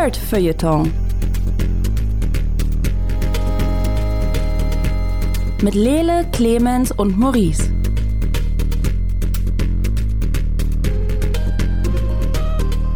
Nerd-Feuilleton. 0.00 0.90
Mit 5.60 5.74
Lele, 5.74 6.26
Clemens 6.32 6.90
und 6.90 7.18
Maurice. 7.18 7.70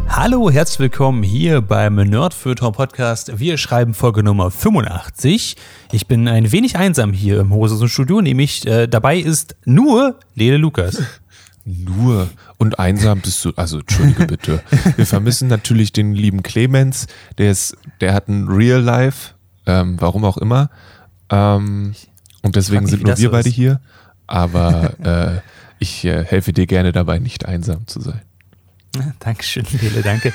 Hallo, 0.07 0.49
herzlich 0.49 0.79
willkommen 0.79 1.21
hier 1.21 1.61
beim 1.61 1.93
Nerdfeuilleton 1.93 2.73
Podcast. 2.73 3.37
Wir 3.37 3.59
schreiben 3.59 3.93
Folge 3.93 4.23
Nummer 4.23 4.49
85. 4.49 5.57
Ich 5.91 6.07
bin 6.07 6.27
ein 6.27 6.51
wenig 6.51 6.75
einsam 6.75 7.13
hier 7.13 7.41
im 7.41 7.53
Hosen 7.53 7.87
Studio, 7.87 8.19
nämlich 8.21 8.65
äh, 8.65 8.87
dabei 8.87 9.19
ist 9.19 9.55
nur 9.65 10.19
Lele 10.33 10.57
Lukas. 10.57 11.03
Nur 11.65 12.29
und 12.57 12.77
einsam 12.77 13.21
bist 13.21 13.43
du, 13.43 13.51
also 13.55 13.79
entschuldige 13.79 14.25
bitte. 14.27 14.61
Wir 14.95 15.07
vermissen 15.07 15.47
natürlich 15.47 15.91
den 15.91 16.13
lieben 16.13 16.43
Clemens, 16.43 17.07
der 17.39 17.51
ist, 17.51 17.75
der 18.01 18.13
hat 18.13 18.27
ein 18.27 18.47
Real 18.47 18.81
Life, 18.81 19.33
ähm, 19.65 19.99
warum 19.99 20.25
auch 20.25 20.37
immer. 20.37 20.69
Ähm, 21.29 21.95
und 22.43 22.55
deswegen 22.55 22.85
sind 22.85 23.03
nur 23.03 23.17
wir 23.17 23.31
beide 23.31 23.49
ist. 23.49 23.55
hier. 23.55 23.81
Aber 24.27 24.93
äh, 25.03 25.41
ich 25.79 26.05
äh, 26.05 26.23
helfe 26.23 26.53
dir 26.53 26.67
gerne 26.67 26.91
dabei, 26.91 27.19
nicht 27.19 27.45
einsam 27.45 27.87
zu 27.87 27.99
sein. 27.99 28.21
Dankeschön, 29.19 29.65
Lele, 29.81 30.01
danke. 30.01 30.31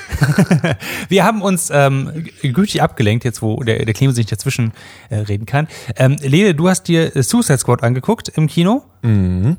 Wir 1.09 1.25
haben 1.25 1.41
uns 1.41 1.71
ähm, 1.73 2.25
gütig 2.41 2.81
abgelenkt, 2.81 3.23
jetzt 3.25 3.41
wo 3.41 3.63
der, 3.63 3.83
der 3.83 3.93
Clemens 3.93 4.17
nicht 4.17 4.31
dazwischen 4.31 4.73
äh, 5.09 5.15
reden 5.15 5.47
kann. 5.47 5.67
Ähm, 5.95 6.17
Lele, 6.21 6.53
du 6.53 6.69
hast 6.69 6.83
dir 6.83 7.15
äh, 7.15 7.23
Suicide 7.23 7.57
Squad 7.57 7.81
angeguckt 7.81 8.29
im 8.29 8.47
Kino. 8.47 8.83
Mhm. 9.01 9.57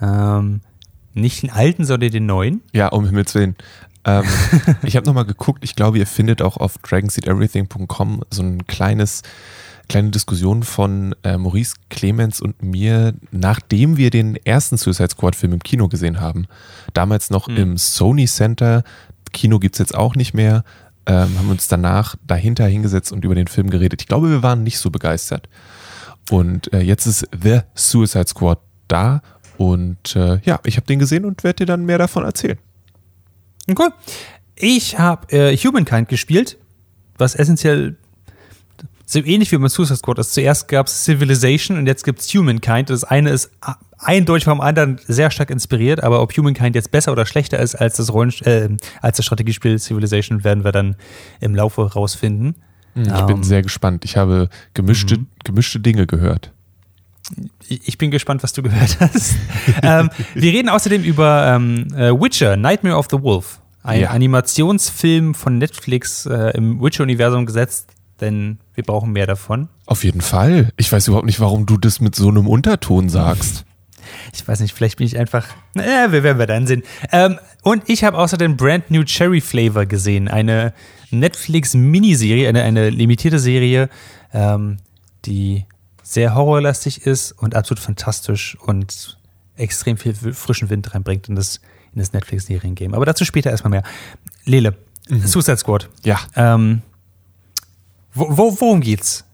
Ähm, 0.00 0.60
nicht 1.20 1.42
den 1.42 1.50
alten, 1.50 1.84
sondern 1.84 2.10
den 2.10 2.26
neuen. 2.26 2.62
Ja, 2.72 2.88
um 2.88 3.04
Himmels 3.06 3.34
Willen. 3.34 3.56
Ähm, 4.04 4.24
ich 4.82 4.96
habe 4.96 5.06
nochmal 5.06 5.24
geguckt, 5.24 5.64
ich 5.64 5.76
glaube, 5.76 5.98
ihr 5.98 6.06
findet 6.06 6.42
auch 6.42 6.56
auf 6.56 6.78
dragonseateverything.com 6.78 8.22
so 8.30 8.42
ein 8.42 8.66
kleines, 8.66 9.22
kleine 9.88 10.10
Diskussion 10.10 10.62
von 10.62 11.14
äh, 11.24 11.36
Maurice 11.36 11.74
Clemens 11.90 12.40
und 12.40 12.62
mir, 12.62 13.14
nachdem 13.30 13.96
wir 13.96 14.10
den 14.10 14.36
ersten 14.36 14.76
Suicide 14.76 15.10
Squad-Film 15.10 15.54
im 15.54 15.62
Kino 15.62 15.88
gesehen 15.88 16.20
haben. 16.20 16.46
Damals 16.94 17.30
noch 17.30 17.48
im 17.48 17.76
Sony 17.76 18.26
Center. 18.26 18.82
Kino 19.32 19.58
gibt's 19.58 19.78
jetzt 19.78 19.94
auch 19.94 20.14
nicht 20.14 20.34
mehr. 20.34 20.64
Ähm, 21.06 21.38
haben 21.38 21.50
uns 21.50 21.68
danach 21.68 22.16
dahinter 22.26 22.66
hingesetzt 22.66 23.12
und 23.12 23.24
über 23.24 23.34
den 23.34 23.46
Film 23.46 23.70
geredet. 23.70 24.02
Ich 24.02 24.08
glaube, 24.08 24.28
wir 24.28 24.42
waren 24.42 24.62
nicht 24.62 24.78
so 24.78 24.90
begeistert. 24.90 25.48
Und 26.30 26.72
äh, 26.72 26.80
jetzt 26.80 27.06
ist 27.06 27.26
The 27.42 27.60
Suicide 27.74 28.26
Squad 28.26 28.58
da. 28.88 29.22
Und 29.58 30.16
äh, 30.16 30.40
ja, 30.44 30.60
ich 30.64 30.76
habe 30.76 30.86
den 30.86 30.98
gesehen 30.98 31.24
und 31.24 31.44
werde 31.44 31.56
dir 31.56 31.66
dann 31.66 31.84
mehr 31.84 31.98
davon 31.98 32.24
erzählen. 32.24 32.58
Cool. 33.68 33.90
Ich 34.54 34.98
habe 34.98 35.30
äh, 35.30 35.56
Humankind 35.56 36.08
gespielt, 36.08 36.56
was 37.18 37.34
essentiell 37.34 37.96
so 39.04 39.20
ähnlich 39.20 39.50
wie 39.52 39.56
beim 39.56 39.68
Suicide 39.68 39.96
Squad 39.96 40.18
ist. 40.18 40.34
Zuerst 40.34 40.68
gab 40.68 40.86
es 40.86 41.04
Civilization 41.04 41.78
und 41.78 41.86
jetzt 41.86 42.04
gibt 42.04 42.20
es 42.20 42.32
Humankind. 42.32 42.90
Das 42.90 43.04
eine 43.04 43.30
ist 43.30 43.50
eindeutig 43.98 44.44
vom 44.44 44.60
anderen 44.60 45.00
sehr 45.06 45.30
stark 45.30 45.50
inspiriert, 45.50 46.02
aber 46.02 46.22
ob 46.22 46.36
Humankind 46.36 46.74
jetzt 46.74 46.90
besser 46.90 47.12
oder 47.12 47.26
schlechter 47.26 47.58
ist 47.58 47.74
als 47.74 47.96
das, 47.96 48.12
Rollen 48.12 48.32
äh, 48.42 48.68
als 49.00 49.16
das 49.16 49.26
Strategiespiel 49.26 49.78
Civilization, 49.78 50.44
werden 50.44 50.62
wir 50.62 50.72
dann 50.72 50.96
im 51.40 51.54
Laufe 51.54 51.92
rausfinden. 51.92 52.54
Ich 52.94 53.02
bin 53.26 53.36
Ähm, 53.36 53.42
sehr 53.42 53.62
gespannt. 53.62 54.04
Ich 54.04 54.16
habe 54.16 54.50
gemischte, 54.74 55.20
gemischte 55.44 55.80
Dinge 55.80 56.06
gehört. 56.06 56.52
Ich 57.68 57.98
bin 57.98 58.10
gespannt, 58.10 58.42
was 58.42 58.52
du 58.52 58.62
gehört 58.62 58.98
hast. 59.00 59.36
ähm, 59.82 60.10
wir 60.34 60.52
reden 60.52 60.68
außerdem 60.68 61.02
über 61.02 61.54
ähm, 61.54 61.92
äh, 61.94 62.10
Witcher, 62.12 62.56
Nightmare 62.56 62.96
of 62.96 63.08
the 63.10 63.20
Wolf. 63.20 63.60
Ein 63.82 64.00
Ja. 64.00 64.10
Animationsfilm 64.10 65.34
von 65.34 65.58
Netflix 65.58 66.26
äh, 66.26 66.50
im 66.56 66.80
Witcher-Universum 66.80 67.46
gesetzt, 67.46 67.90
denn 68.20 68.58
wir 68.74 68.84
brauchen 68.84 69.12
mehr 69.12 69.26
davon. 69.26 69.68
Auf 69.86 70.04
jeden 70.04 70.20
Fall. 70.20 70.70
Ich 70.76 70.90
weiß 70.90 71.08
überhaupt 71.08 71.26
nicht, 71.26 71.40
warum 71.40 71.66
du 71.66 71.76
das 71.76 72.00
mit 72.00 72.14
so 72.14 72.28
einem 72.28 72.46
Unterton 72.48 73.08
sagst. 73.08 73.64
Ich 74.32 74.46
weiß 74.46 74.60
nicht, 74.60 74.74
vielleicht 74.74 74.96
bin 74.96 75.06
ich 75.06 75.18
einfach. 75.18 75.46
Naja, 75.74 76.12
wir 76.12 76.22
werden 76.22 76.38
wir 76.38 76.46
dann 76.46 76.66
sehen. 76.66 76.82
Ähm, 77.12 77.38
und 77.62 77.82
ich 77.86 78.04
habe 78.04 78.16
außerdem 78.16 78.56
Brand 78.56 78.90
New 78.90 79.04
Cherry 79.04 79.40
Flavor 79.42 79.84
gesehen. 79.86 80.28
Eine 80.28 80.72
Netflix-Miniserie, 81.10 82.48
eine, 82.48 82.62
eine 82.62 82.90
limitierte 82.90 83.38
Serie, 83.38 83.88
ähm, 84.32 84.78
die 85.24 85.64
sehr 86.08 86.34
horrorlastig 86.34 87.04
ist 87.06 87.32
und 87.32 87.54
absolut 87.54 87.80
fantastisch 87.80 88.56
und 88.60 89.18
extrem 89.56 89.98
viel 89.98 90.14
frischen 90.14 90.70
Wind 90.70 90.94
reinbringt 90.94 91.28
in 91.28 91.36
das, 91.36 91.60
in 91.92 91.98
das 91.98 92.14
Netflix-Serien-Game. 92.14 92.94
Aber 92.94 93.04
dazu 93.04 93.26
später 93.26 93.50
erstmal 93.50 93.72
mehr. 93.72 93.82
Lele, 94.44 94.74
Suicide 95.08 95.58
Squad. 95.58 95.90
Ja. 96.04 96.18
Ähm, 96.34 96.80
wo, 98.14 98.26
wo, 98.30 98.60
worum 98.60 98.80
geht's? 98.80 99.24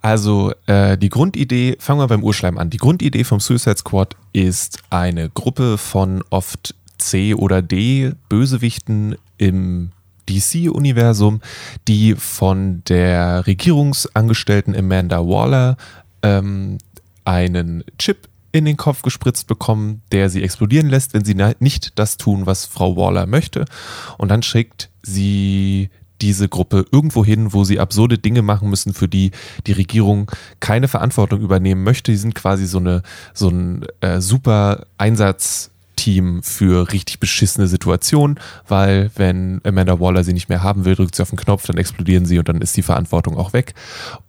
Also 0.00 0.52
äh, 0.66 0.96
die 0.96 1.08
Grundidee, 1.08 1.76
fangen 1.80 1.98
wir 1.98 2.06
beim 2.06 2.22
Urschleim 2.22 2.56
an. 2.56 2.70
Die 2.70 2.76
Grundidee 2.76 3.24
vom 3.24 3.40
Suicide 3.40 3.78
Squad 3.78 4.14
ist 4.32 4.78
eine 4.90 5.28
Gruppe 5.28 5.76
von 5.76 6.22
oft 6.30 6.76
C 6.98 7.34
oder 7.34 7.62
D 7.62 8.12
Bösewichten 8.28 9.16
im 9.38 9.90
DC-Universum, 10.28 11.40
die 11.88 12.14
von 12.14 12.82
der 12.88 13.46
Regierungsangestellten 13.46 14.76
Amanda 14.76 15.20
Waller 15.20 15.76
ähm, 16.22 16.78
einen 17.24 17.84
Chip 17.98 18.28
in 18.52 18.64
den 18.64 18.76
Kopf 18.76 19.02
gespritzt 19.02 19.48
bekommen, 19.48 20.02
der 20.12 20.30
sie 20.30 20.42
explodieren 20.42 20.88
lässt, 20.88 21.12
wenn 21.12 21.24
sie 21.24 21.34
nicht 21.58 21.98
das 21.98 22.16
tun, 22.16 22.46
was 22.46 22.66
Frau 22.66 22.96
Waller 22.96 23.26
möchte. 23.26 23.64
Und 24.16 24.30
dann 24.30 24.42
schickt 24.42 24.90
sie 25.02 25.90
diese 26.20 26.48
Gruppe 26.48 26.86
irgendwo 26.92 27.24
hin, 27.24 27.52
wo 27.52 27.64
sie 27.64 27.80
absurde 27.80 28.16
Dinge 28.16 28.42
machen 28.42 28.70
müssen, 28.70 28.94
für 28.94 29.08
die 29.08 29.32
die 29.66 29.72
Regierung 29.72 30.30
keine 30.60 30.86
Verantwortung 30.86 31.40
übernehmen 31.40 31.82
möchte. 31.82 32.12
Die 32.12 32.16
sind 32.16 32.34
quasi 32.34 32.66
so 32.66 32.78
eine 32.78 33.02
so 33.32 33.48
ein 33.48 33.84
äh, 34.00 34.20
super 34.20 34.86
Einsatzteam 36.04 36.42
für 36.42 36.92
richtig 36.92 37.20
beschissene 37.20 37.66
Situationen, 37.66 38.38
weil 38.68 39.10
wenn 39.16 39.60
Amanda 39.64 40.00
Waller 40.00 40.24
sie 40.24 40.32
nicht 40.32 40.48
mehr 40.48 40.62
haben 40.62 40.84
will, 40.84 40.94
drückt 40.94 41.14
sie 41.14 41.22
auf 41.22 41.30
den 41.30 41.38
Knopf, 41.38 41.66
dann 41.66 41.76
explodieren 41.76 42.26
sie 42.26 42.38
und 42.38 42.48
dann 42.48 42.60
ist 42.60 42.76
die 42.76 42.82
Verantwortung 42.82 43.36
auch 43.36 43.52
weg. 43.52 43.74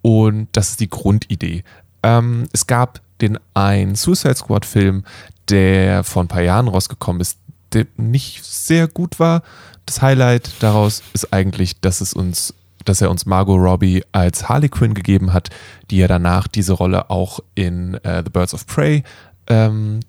Und 0.01 0.47
das 0.53 0.71
ist 0.71 0.79
die 0.79 0.89
Grundidee. 0.89 1.63
Ähm, 2.03 2.47
es 2.53 2.67
gab 2.67 3.01
den 3.21 3.39
einen 3.53 3.95
Suicide 3.95 4.35
Squad 4.35 4.65
Film, 4.65 5.03
der 5.49 6.03
vor 6.03 6.23
ein 6.23 6.27
paar 6.27 6.41
Jahren 6.41 6.67
rausgekommen 6.67 7.21
ist, 7.21 7.39
der 7.73 7.85
nicht 7.97 8.43
sehr 8.43 8.87
gut 8.87 9.19
war. 9.19 9.43
Das 9.85 10.01
Highlight 10.01 10.51
daraus 10.59 11.03
ist 11.13 11.33
eigentlich, 11.33 11.79
dass 11.81 12.01
es 12.01 12.13
uns, 12.13 12.53
dass 12.85 13.01
er 13.01 13.11
uns 13.11 13.25
Margot 13.25 13.59
Robbie 13.59 14.03
als 14.11 14.49
Harley 14.49 14.69
Quinn 14.69 14.93
gegeben 14.93 15.33
hat, 15.33 15.49
die 15.91 15.97
ja 15.97 16.07
danach 16.07 16.47
diese 16.47 16.73
Rolle 16.73 17.09
auch 17.09 17.39
in 17.53 17.95
äh, 18.03 18.23
The 18.23 18.31
Birds 18.31 18.53
of 18.53 18.65
Prey 18.65 19.03
ähm, 19.47 19.99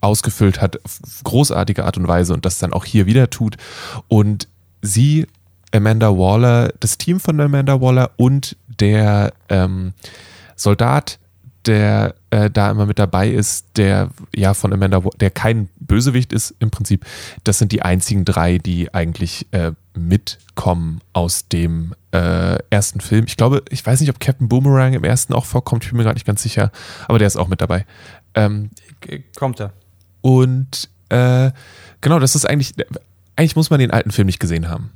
ausgefüllt 0.00 0.60
hat, 0.60 0.82
auf 0.84 1.00
großartige 1.24 1.84
Art 1.84 1.98
und 1.98 2.08
Weise 2.08 2.34
und 2.34 2.44
das 2.44 2.58
dann 2.58 2.72
auch 2.72 2.84
hier 2.84 3.06
wieder 3.06 3.30
tut. 3.30 3.56
Und 4.08 4.48
sie, 4.82 5.26
Amanda 5.72 6.10
Waller, 6.10 6.72
das 6.80 6.98
Team 6.98 7.20
von 7.20 7.40
Amanda 7.40 7.80
Waller 7.80 8.10
und 8.16 8.56
der 8.66 9.32
ähm, 9.48 9.92
Soldat, 10.56 11.18
der 11.66 12.14
äh, 12.30 12.50
da 12.50 12.70
immer 12.70 12.86
mit 12.86 12.98
dabei 12.98 13.28
ist, 13.28 13.66
der 13.76 14.08
ja 14.34 14.54
von 14.54 14.72
Amanda, 14.72 15.02
der 15.20 15.30
kein 15.30 15.68
Bösewicht 15.78 16.32
ist 16.32 16.54
im 16.58 16.70
Prinzip. 16.70 17.04
Das 17.44 17.58
sind 17.58 17.72
die 17.72 17.82
einzigen 17.82 18.24
drei, 18.24 18.58
die 18.58 18.94
eigentlich 18.94 19.46
äh, 19.52 19.72
mitkommen 19.94 21.00
aus 21.12 21.48
dem 21.48 21.94
äh, 22.12 22.58
ersten 22.70 23.00
Film. 23.00 23.26
Ich 23.26 23.36
glaube, 23.36 23.62
ich 23.68 23.84
weiß 23.84 24.00
nicht, 24.00 24.10
ob 24.10 24.20
Captain 24.20 24.48
Boomerang 24.48 24.94
im 24.94 25.04
ersten 25.04 25.34
auch 25.34 25.44
vorkommt, 25.44 25.84
ich 25.84 25.90
bin 25.90 25.98
mir 25.98 26.04
gerade 26.04 26.16
nicht 26.16 26.26
ganz 26.26 26.42
sicher, 26.42 26.72
aber 27.08 27.18
der 27.18 27.26
ist 27.26 27.36
auch 27.36 27.48
mit 27.48 27.60
dabei. 27.60 27.84
Ähm, 28.34 28.70
Kommt 29.36 29.60
er. 29.60 29.72
Und 30.20 30.88
äh, 31.08 31.50
genau, 32.00 32.18
das 32.18 32.34
ist 32.34 32.46
eigentlich, 32.46 32.74
eigentlich 33.36 33.56
muss 33.56 33.70
man 33.70 33.80
den 33.80 33.90
alten 33.90 34.10
Film 34.10 34.26
nicht 34.26 34.40
gesehen 34.40 34.68
haben. 34.68 34.90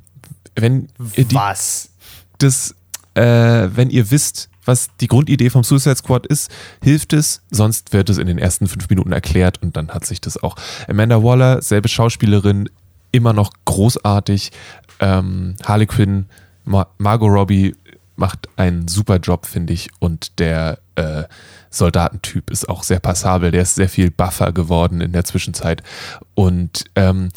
Wenn 0.55 0.87
ihr 1.15 1.25
die, 1.25 1.35
Was? 1.35 1.89
das, 2.37 2.75
äh, 3.15 3.21
wenn 3.23 3.89
ihr 3.89 4.11
wisst, 4.11 4.49
was 4.63 4.89
die 4.99 5.07
Grundidee 5.07 5.49
vom 5.49 5.63
Suicide 5.63 5.95
Squad 5.95 6.25
ist, 6.25 6.49
hilft 6.81 7.13
es, 7.13 7.41
sonst 7.51 7.93
wird 7.93 8.09
es 8.09 8.17
in 8.17 8.27
den 8.27 8.37
ersten 8.37 8.67
fünf 8.67 8.89
Minuten 8.89 9.11
erklärt 9.11 9.61
und 9.61 9.77
dann 9.77 9.89
hat 9.89 10.05
sich 10.05 10.21
das 10.21 10.41
auch. 10.41 10.55
Amanda 10.87 11.21
Waller, 11.23 11.61
selbe 11.61 11.87
Schauspielerin, 11.87 12.69
immer 13.11 13.33
noch 13.33 13.51
großartig. 13.65 14.51
Ähm, 14.99 15.55
Harley 15.63 15.85
Quinn, 15.85 16.25
Mar 16.63 16.87
Margot 16.97 17.29
Robbie 17.29 17.75
macht 18.15 18.47
einen 18.55 18.87
super 18.87 19.17
Job, 19.17 19.45
finde 19.45 19.73
ich. 19.73 19.89
Und 19.99 20.39
der 20.39 20.79
äh, 20.95 21.23
Soldatentyp 21.75 22.49
ist 22.49 22.69
auch 22.69 22.83
sehr 22.83 22.99
passabel. 22.99 23.51
Der 23.51 23.61
ist 23.61 23.75
sehr 23.75 23.89
viel 23.89 24.11
buffer 24.11 24.51
geworden 24.51 25.01
in 25.01 25.11
der 25.11 25.25
Zwischenzeit. 25.25 25.83
Und 26.33 26.85
ähm, 26.95 27.29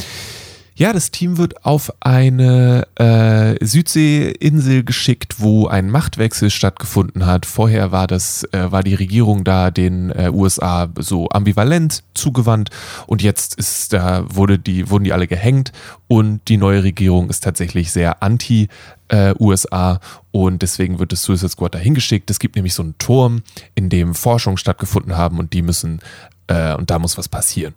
Ja, 0.79 0.93
das 0.93 1.11
Team 1.11 1.39
wird 1.39 1.65
auf 1.67 1.93
eine 1.99 2.87
äh, 2.95 3.57
Südseeinsel 3.65 4.85
geschickt, 4.85 5.41
wo 5.41 5.67
ein 5.67 5.91
Machtwechsel 5.91 6.51
stattgefunden 6.51 7.27
hat. 7.27 7.47
Vorher 7.47 7.91
war 7.91 8.07
das, 8.07 8.45
äh, 8.53 8.71
war 8.71 8.85
die 8.85 8.95
Regierung 8.95 9.43
da 9.43 9.73
den 9.73 10.11
äh, 10.11 10.31
USA 10.33 10.89
so 10.97 11.31
ambivalent 11.31 12.05
zugewandt 12.15 12.71
und 13.09 13.23
jetzt 13.23 13.57
ist 13.57 13.93
da 13.93 14.25
wurde 14.29 14.61
die 14.61 14.89
wurden 14.89 15.03
die 15.03 15.13
alle 15.13 15.27
gehängt 15.27 15.73
und 16.07 16.43
die 16.47 16.59
neue 16.59 16.85
Regierung 16.85 17.29
ist 17.29 17.43
tatsächlich 17.43 17.91
sehr 17.91 18.23
anti 18.23 18.69
äh, 19.09 19.35
USA 19.41 19.99
und 20.31 20.63
deswegen 20.63 21.01
wird 21.01 21.11
das 21.11 21.25
Suicide 21.25 21.49
Squad 21.49 21.75
dahin 21.75 21.95
geschickt. 21.95 22.31
Es 22.31 22.39
gibt 22.39 22.55
nämlich 22.55 22.75
so 22.75 22.85
einen 22.85 22.97
Turm, 22.99 23.43
in 23.75 23.89
dem 23.89 24.15
Forschungen 24.15 24.59
stattgefunden 24.59 25.17
haben 25.17 25.41
und 25.41 25.55
die 25.55 25.63
müssen 25.63 25.99
äh, 26.47 26.77
und 26.77 26.89
da 26.89 27.01
muss 27.01 27.19
was 27.19 27.29
passieren. 27.29 27.75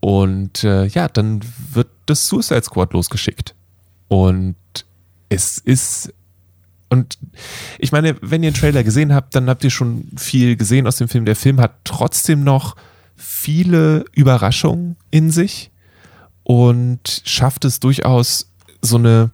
Und 0.00 0.64
äh, 0.64 0.86
ja, 0.86 1.08
dann 1.08 1.40
wird 1.72 1.88
das 2.06 2.26
Suicide 2.26 2.62
Squad 2.62 2.92
losgeschickt. 2.92 3.54
Und 4.08 4.56
es 5.28 5.58
ist. 5.58 6.12
Und 6.88 7.18
ich 7.78 7.92
meine, 7.92 8.16
wenn 8.20 8.42
ihr 8.42 8.48
einen 8.48 8.56
Trailer 8.56 8.82
gesehen 8.82 9.14
habt, 9.14 9.36
dann 9.36 9.48
habt 9.48 9.62
ihr 9.62 9.70
schon 9.70 10.08
viel 10.16 10.56
gesehen 10.56 10.88
aus 10.88 10.96
dem 10.96 11.08
Film. 11.08 11.24
Der 11.24 11.36
Film 11.36 11.60
hat 11.60 11.76
trotzdem 11.84 12.42
noch 12.42 12.74
viele 13.14 14.04
Überraschungen 14.12 14.96
in 15.10 15.30
sich 15.30 15.70
und 16.42 17.22
schafft 17.24 17.64
es 17.64 17.78
durchaus 17.78 18.50
so 18.82 18.96
eine. 18.96 19.30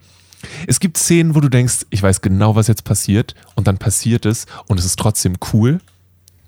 Es 0.66 0.80
gibt 0.80 0.98
Szenen, 0.98 1.34
wo 1.34 1.40
du 1.40 1.48
denkst, 1.48 1.86
ich 1.88 2.02
weiß 2.02 2.20
genau, 2.20 2.56
was 2.56 2.66
jetzt 2.66 2.84
passiert, 2.84 3.34
und 3.54 3.66
dann 3.66 3.78
passiert 3.78 4.26
es 4.26 4.46
und 4.66 4.78
es 4.78 4.84
ist 4.84 4.98
trotzdem 4.98 5.36
cool. 5.52 5.80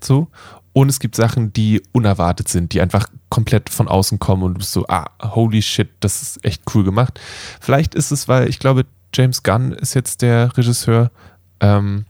So. 0.01 0.27
Und 0.73 0.89
es 0.89 0.99
gibt 0.99 1.15
Sachen, 1.15 1.51
die 1.51 1.81
unerwartet 1.91 2.47
sind, 2.47 2.73
die 2.73 2.81
einfach 2.81 3.07
komplett 3.29 3.69
von 3.69 3.87
außen 3.87 4.19
kommen 4.19 4.43
und 4.43 4.53
du 4.55 4.59
bist 4.59 4.71
so, 4.71 4.85
ah, 4.87 5.09
holy 5.21 5.61
shit, 5.61 5.89
das 5.99 6.21
ist 6.21 6.45
echt 6.45 6.63
cool 6.73 6.83
gemacht. 6.83 7.19
Vielleicht 7.59 7.95
ist 7.95 8.11
es, 8.11 8.27
weil 8.27 8.49
ich 8.49 8.59
glaube, 8.59 8.85
James 9.13 9.43
Gunn 9.43 9.71
ist 9.71 9.95
jetzt 9.95 10.21
der 10.21 10.55
Regisseur. 10.57 11.11
Ähm, 11.59 12.05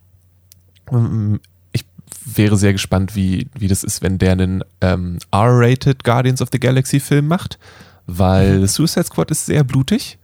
ich 1.71 1.85
wäre 2.25 2.57
sehr 2.57 2.73
gespannt, 2.73 3.15
wie, 3.15 3.47
wie 3.57 3.67
das 3.67 3.83
ist, 3.83 4.01
wenn 4.01 4.17
der 4.17 4.33
einen 4.33 4.63
ähm, 4.81 5.19
R-rated 5.31 6.03
Guardians 6.03 6.41
of 6.41 6.49
the 6.51 6.59
Galaxy 6.59 6.99
Film 6.99 7.27
macht, 7.27 7.59
weil 8.07 8.59
mhm. 8.59 8.67
Suicide 8.67 9.05
Squad 9.05 9.31
ist 9.31 9.45
sehr 9.45 9.63
blutig. 9.63 10.17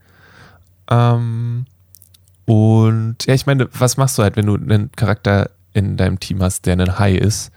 Ähm, 0.90 1.64
und 2.44 3.16
ja, 3.26 3.34
ich 3.34 3.46
meine, 3.46 3.68
was 3.72 3.96
machst 3.96 4.18
du 4.18 4.22
halt, 4.22 4.36
wenn 4.36 4.46
du 4.46 4.54
einen 4.54 4.92
Charakter 4.92 5.50
in 5.72 5.96
deinem 5.96 6.20
Team 6.20 6.42
hast, 6.42 6.66
der 6.66 6.74
ein 6.78 6.98
High 6.98 7.18
ist? 7.18 7.50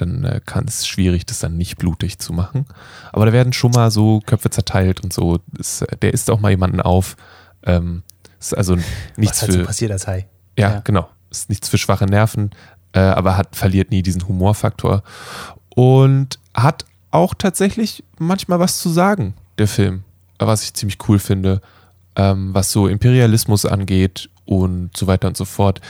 Dann 0.00 0.24
äh, 0.24 0.40
kann 0.44 0.64
es 0.66 0.86
schwierig, 0.86 1.26
das 1.26 1.38
dann 1.38 1.56
nicht 1.56 1.78
blutig 1.78 2.18
zu 2.18 2.32
machen. 2.32 2.66
Aber 3.12 3.26
da 3.26 3.32
werden 3.32 3.52
schon 3.52 3.72
mal 3.72 3.90
so 3.90 4.20
Köpfe 4.24 4.50
zerteilt 4.50 5.02
und 5.02 5.12
so. 5.12 5.36
Äh, 5.36 5.96
der 6.02 6.14
isst 6.14 6.30
auch 6.30 6.40
mal 6.40 6.50
jemanden 6.50 6.80
auf. 6.80 7.16
Ähm, 7.64 8.02
ist 8.40 8.56
also 8.56 8.76
nichts 9.16 9.38
Was 9.38 9.42
halt 9.42 9.52
für. 9.52 9.58
So 9.58 9.64
passiert 9.64 9.92
als 9.92 10.06
Hai. 10.06 10.26
Ja, 10.56 10.74
ja, 10.74 10.80
genau. 10.80 11.08
Ist 11.30 11.48
nichts 11.48 11.68
für 11.68 11.78
schwache 11.78 12.06
Nerven, 12.06 12.50
äh, 12.92 13.00
aber 13.00 13.36
hat, 13.36 13.54
verliert 13.54 13.90
nie 13.90 14.02
diesen 14.02 14.26
Humorfaktor. 14.26 15.02
Und 15.74 16.38
hat 16.54 16.84
auch 17.10 17.34
tatsächlich 17.34 18.04
manchmal 18.18 18.58
was 18.58 18.78
zu 18.78 18.88
sagen, 18.90 19.34
der 19.58 19.68
Film. 19.68 20.04
Was 20.38 20.62
ich 20.62 20.74
ziemlich 20.74 20.98
cool 21.08 21.18
finde, 21.18 21.60
ähm, 22.16 22.54
was 22.54 22.70
so 22.70 22.86
Imperialismus 22.86 23.64
angeht 23.64 24.30
und 24.44 24.96
so 24.96 25.06
weiter 25.06 25.28
und 25.28 25.36
so 25.36 25.44
fort. 25.44 25.80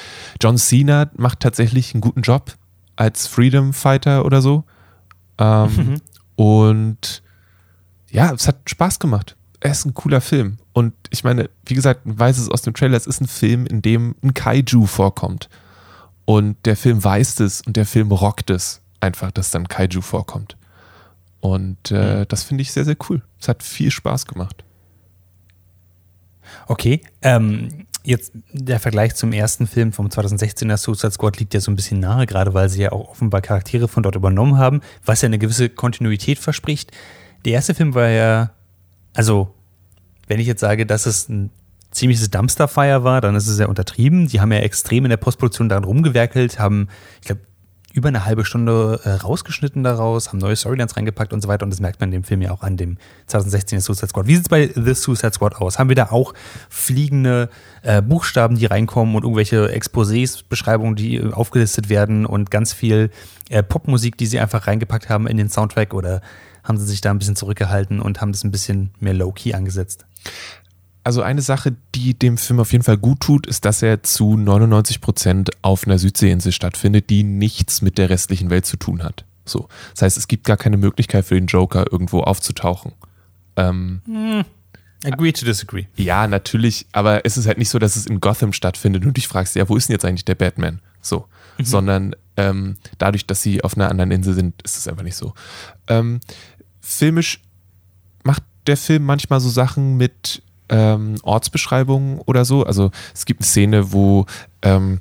John 0.40 0.56
Cena 0.56 1.10
macht 1.16 1.40
tatsächlich 1.40 1.94
einen 1.94 2.00
guten 2.00 2.22
Job 2.22 2.54
als 2.98 3.28
Freedom 3.28 3.72
Fighter 3.72 4.24
oder 4.24 4.42
so. 4.42 4.64
Ähm, 5.38 5.76
mhm. 5.76 6.00
Und 6.34 7.22
ja, 8.10 8.32
es 8.32 8.48
hat 8.48 8.68
Spaß 8.68 8.98
gemacht. 8.98 9.36
Er 9.60 9.70
ist 9.70 9.86
ein 9.86 9.94
cooler 9.94 10.20
Film. 10.20 10.58
Und 10.72 10.94
ich 11.10 11.22
meine, 11.22 11.48
wie 11.64 11.74
gesagt, 11.74 12.06
man 12.06 12.18
weiß 12.18 12.38
es 12.38 12.50
aus 12.50 12.62
dem 12.62 12.74
Trailer, 12.74 12.96
es 12.96 13.06
ist 13.06 13.20
ein 13.20 13.28
Film, 13.28 13.66
in 13.66 13.82
dem 13.82 14.16
ein 14.22 14.34
Kaiju 14.34 14.86
vorkommt. 14.86 15.48
Und 16.24 16.56
der 16.66 16.76
Film 16.76 17.02
weiß 17.02 17.40
es 17.40 17.60
und 17.62 17.76
der 17.76 17.86
Film 17.86 18.10
rockt 18.10 18.50
es 18.50 18.82
einfach, 19.00 19.30
dass 19.30 19.52
dann 19.52 19.68
Kaiju 19.68 20.00
vorkommt. 20.00 20.56
Und 21.40 21.92
äh, 21.92 22.20
mhm. 22.20 22.28
das 22.28 22.42
finde 22.42 22.62
ich 22.62 22.72
sehr, 22.72 22.84
sehr 22.84 22.96
cool. 23.08 23.22
Es 23.40 23.46
hat 23.46 23.62
viel 23.62 23.92
Spaß 23.92 24.26
gemacht. 24.26 24.64
Okay, 26.66 27.02
ähm, 27.22 27.86
jetzt 28.08 28.32
der 28.52 28.80
Vergleich 28.80 29.14
zum 29.14 29.32
ersten 29.32 29.66
Film 29.66 29.92
vom 29.92 30.08
2016er 30.08 30.78
Suicide 30.78 31.12
Squad 31.12 31.38
liegt 31.38 31.52
ja 31.52 31.60
so 31.60 31.70
ein 31.70 31.76
bisschen 31.76 32.00
nahe, 32.00 32.26
gerade 32.26 32.54
weil 32.54 32.68
sie 32.70 32.80
ja 32.80 32.92
auch 32.92 33.10
offenbar 33.10 33.42
Charaktere 33.42 33.86
von 33.86 34.02
dort 34.02 34.16
übernommen 34.16 34.56
haben, 34.56 34.80
was 35.04 35.20
ja 35.20 35.26
eine 35.26 35.38
gewisse 35.38 35.68
Kontinuität 35.68 36.38
verspricht. 36.38 36.90
Der 37.44 37.52
erste 37.52 37.74
Film 37.74 37.94
war 37.94 38.08
ja, 38.08 38.50
also, 39.14 39.54
wenn 40.26 40.40
ich 40.40 40.46
jetzt 40.46 40.60
sage, 40.60 40.86
dass 40.86 41.04
es 41.04 41.28
ein 41.28 41.50
ziemliches 41.90 42.30
Dumpsterfire 42.30 43.04
war, 43.04 43.20
dann 43.20 43.36
ist 43.36 43.46
es 43.46 43.56
sehr 43.56 43.68
untertrieben. 43.68 44.28
Die 44.28 44.40
haben 44.40 44.52
ja 44.52 44.60
extrem 44.60 45.04
in 45.04 45.10
der 45.10 45.16
Postproduktion 45.18 45.68
daran 45.68 45.84
rumgewerkelt, 45.84 46.58
haben, 46.58 46.88
ich 47.20 47.26
glaube, 47.26 47.42
über 47.94 48.08
eine 48.08 48.24
halbe 48.24 48.44
Stunde 48.44 49.00
äh, 49.04 49.10
rausgeschnitten 49.10 49.82
daraus, 49.82 50.28
haben 50.28 50.38
neue 50.38 50.56
Storylines 50.56 50.96
reingepackt 50.96 51.32
und 51.32 51.40
so 51.40 51.48
weiter. 51.48 51.64
Und 51.64 51.70
das 51.70 51.80
merkt 51.80 52.00
man 52.00 52.08
in 52.08 52.20
dem 52.20 52.24
Film 52.24 52.42
ja 52.42 52.50
auch 52.52 52.62
an 52.62 52.76
dem 52.76 52.98
2016 53.26 53.80
Suicide 53.80 54.08
Squad. 54.08 54.26
Wie 54.26 54.34
sieht 54.34 54.44
es 54.44 54.48
bei 54.48 54.70
The 54.74 54.94
Suicide 54.94 55.32
Squad 55.32 55.56
aus? 55.56 55.78
Haben 55.78 55.88
wir 55.88 55.96
da 55.96 56.10
auch 56.10 56.34
fliegende 56.68 57.48
äh, 57.82 58.02
Buchstaben, 58.02 58.56
die 58.56 58.66
reinkommen 58.66 59.16
und 59.16 59.22
irgendwelche 59.22 59.74
Exposés, 59.74 60.42
Beschreibungen, 60.46 60.96
die 60.96 61.22
aufgelistet 61.32 61.88
werden 61.88 62.26
und 62.26 62.50
ganz 62.50 62.72
viel 62.72 63.10
äh, 63.48 63.62
Popmusik, 63.62 64.18
die 64.18 64.26
sie 64.26 64.38
einfach 64.38 64.66
reingepackt 64.66 65.08
haben 65.08 65.26
in 65.26 65.38
den 65.38 65.48
Soundtrack? 65.48 65.94
Oder 65.94 66.20
haben 66.62 66.76
sie 66.76 66.86
sich 66.86 67.00
da 67.00 67.10
ein 67.10 67.18
bisschen 67.18 67.36
zurückgehalten 67.36 68.00
und 68.00 68.20
haben 68.20 68.32
das 68.32 68.44
ein 68.44 68.50
bisschen 68.50 68.90
mehr 69.00 69.14
low-key 69.14 69.54
angesetzt? 69.54 70.04
Also 71.04 71.22
eine 71.22 71.42
Sache, 71.42 71.74
die 71.94 72.14
dem 72.14 72.36
Film 72.36 72.60
auf 72.60 72.72
jeden 72.72 72.84
Fall 72.84 72.98
gut 72.98 73.20
tut, 73.20 73.46
ist, 73.46 73.64
dass 73.64 73.82
er 73.82 74.02
zu 74.02 74.36
99 74.36 75.00
Prozent 75.00 75.50
auf 75.62 75.86
einer 75.86 75.98
Südseeinsel 75.98 76.52
stattfindet, 76.52 77.10
die 77.10 77.22
nichts 77.22 77.82
mit 77.82 77.98
der 77.98 78.10
restlichen 78.10 78.50
Welt 78.50 78.66
zu 78.66 78.76
tun 78.76 79.02
hat. 79.02 79.24
So. 79.44 79.68
Das 79.94 80.02
heißt, 80.02 80.18
es 80.18 80.28
gibt 80.28 80.44
gar 80.44 80.56
keine 80.56 80.76
Möglichkeit 80.76 81.24
für 81.24 81.34
den 81.34 81.46
Joker, 81.46 81.86
irgendwo 81.90 82.20
aufzutauchen. 82.20 82.92
Ähm, 83.56 84.02
hm. 84.04 84.44
Agree 85.04 85.32
to 85.32 85.44
disagree. 85.44 85.86
Ja, 85.96 86.26
natürlich, 86.26 86.86
aber 86.92 87.24
es 87.24 87.36
ist 87.36 87.46
halt 87.46 87.58
nicht 87.58 87.70
so, 87.70 87.78
dass 87.78 87.96
es 87.96 88.06
in 88.06 88.20
Gotham 88.20 88.52
stattfindet 88.52 89.04
und 89.06 89.16
dich 89.16 89.28
fragst, 89.28 89.54
ja, 89.54 89.68
wo 89.68 89.76
ist 89.76 89.88
denn 89.88 89.94
jetzt 89.94 90.04
eigentlich 90.04 90.24
der 90.24 90.34
Batman? 90.34 90.80
So. 91.00 91.26
Mhm. 91.58 91.64
Sondern 91.64 92.16
ähm, 92.36 92.76
dadurch, 92.98 93.26
dass 93.26 93.42
sie 93.42 93.62
auf 93.62 93.76
einer 93.76 93.90
anderen 93.90 94.10
Insel 94.10 94.34
sind, 94.34 94.60
ist 94.62 94.76
es 94.76 94.88
einfach 94.88 95.04
nicht 95.04 95.16
so. 95.16 95.34
Ähm, 95.86 96.20
filmisch 96.80 97.40
macht 98.24 98.42
der 98.66 98.76
Film 98.76 99.04
manchmal 99.04 99.40
so 99.40 99.48
Sachen 99.48 99.96
mit 99.96 100.42
ähm, 100.68 101.16
Ortsbeschreibungen 101.22 102.18
oder 102.20 102.44
so. 102.44 102.64
Also 102.64 102.90
es 103.14 103.26
gibt 103.26 103.40
eine 103.40 103.46
Szene, 103.46 103.92
wo 103.92 104.26
ähm, 104.62 105.00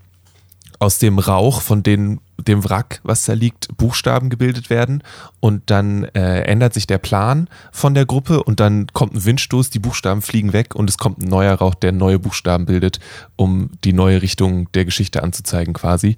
aus 0.79 0.99
dem 0.99 1.17
Rauch 1.19 1.61
von 1.61 1.81
den, 1.81 2.19
dem 2.37 2.63
Wrack, 2.63 2.99
was 3.03 3.25
da 3.25 3.33
liegt, 3.33 3.75
Buchstaben 3.77 4.29
gebildet 4.29 4.69
werden 4.69 5.01
und 5.39 5.69
dann 5.71 6.03
äh, 6.03 6.41
ändert 6.41 6.73
sich 6.73 6.85
der 6.85 6.99
Plan 6.99 7.49
von 7.71 7.93
der 7.93 8.05
Gruppe 8.05 8.43
und 8.43 8.59
dann 8.59 8.87
kommt 8.93 9.15
ein 9.15 9.25
Windstoß, 9.25 9.69
die 9.71 9.79
Buchstaben 9.79 10.21
fliegen 10.21 10.53
weg 10.53 10.75
und 10.75 10.89
es 10.89 10.97
kommt 10.97 11.19
ein 11.19 11.29
neuer 11.29 11.55
Rauch, 11.55 11.75
der 11.75 11.91
neue 11.91 12.19
Buchstaben 12.19 12.65
bildet, 12.65 12.99
um 13.35 13.71
die 13.83 13.93
neue 13.93 14.21
Richtung 14.21 14.71
der 14.73 14.85
Geschichte 14.85 15.23
anzuzeigen 15.23 15.73
quasi. 15.73 16.15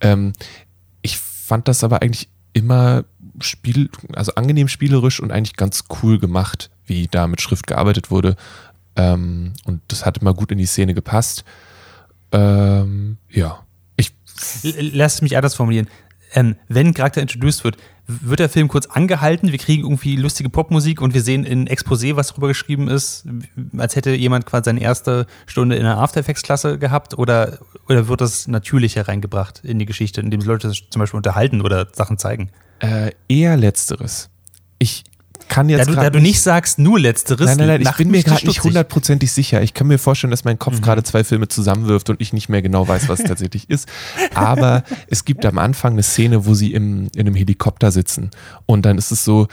Ähm, 0.00 0.34
ich 1.00 1.18
fand 1.18 1.68
das 1.68 1.82
aber 1.82 2.02
eigentlich 2.02 2.28
immer 2.52 3.04
spiel, 3.40 3.88
also 4.12 4.34
angenehm 4.34 4.68
spielerisch 4.68 5.20
und 5.20 5.32
eigentlich 5.32 5.56
ganz 5.56 5.84
cool 6.02 6.18
gemacht, 6.18 6.70
wie 6.84 7.08
da 7.08 7.26
mit 7.26 7.40
Schrift 7.40 7.66
gearbeitet 7.66 8.10
wurde. 8.10 8.36
Ähm, 8.96 9.54
und 9.64 9.80
das 9.88 10.04
hat 10.04 10.18
immer 10.18 10.34
gut 10.34 10.52
in 10.52 10.58
die 10.58 10.66
Szene 10.66 10.94
gepasst. 10.94 11.44
Ähm, 12.32 13.18
ja. 13.30 13.64
Ich 13.96 14.12
Lass 14.62 15.22
mich 15.22 15.36
anders 15.36 15.54
formulieren. 15.54 15.88
Ähm, 16.34 16.56
wenn 16.68 16.88
ein 16.88 16.94
Charakter 16.94 17.20
introduced 17.20 17.64
wird, 17.64 17.76
wird 18.06 18.40
der 18.40 18.48
Film 18.48 18.68
kurz 18.68 18.86
angehalten, 18.86 19.52
wir 19.52 19.58
kriegen 19.58 19.82
irgendwie 19.82 20.16
lustige 20.16 20.48
Popmusik 20.48 21.00
und 21.00 21.14
wir 21.14 21.22
sehen 21.22 21.44
in 21.44 21.68
Exposé, 21.68 22.16
was 22.16 22.28
darüber 22.28 22.48
geschrieben 22.48 22.88
ist, 22.88 23.26
als 23.76 23.96
hätte 23.96 24.12
jemand 24.14 24.46
quasi 24.46 24.64
seine 24.64 24.80
erste 24.80 25.26
Stunde 25.46 25.76
in 25.76 25.84
einer 25.84 25.98
After 25.98 26.20
Effects 26.20 26.42
Klasse 26.42 26.78
gehabt 26.78 27.16
oder, 27.18 27.58
oder 27.88 28.08
wird 28.08 28.20
das 28.20 28.48
natürlicher 28.48 29.06
reingebracht 29.08 29.60
in 29.62 29.78
die 29.78 29.86
Geschichte, 29.86 30.20
indem 30.20 30.40
die 30.40 30.46
Leute 30.46 30.68
sich 30.68 30.90
zum 30.90 31.00
Beispiel 31.00 31.18
unterhalten 31.18 31.60
oder 31.60 31.86
Sachen 31.92 32.18
zeigen? 32.18 32.50
Äh, 32.80 33.12
eher 33.28 33.56
letzteres. 33.56 34.30
Ich, 34.78 35.04
kann 35.52 35.68
jetzt. 35.68 35.88
Da 35.88 35.92
du, 35.92 35.94
da 35.94 36.10
du 36.10 36.20
nicht 36.20 36.40
sagst 36.40 36.78
nur 36.78 36.98
Letzteres. 36.98 37.46
Nein, 37.46 37.58
nein, 37.58 37.66
nein, 37.68 37.80
ich 37.82 37.96
bin 37.96 38.10
mir 38.10 38.22
gerade 38.22 38.46
nicht 38.46 38.62
hundertprozentig 38.62 39.32
sicher. 39.32 39.62
Ich 39.62 39.74
kann 39.74 39.86
mir 39.86 39.98
vorstellen, 39.98 40.30
dass 40.30 40.44
mein 40.44 40.58
Kopf 40.58 40.76
mhm. 40.76 40.82
gerade 40.82 41.02
zwei 41.02 41.24
Filme 41.24 41.48
zusammenwirft 41.48 42.10
und 42.10 42.20
ich 42.20 42.32
nicht 42.32 42.48
mehr 42.48 42.62
genau 42.62 42.88
weiß, 42.88 43.08
was 43.08 43.20
es 43.20 43.26
tatsächlich 43.26 43.68
ist. 43.70 43.88
Aber 44.34 44.84
es 45.08 45.24
gibt 45.24 45.44
am 45.44 45.58
Anfang 45.58 45.92
eine 45.92 46.02
Szene, 46.02 46.46
wo 46.46 46.54
sie 46.54 46.72
im, 46.72 47.08
in 47.14 47.20
einem 47.20 47.34
Helikopter 47.34 47.90
sitzen. 47.90 48.30
Und 48.66 48.86
dann 48.86 48.98
ist 48.98 49.10
es 49.10 49.24
so, 49.24 49.48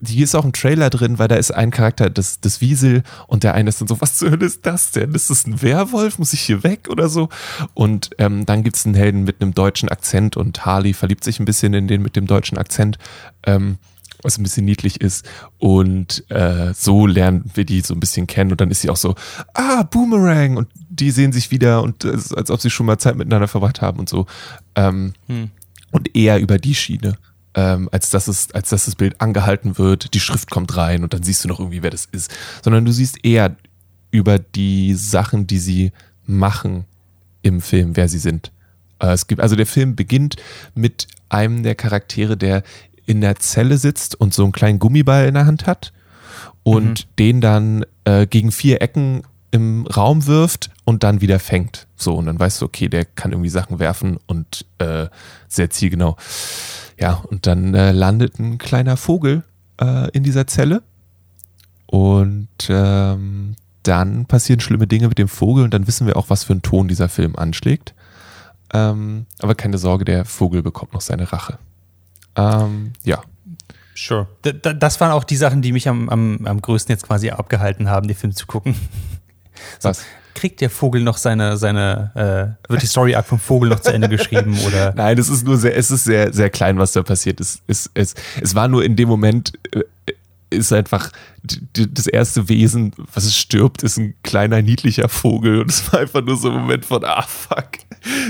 die 0.00 0.22
ist 0.22 0.34
auch 0.34 0.44
im 0.44 0.52
Trailer 0.52 0.90
drin, 0.90 1.18
weil 1.18 1.28
da 1.28 1.36
ist 1.36 1.50
ein 1.52 1.70
Charakter, 1.70 2.10
das, 2.10 2.40
das 2.40 2.60
Wiesel, 2.60 3.02
und 3.26 3.42
der 3.42 3.54
eine 3.54 3.68
ist 3.68 3.80
dann 3.80 3.88
so, 3.88 4.00
was 4.00 4.16
zur 4.16 4.30
Hölle 4.30 4.46
ist 4.46 4.64
das 4.66 4.92
denn? 4.92 5.12
Ist 5.14 5.30
das 5.30 5.46
ein 5.46 5.62
Werwolf? 5.62 6.18
Muss 6.18 6.32
ich 6.32 6.40
hier 6.40 6.62
weg 6.62 6.88
oder 6.88 7.08
so? 7.08 7.28
Und 7.74 8.10
ähm, 8.18 8.46
dann 8.46 8.62
gibt 8.62 8.76
es 8.76 8.86
einen 8.86 8.94
Helden 8.94 9.24
mit 9.24 9.40
einem 9.40 9.54
deutschen 9.54 9.88
Akzent 9.88 10.36
und 10.36 10.64
Harley 10.64 10.92
verliebt 10.92 11.24
sich 11.24 11.40
ein 11.40 11.44
bisschen 11.44 11.74
in 11.74 11.88
den 11.88 12.02
mit 12.02 12.16
dem 12.16 12.26
deutschen 12.26 12.58
Akzent. 12.58 12.98
Ähm, 13.44 13.78
was 14.22 14.38
ein 14.38 14.42
bisschen 14.42 14.64
niedlich 14.64 15.00
ist. 15.00 15.26
Und 15.58 16.24
äh, 16.30 16.72
so 16.74 17.06
lernen 17.06 17.50
wir 17.54 17.64
die 17.64 17.80
so 17.80 17.94
ein 17.94 18.00
bisschen 18.00 18.26
kennen. 18.26 18.50
Und 18.50 18.60
dann 18.60 18.70
ist 18.70 18.80
sie 18.80 18.90
auch 18.90 18.96
so, 18.96 19.14
ah, 19.54 19.82
Boomerang. 19.84 20.56
Und 20.56 20.68
die 20.88 21.10
sehen 21.10 21.32
sich 21.32 21.50
wieder 21.50 21.82
und 21.82 22.04
äh, 22.04 22.16
als 22.36 22.50
ob 22.50 22.60
sie 22.60 22.70
schon 22.70 22.86
mal 22.86 22.98
Zeit 22.98 23.16
miteinander 23.16 23.48
verbracht 23.48 23.82
haben 23.82 23.98
und 23.98 24.08
so. 24.08 24.26
Ähm, 24.74 25.14
hm. 25.26 25.50
Und 25.90 26.16
eher 26.16 26.40
über 26.40 26.58
die 26.58 26.74
Schiene. 26.74 27.16
Ähm, 27.54 27.88
als, 27.90 28.10
dass 28.10 28.28
es, 28.28 28.52
als 28.52 28.68
dass 28.68 28.84
das 28.84 28.96
Bild 28.96 29.20
angehalten 29.20 29.78
wird, 29.78 30.12
die 30.12 30.20
Schrift 30.20 30.50
kommt 30.50 30.76
rein 30.76 31.04
und 31.04 31.14
dann 31.14 31.22
siehst 31.22 31.42
du 31.42 31.48
noch 31.48 31.58
irgendwie, 31.58 31.82
wer 31.82 31.90
das 31.90 32.04
ist. 32.04 32.30
Sondern 32.62 32.84
du 32.84 32.92
siehst 32.92 33.24
eher 33.24 33.56
über 34.10 34.38
die 34.38 34.94
Sachen, 34.94 35.46
die 35.46 35.58
sie 35.58 35.92
machen 36.26 36.84
im 37.42 37.60
Film, 37.60 37.96
wer 37.96 38.08
sie 38.08 38.18
sind. 38.18 38.52
Äh, 38.98 39.12
es 39.12 39.26
gibt, 39.26 39.40
also 39.40 39.56
der 39.56 39.66
Film 39.66 39.96
beginnt 39.96 40.36
mit 40.74 41.06
einem 41.28 41.62
der 41.62 41.74
Charaktere, 41.74 42.36
der 42.36 42.62
in 43.06 43.20
der 43.20 43.36
Zelle 43.36 43.78
sitzt 43.78 44.14
und 44.14 44.34
so 44.34 44.42
einen 44.42 44.52
kleinen 44.52 44.78
Gummiball 44.78 45.26
in 45.26 45.34
der 45.34 45.46
Hand 45.46 45.66
hat 45.66 45.92
und 46.62 47.06
mhm. 47.06 47.16
den 47.18 47.40
dann 47.40 47.86
äh, 48.04 48.26
gegen 48.26 48.52
vier 48.52 48.82
Ecken 48.82 49.22
im 49.52 49.86
Raum 49.86 50.26
wirft 50.26 50.70
und 50.84 51.02
dann 51.02 51.20
wieder 51.20 51.38
fängt. 51.38 51.86
So, 51.96 52.14
und 52.14 52.26
dann 52.26 52.38
weißt 52.38 52.60
du, 52.60 52.66
okay, 52.66 52.88
der 52.88 53.04
kann 53.04 53.32
irgendwie 53.32 53.48
Sachen 53.48 53.78
werfen 53.78 54.18
und 54.26 54.66
äh, 54.78 55.06
sehr 55.48 55.70
zielgenau. 55.70 56.16
Ja, 56.98 57.14
und 57.14 57.46
dann 57.46 57.74
äh, 57.74 57.92
landet 57.92 58.38
ein 58.38 58.58
kleiner 58.58 58.96
Vogel 58.96 59.44
äh, 59.80 60.10
in 60.10 60.22
dieser 60.24 60.46
Zelle 60.46 60.82
und 61.86 62.48
ähm, 62.68 63.54
dann 63.82 64.26
passieren 64.26 64.60
schlimme 64.60 64.86
Dinge 64.86 65.08
mit 65.08 65.18
dem 65.18 65.28
Vogel 65.28 65.64
und 65.64 65.72
dann 65.72 65.86
wissen 65.86 66.06
wir 66.06 66.16
auch, 66.16 66.30
was 66.30 66.44
für 66.44 66.52
einen 66.52 66.62
Ton 66.62 66.88
dieser 66.88 67.08
Film 67.08 67.36
anschlägt. 67.36 67.94
Ähm, 68.74 69.26
aber 69.40 69.54
keine 69.54 69.78
Sorge, 69.78 70.04
der 70.04 70.24
Vogel 70.24 70.62
bekommt 70.62 70.92
noch 70.92 71.00
seine 71.00 71.32
Rache. 71.32 71.58
Ähm, 72.36 72.92
ja. 73.02 73.22
Sure. 73.94 74.28
D 74.44 74.52
das 74.52 75.00
waren 75.00 75.12
auch 75.12 75.24
die 75.24 75.36
Sachen, 75.36 75.62
die 75.62 75.72
mich 75.72 75.88
am, 75.88 76.08
am, 76.08 76.46
am 76.46 76.60
größten 76.60 76.92
jetzt 76.92 77.06
quasi 77.06 77.30
abgehalten 77.30 77.88
haben, 77.88 78.06
den 78.06 78.16
Film 78.16 78.34
zu 78.34 78.46
gucken. 78.46 78.74
So, 79.80 79.88
Was? 79.88 80.04
Kriegt 80.34 80.60
der 80.60 80.68
Vogel 80.68 81.02
noch 81.02 81.16
seine, 81.16 81.56
seine, 81.56 82.58
äh, 82.68 82.70
wird 82.70 82.82
die 82.82 82.86
Story 82.86 83.14
Arc 83.14 83.24
vom 83.24 83.38
Vogel 83.38 83.70
noch 83.70 83.80
zu 83.80 83.90
Ende 83.90 84.06
geschrieben 84.10 84.56
oder? 84.66 84.92
Nein, 84.94 85.16
es 85.16 85.30
ist 85.30 85.46
nur 85.46 85.56
sehr, 85.56 85.74
es 85.74 85.90
ist 85.90 86.04
sehr, 86.04 86.30
sehr 86.34 86.50
klein, 86.50 86.76
was 86.78 86.92
da 86.92 87.02
passiert 87.02 87.40
ist. 87.40 87.62
Es, 87.66 87.90
es, 87.94 88.14
es 88.38 88.54
war 88.54 88.68
nur 88.68 88.84
in 88.84 88.96
dem 88.96 89.08
Moment, 89.08 89.54
äh, 89.72 89.80
ist 90.50 90.72
einfach 90.72 91.10
das 91.42 92.06
erste 92.06 92.48
Wesen, 92.48 92.92
was 93.14 93.24
es 93.24 93.36
stirbt, 93.36 93.82
ist 93.82 93.98
ein 93.98 94.14
kleiner, 94.22 94.62
niedlicher 94.62 95.08
Vogel. 95.08 95.60
Und 95.60 95.70
es 95.70 95.92
war 95.92 96.00
einfach 96.00 96.22
nur 96.22 96.36
so 96.36 96.50
ein 96.50 96.54
Moment 96.54 96.84
von, 96.84 97.04
ah, 97.04 97.22
fuck, 97.22 97.70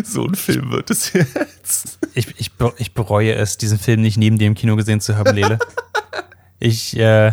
so 0.04 0.26
ein 0.26 0.34
Film 0.34 0.70
wird 0.70 0.90
es 0.90 1.12
jetzt. 1.12 1.98
Ich, 2.14 2.28
ich, 2.38 2.50
ich 2.78 2.94
bereue 2.94 3.34
es, 3.34 3.58
diesen 3.58 3.78
Film 3.78 4.02
nicht 4.02 4.16
neben 4.16 4.38
dir 4.38 4.46
im 4.46 4.54
Kino 4.54 4.76
gesehen 4.76 5.00
zu 5.00 5.16
haben, 5.16 5.34
Lele. 5.34 5.58
Ich, 6.58 6.96
äh, 6.96 7.32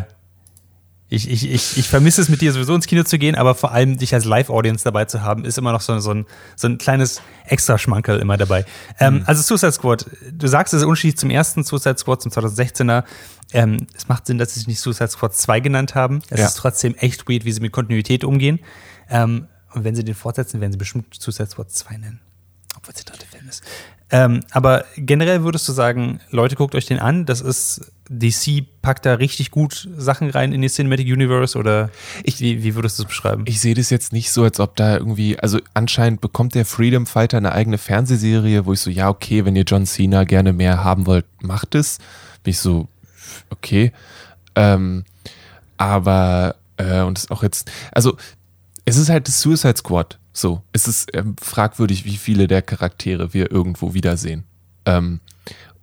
ich, 1.13 1.29
ich, 1.29 1.51
ich, 1.51 1.77
ich 1.77 1.87
vermisse 1.87 2.21
es, 2.21 2.29
mit 2.29 2.41
dir 2.41 2.51
sowieso 2.51 2.73
ins 2.73 2.87
Kino 2.87 3.03
zu 3.03 3.19
gehen, 3.19 3.35
aber 3.35 3.53
vor 3.53 3.71
allem 3.71 3.97
dich 3.97 4.13
als 4.13 4.25
Live-Audience 4.25 4.83
dabei 4.83 5.05
zu 5.05 5.21
haben, 5.21 5.45
ist 5.45 5.57
immer 5.59 5.71
noch 5.71 5.81
so, 5.81 5.97
so, 5.99 6.11
ein, 6.11 6.25
so 6.55 6.67
ein 6.67 6.79
kleines 6.79 7.21
Extraschmankerl 7.45 8.19
immer 8.19 8.37
dabei. 8.37 8.65
Ähm, 8.99 9.15
mhm. 9.15 9.23
Also 9.25 9.43
Suicide 9.43 9.73
Squad, 9.73 10.05
du 10.31 10.47
sagst, 10.47 10.73
es 10.73 10.81
ist 10.81 10.85
unterschiedlich 10.85 11.19
zum 11.19 11.29
ersten 11.29 11.63
Suicide 11.63 11.97
Squad, 11.99 12.23
zum 12.23 12.31
2016er. 12.31 13.03
Ähm, 13.53 13.85
es 13.95 14.07
macht 14.07 14.25
Sinn, 14.25 14.39
dass 14.39 14.53
sie 14.53 14.61
sich 14.61 14.67
nicht 14.67 14.79
Suicide 14.79 15.09
Squad 15.09 15.35
2 15.35 15.59
genannt 15.59 15.93
haben. 15.93 16.23
Es 16.29 16.39
ja. 16.39 16.47
ist 16.47 16.55
trotzdem 16.55 16.95
echt 16.95 17.29
weird, 17.29 17.45
wie 17.45 17.51
sie 17.51 17.61
mit 17.61 17.71
Kontinuität 17.71 18.23
umgehen. 18.23 18.59
Ähm, 19.09 19.47
und 19.73 19.83
wenn 19.83 19.95
sie 19.95 20.03
den 20.03 20.15
fortsetzen, 20.15 20.61
werden 20.61 20.71
sie 20.71 20.77
bestimmt 20.77 21.13
Suicide 21.13 21.49
Squad 21.49 21.71
2 21.71 21.97
nennen. 21.97 22.21
Obwohl 22.75 22.93
es 22.95 23.03
der 23.03 23.13
dritte 23.13 23.27
Film 23.27 23.47
ist. 23.47 23.63
Ähm, 24.13 24.41
aber 24.51 24.85
generell 24.95 25.43
würdest 25.43 25.67
du 25.67 25.71
sagen, 25.71 26.19
Leute, 26.29 26.55
guckt 26.55 26.75
euch 26.75 26.85
den 26.85 26.99
an. 26.99 27.25
Das 27.25 27.41
ist, 27.41 27.91
DC 28.09 28.63
packt 28.83 29.07
da 29.07 29.15
richtig 29.15 29.49
gut 29.49 29.89
Sachen 29.97 30.29
rein 30.29 30.53
in 30.53 30.61
die 30.61 30.69
Cinematic 30.69 31.07
Universe 31.07 31.57
oder 31.57 31.89
ich, 32.23 32.39
wie, 32.39 32.63
wie 32.63 32.75
würdest 32.75 32.99
du 32.99 33.03
es 33.03 33.07
beschreiben? 33.07 33.43
Ich 33.47 33.59
sehe 33.59 33.73
das 33.73 33.89
jetzt 33.89 34.13
nicht 34.13 34.29
so, 34.29 34.43
als 34.43 34.59
ob 34.59 34.75
da 34.75 34.97
irgendwie, 34.97 35.39
also 35.39 35.57
anscheinend 35.73 36.21
bekommt 36.21 36.53
der 36.53 36.65
Freedom 36.65 37.07
Fighter 37.07 37.37
eine 37.37 37.53
eigene 37.53 37.79
Fernsehserie, 37.79 38.67
wo 38.67 38.73
ich 38.73 38.81
so, 38.81 38.91
ja, 38.91 39.09
okay, 39.09 39.45
wenn 39.45 39.55
ihr 39.55 39.63
John 39.63 39.87
Cena 39.87 40.25
gerne 40.25 40.53
mehr 40.53 40.83
haben 40.83 41.07
wollt, 41.07 41.25
macht 41.41 41.73
es. 41.73 41.97
Bin 42.43 42.51
ich 42.51 42.59
so, 42.59 42.87
okay. 43.49 43.93
Ähm, 44.53 45.05
aber, 45.77 46.53
äh, 46.77 47.01
und 47.01 47.17
es 47.17 47.23
ist 47.23 47.31
auch 47.31 47.41
jetzt, 47.41 47.71
also 47.91 48.15
es 48.85 48.97
ist 48.97 49.09
halt 49.09 49.27
das 49.27 49.41
Suicide 49.41 49.77
Squad. 49.77 50.19
So, 50.33 50.61
es 50.73 50.87
ist 50.87 51.15
ähm, 51.15 51.35
fragwürdig, 51.39 52.05
wie 52.05 52.17
viele 52.17 52.47
der 52.47 52.63
Charaktere 52.63 53.33
wir 53.33 53.51
irgendwo 53.51 53.93
wiedersehen. 53.93 54.43
Ähm, 54.85 55.19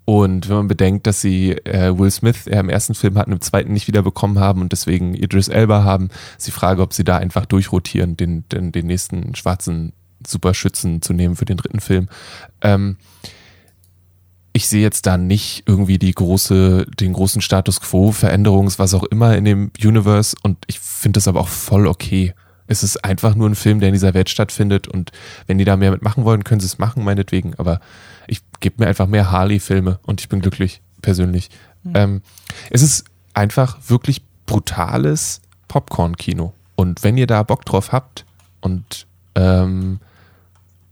und 0.04 0.48
wenn 0.48 0.56
man 0.56 0.68
bedenkt, 0.68 1.06
dass 1.06 1.20
sie 1.20 1.52
äh, 1.52 1.96
Will 1.96 2.10
Smith 2.10 2.48
äh, 2.48 2.58
im 2.58 2.68
ersten 2.68 2.96
Film 2.96 3.16
hatten, 3.16 3.30
im 3.30 3.40
zweiten 3.40 3.72
nicht 3.72 3.86
wiederbekommen 3.86 4.40
haben 4.40 4.60
und 4.60 4.72
deswegen 4.72 5.14
Idris 5.14 5.46
Elba 5.46 5.84
haben, 5.84 6.08
ist 6.36 6.48
die 6.48 6.52
Frage, 6.52 6.82
ob 6.82 6.92
sie 6.92 7.04
da 7.04 7.16
einfach 7.16 7.46
durchrotieren, 7.46 8.16
den, 8.16 8.44
den, 8.48 8.72
den 8.72 8.88
nächsten 8.88 9.36
schwarzen 9.36 9.92
Superschützen 10.26 11.00
zu 11.00 11.12
nehmen 11.12 11.36
für 11.36 11.44
den 11.44 11.58
dritten 11.58 11.78
Film. 11.78 12.08
Ähm, 12.60 12.96
ich 14.52 14.68
sehe 14.68 14.82
jetzt 14.82 15.06
da 15.06 15.16
nicht 15.16 15.62
irgendwie 15.66 15.98
die 15.98 16.12
große, 16.12 16.86
den 16.98 17.12
großen 17.12 17.40
Status 17.40 17.80
Quo, 17.80 18.10
Veränderungs, 18.10 18.80
was 18.80 18.94
auch 18.94 19.04
immer 19.04 19.36
in 19.36 19.44
dem 19.44 19.70
Universe 19.80 20.36
und 20.42 20.58
ich 20.66 20.80
finde 20.80 21.18
das 21.18 21.28
aber 21.28 21.38
auch 21.38 21.48
voll 21.48 21.86
okay. 21.86 22.34
Es 22.70 22.84
ist 22.84 23.04
einfach 23.04 23.34
nur 23.34 23.48
ein 23.48 23.56
Film, 23.56 23.80
der 23.80 23.88
in 23.88 23.94
dieser 23.94 24.14
Welt 24.14 24.30
stattfindet 24.30 24.86
und 24.86 25.10
wenn 25.48 25.58
die 25.58 25.64
da 25.64 25.76
mehr 25.76 25.90
mitmachen 25.90 26.24
wollen, 26.24 26.44
können 26.44 26.60
sie 26.60 26.68
es 26.68 26.78
machen, 26.78 27.02
meinetwegen. 27.02 27.56
Aber 27.56 27.80
ich 28.28 28.42
gebe 28.60 28.76
mir 28.78 28.86
einfach 28.86 29.08
mehr 29.08 29.32
Harley-Filme 29.32 29.98
und 30.04 30.20
ich 30.20 30.28
bin 30.28 30.40
glücklich, 30.40 30.80
persönlich. 31.02 31.50
Mhm. 31.82 31.92
Ähm, 31.96 32.22
es 32.70 32.82
ist 32.82 33.06
einfach 33.34 33.76
wirklich 33.88 34.22
brutales 34.46 35.40
Popcorn-Kino. 35.66 36.52
Und 36.76 37.02
wenn 37.02 37.16
ihr 37.16 37.26
da 37.26 37.42
Bock 37.42 37.64
drauf 37.64 37.90
habt 37.90 38.24
und 38.60 39.08
ähm, 39.34 39.98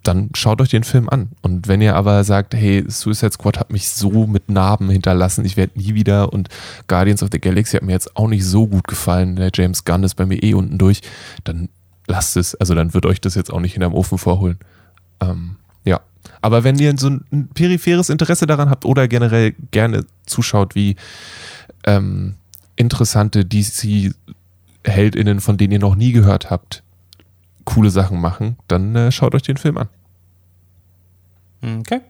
dann 0.08 0.30
schaut 0.34 0.62
euch 0.62 0.70
den 0.70 0.84
Film 0.84 1.10
an. 1.10 1.28
Und 1.42 1.68
wenn 1.68 1.82
ihr 1.82 1.94
aber 1.94 2.24
sagt, 2.24 2.54
hey, 2.54 2.82
Suicide 2.88 3.32
Squad 3.32 3.60
hat 3.60 3.70
mich 3.70 3.90
so 3.90 4.26
mit 4.26 4.48
Narben 4.48 4.88
hinterlassen, 4.88 5.44
ich 5.44 5.58
werde 5.58 5.78
nie 5.78 5.94
wieder 5.94 6.32
und 6.32 6.48
Guardians 6.86 7.22
of 7.22 7.28
the 7.30 7.38
Galaxy 7.38 7.76
hat 7.76 7.82
mir 7.82 7.92
jetzt 7.92 8.16
auch 8.16 8.26
nicht 8.26 8.46
so 8.46 8.66
gut 8.66 8.88
gefallen, 8.88 9.36
der 9.36 9.50
James 9.52 9.84
Gunn 9.84 10.04
ist 10.04 10.14
bei 10.14 10.24
mir 10.24 10.42
eh 10.42 10.54
unten 10.54 10.78
durch, 10.78 11.02
dann 11.44 11.68
lasst 12.06 12.38
es. 12.38 12.54
Also 12.54 12.74
dann 12.74 12.94
wird 12.94 13.04
euch 13.04 13.20
das 13.20 13.34
jetzt 13.34 13.52
auch 13.52 13.60
nicht 13.60 13.74
hinterm 13.74 13.92
Ofen 13.92 14.16
vorholen. 14.16 14.58
Ähm, 15.20 15.56
ja. 15.84 16.00
Aber 16.40 16.64
wenn 16.64 16.78
ihr 16.78 16.96
so 16.96 17.08
ein 17.08 17.50
peripheres 17.52 18.08
Interesse 18.08 18.46
daran 18.46 18.70
habt 18.70 18.86
oder 18.86 19.08
generell 19.08 19.54
gerne 19.72 20.06
zuschaut, 20.24 20.74
wie 20.74 20.96
ähm, 21.84 22.36
interessante 22.76 23.44
DC-HeldInnen, 23.44 25.40
von 25.40 25.58
denen 25.58 25.74
ihr 25.74 25.80
noch 25.80 25.96
nie 25.96 26.12
gehört 26.12 26.48
habt, 26.48 26.82
coole 27.68 27.90
Sachen 27.90 28.20
machen, 28.20 28.56
dann 28.66 28.96
äh, 28.96 29.12
schaut 29.12 29.34
euch 29.34 29.42
den 29.42 29.56
Film 29.56 29.78
an. 29.78 29.88
Okay. 31.80 32.00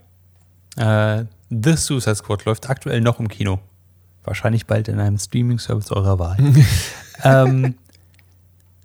Äh, 0.76 1.24
The 1.50 1.76
Suicide 1.76 2.16
Squad 2.16 2.44
läuft 2.44 2.68
aktuell 2.68 3.00
noch 3.00 3.18
im 3.18 3.28
Kino. 3.28 3.58
Wahrscheinlich 4.24 4.66
bald 4.66 4.88
in 4.88 5.00
einem 5.00 5.18
Streaming-Service 5.18 5.90
eurer 5.90 6.18
Wahl. 6.18 6.36
ähm, 7.24 7.74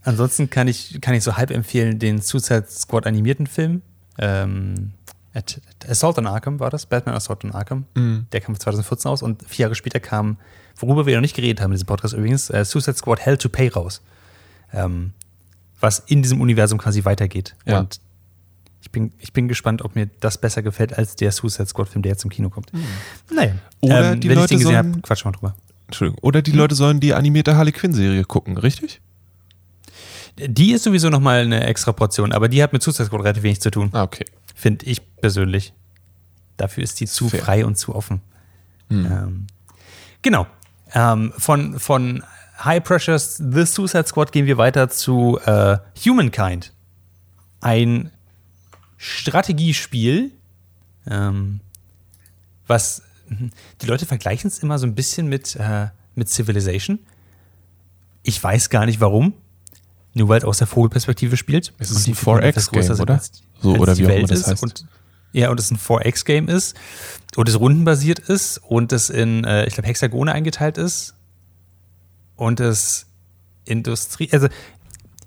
ansonsten 0.03 0.49
kann 0.49 0.67
ich, 0.67 0.99
kann 1.01 1.13
ich 1.13 1.23
so 1.23 1.35
halb 1.35 1.51
empfehlen 1.51 1.99
den 1.99 2.21
Suicide 2.21 2.65
Squad 2.69 3.05
animierten 3.05 3.47
Film. 3.47 3.81
Ähm, 4.17 4.93
Assault 5.87 6.17
on 6.17 6.27
Arkham 6.27 6.59
war 6.59 6.69
das, 6.69 6.85
Batman 6.85 7.15
Assault 7.15 7.43
on 7.43 7.51
Arkham. 7.51 7.85
Mhm. 7.95 8.27
Der 8.31 8.41
kam 8.41 8.57
2014 8.57 9.11
aus 9.11 9.21
und 9.21 9.43
vier 9.47 9.63
Jahre 9.63 9.75
später 9.75 9.99
kam, 9.99 10.37
worüber 10.77 11.05
wir 11.05 11.15
noch 11.15 11.21
nicht 11.21 11.35
geredet 11.35 11.61
haben 11.61 11.71
in 11.71 11.75
diesem 11.75 11.87
Podcast 11.87 12.13
übrigens, 12.13 12.49
äh, 12.49 12.63
Suicide 12.63 12.95
Squad 12.95 13.19
Hell 13.19 13.37
to 13.37 13.49
Pay 13.49 13.69
raus. 13.69 14.01
Ähm, 14.71 15.11
was 15.83 15.99
in 15.99 16.21
diesem 16.21 16.39
Universum 16.39 16.79
quasi 16.79 17.03
weitergeht. 17.03 17.55
Ja. 17.65 17.79
Und 17.79 17.99
ich 18.81 18.89
bin, 18.89 19.11
ich 19.19 19.33
bin 19.33 19.47
gespannt, 19.49 19.81
ob 19.81 19.95
mir 19.95 20.09
das 20.21 20.37
besser 20.37 20.63
gefällt 20.63 20.97
als 20.97 21.15
der 21.15 21.31
Suicide 21.31 21.67
Squad-Film, 21.67 22.01
der 22.01 22.13
jetzt 22.13 22.23
im 22.23 22.29
Kino 22.29 22.49
kommt. 22.49 22.73
Mhm. 22.73 22.85
Naja. 23.35 23.55
Oder 23.81 24.13
ähm, 24.13 24.19
die 24.19 24.29
wenn 24.29 24.37
Leute 24.37 24.55
ich 24.55 24.59
den 24.61 24.67
gesehen 24.67 24.77
habe, 24.77 25.01
quatsch 25.01 25.25
mal 25.25 25.31
drüber. 25.31 25.55
Entschuldigung. 25.87 26.23
Oder 26.23 26.41
die 26.41 26.51
mhm. 26.51 26.57
Leute 26.57 26.75
sollen 26.75 26.99
die 27.01 27.13
animierte 27.13 27.57
Harley 27.57 27.73
Quinn-Serie 27.73 28.23
gucken, 28.23 28.57
richtig? 28.57 29.01
Die 30.37 30.71
ist 30.71 30.83
sowieso 30.83 31.09
nochmal 31.09 31.41
eine 31.41 31.65
extra 31.65 31.91
Portion, 31.91 32.31
aber 32.31 32.47
die 32.47 32.63
hat 32.63 32.71
mit 32.73 32.81
Suicide 32.81 33.05
Squad 33.05 33.21
relativ 33.21 33.43
wenig 33.43 33.61
zu 33.61 33.69
tun. 33.69 33.89
Ah, 33.91 34.03
okay. 34.03 34.25
Finde 34.55 34.85
ich 34.85 35.01
persönlich. 35.17 35.73
Dafür 36.55 36.83
ist 36.83 36.99
die 37.01 37.07
zu 37.07 37.27
Fair. 37.27 37.41
frei 37.41 37.65
und 37.65 37.77
zu 37.77 37.93
offen. 37.93 38.21
Mhm. 38.89 39.05
Ähm, 39.05 39.47
genau. 40.21 40.47
Ähm, 40.93 41.33
von, 41.37 41.77
von 41.79 42.23
High 42.63 42.83
Pressures 42.83 43.37
The 43.37 43.65
Suicide 43.65 44.07
Squad 44.07 44.31
gehen 44.31 44.45
wir 44.45 44.57
weiter 44.57 44.89
zu 44.89 45.39
äh, 45.45 45.77
Humankind. 46.05 46.73
Ein 47.61 48.11
Strategiespiel, 48.97 50.31
ähm, 51.07 51.59
was 52.67 53.01
die 53.81 53.85
Leute 53.85 54.05
vergleichen 54.05 54.47
es 54.47 54.59
immer 54.59 54.79
so 54.79 54.87
ein 54.87 54.95
bisschen 54.95 55.27
mit, 55.27 55.55
äh, 55.55 55.87
mit 56.15 56.29
Civilization. 56.29 56.99
Ich 58.23 58.41
weiß 58.41 58.69
gar 58.69 58.85
nicht 58.85 59.01
warum. 59.01 59.33
Nur 60.15 60.29
weil 60.29 60.37
es 60.37 60.43
aus 60.43 60.59
der 60.59 60.67
Vogelperspektive 60.67 61.37
spielt. 61.37 61.73
Es 61.79 61.89
ist 61.89 62.07
ein 62.07 62.13
4X-Game, 62.13 62.99
oder? 62.99 63.15
Als, 63.15 63.41
so, 63.59 63.71
als 63.71 63.79
oder 63.81 63.97
wie 63.97 64.05
auch 64.05 64.11
immer 64.11 64.27
das 64.27 64.47
heißt. 64.47 64.61
Und 64.61 64.85
Ja, 65.31 65.49
und 65.49 65.59
es 65.59 65.71
ein 65.71 65.79
4X-Game 65.79 66.47
ist 66.47 66.77
und 67.35 67.49
es 67.49 67.59
rundenbasiert 67.59 68.19
ist 68.19 68.59
und 68.59 68.93
es 68.93 69.09
in, 69.09 69.43
äh, 69.43 69.65
ich 69.65 69.73
glaube, 69.73 69.87
Hexagone 69.87 70.31
eingeteilt 70.31 70.77
ist 70.77 71.15
und 72.43 72.59
es 72.59 73.05
Industrie, 73.65 74.29
also 74.31 74.47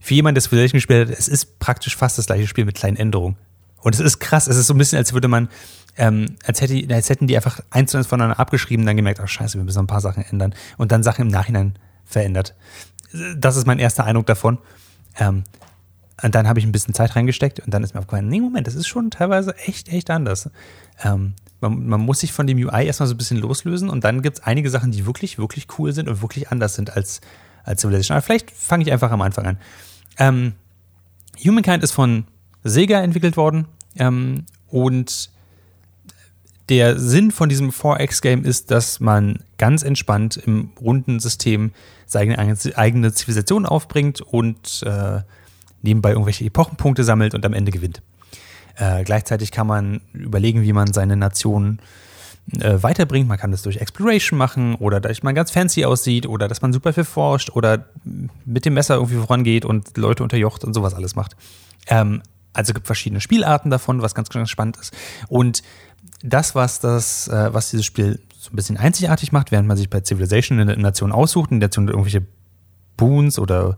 für 0.00 0.14
jemanden, 0.14 0.35
der 0.35 0.42
Civilization 0.42 0.76
gespielt 0.76 1.08
hat, 1.08 1.18
es 1.18 1.28
ist 1.28 1.58
praktisch 1.58 1.96
fast 1.96 2.18
das 2.18 2.26
gleiche 2.26 2.46
Spiel 2.46 2.66
mit 2.66 2.76
kleinen 2.76 2.96
Änderungen. 2.96 3.37
Und 3.80 3.94
es 3.94 4.00
ist 4.00 4.18
krass, 4.18 4.46
es 4.46 4.56
ist 4.56 4.66
so 4.66 4.75
ein 4.75 4.78
bisschen, 4.78 4.99
als 4.99 5.14
würde 5.14 5.28
man, 5.28 5.49
ähm, 5.96 6.37
als, 6.44 6.61
hätte, 6.61 6.94
als 6.94 7.08
hätten 7.08 7.26
die 7.26 7.37
einfach 7.37 7.61
eins 7.70 7.90
zu 7.90 7.96
eins 7.96 8.06
voneinander 8.06 8.38
abgeschrieben, 8.38 8.85
dann 8.85 8.96
gemerkt, 8.96 9.20
ach 9.20 9.28
scheiße, 9.28 9.56
wir 9.56 9.64
müssen 9.64 9.78
noch 9.78 9.85
ein 9.85 9.88
paar 9.88 10.02
Sachen 10.02 10.25
ändern 10.25 10.54
und 10.76 10.92
dann 10.92 11.02
Sachen 11.02 11.23
im 11.23 11.28
Nachhinein 11.28 11.78
verändert. 12.04 12.54
Das 13.37 13.56
ist 13.56 13.66
mein 13.66 13.78
erster 13.78 14.04
Eindruck 14.04 14.26
davon. 14.26 14.58
Ähm, 15.18 15.44
und 16.23 16.35
dann 16.35 16.46
habe 16.46 16.58
ich 16.58 16.66
ein 16.66 16.73
bisschen 16.73 16.94
Zeit 16.94 17.16
reingesteckt 17.16 17.61
und 17.61 17.73
dann 17.73 17.82
ist 17.82 17.94
mir 17.94 18.00
aufgefallen, 18.00 18.28
nee, 18.28 18.40
Moment, 18.40 18.66
das 18.66 18.75
ist 18.75 18.88
schon 18.88 19.11
teilweise 19.11 19.56
echt, 19.56 19.88
echt 19.88 20.11
anders. 20.11 20.50
Ähm, 21.02 21.35
man, 21.61 21.87
man, 21.87 22.01
muss 22.01 22.21
sich 22.21 22.33
von 22.33 22.47
dem 22.47 22.59
UI 22.59 22.87
erstmal 22.87 23.07
so 23.09 23.15
ein 23.15 23.19
bisschen 23.19 23.39
loslösen 23.39 23.89
und 23.89 24.05
dann 24.05 24.23
gibt 24.23 24.39
es 24.39 24.45
einige 24.45 24.71
Sachen, 24.71 24.93
die 24.93 25.07
wirklich, 25.07 25.39
wirklich 25.39 25.67
cool 25.79 25.93
sind 25.93 26.09
und 26.09 26.23
wirklich 26.23 26.51
anders 26.51 26.75
sind 26.75 26.97
als, 26.97 27.21
als 27.65 27.81
Civilization. 27.81 28.17
Aber 28.17 28.23
vielleicht 28.23 28.51
fange 28.51 28.85
ich 28.85 28.93
einfach 28.93 29.11
am 29.11 29.23
Anfang 29.23 29.47
an. 29.47 29.59
Ähm, 30.19 30.53
Humankind 31.43 31.83
ist 31.83 31.93
von 31.93 32.25
Sega 32.65 33.01
entwickelt 33.01 33.37
worden 33.37 33.67
ähm, 33.97 34.45
und 34.69 35.31
der 36.69 36.99
Sinn 36.99 37.31
von 37.31 37.49
diesem 37.49 37.71
4X-Game 37.71 38.45
ist, 38.45 38.71
dass 38.71 38.99
man 38.99 39.39
ganz 39.57 39.83
entspannt 39.83 40.37
im 40.37 40.71
runden 40.81 41.21
System 41.21 41.73
seine 42.07 42.39
eigene 42.39 43.13
Zivilisation 43.13 43.67
aufbringt 43.67 44.21
und 44.21 44.83
äh, 44.85 45.21
nebenbei 45.83 46.11
irgendwelche 46.11 46.45
Epochenpunkte 46.45 47.05
sammelt 47.05 47.35
und 47.35 47.47
am 47.47 47.53
Ende 47.53 47.71
gewinnt. 47.71 48.03
Äh, 48.76 49.04
gleichzeitig 49.04 49.52
kann 49.52 49.66
man 49.66 50.00
überlegen, 50.12 50.62
wie 50.62 50.73
man 50.73 50.92
seine 50.92 51.16
Nation 51.16 51.78
äh, 52.61 52.83
weiterbringt. 52.83 53.28
Man 53.28 53.38
kann 53.38 53.50
das 53.50 53.62
durch 53.62 53.78
Exploration 53.78 54.38
machen 54.38 54.75
oder 54.76 55.00
dass 55.00 55.23
man 55.23 55.35
ganz 55.35 55.50
fancy 55.50 55.85
aussieht 55.85 56.26
oder 56.26 56.47
dass 56.47 56.62
man 56.62 56.73
super 56.73 56.92
viel 56.92 57.04
forscht 57.04 57.50
oder 57.50 57.87
mit 58.45 58.64
dem 58.64 58.75
Messer 58.75 58.97
irgendwie 58.97 59.16
vorangeht 59.16 59.64
und 59.64 59.97
Leute 59.97 60.23
unterjocht 60.23 60.64
und 60.64 60.75
sowas 60.75 60.95
alles 60.95 61.16
macht. 61.16 61.37
Ähm, 61.88 62.23
also 62.52 62.73
gibt 62.73 62.87
verschiedene 62.87 63.21
Spielarten 63.21 63.71
davon, 63.71 64.02
was 64.02 64.14
ganz, 64.14 64.28
ganz 64.28 64.49
spannend 64.49 64.76
ist. 64.78 64.95
Und 65.28 65.62
das, 66.23 66.54
was 66.54 66.80
das, 66.80 67.28
äh, 67.28 67.52
was 67.52 67.71
dieses 67.71 67.85
Spiel 67.85 68.21
so 68.38 68.50
ein 68.50 68.56
bisschen 68.56 68.76
einzigartig 68.76 69.33
macht, 69.33 69.50
während 69.50 69.68
man 69.68 69.76
sich 69.76 69.90
bei 69.90 70.00
Civilization 70.00 70.61
eine 70.61 70.76
Nation 70.76 71.12
aussucht, 71.12 71.50
eine 71.50 71.61
Nation 71.61 71.88
irgendwelche 71.88 72.25
Boons 72.97 73.38
oder 73.38 73.76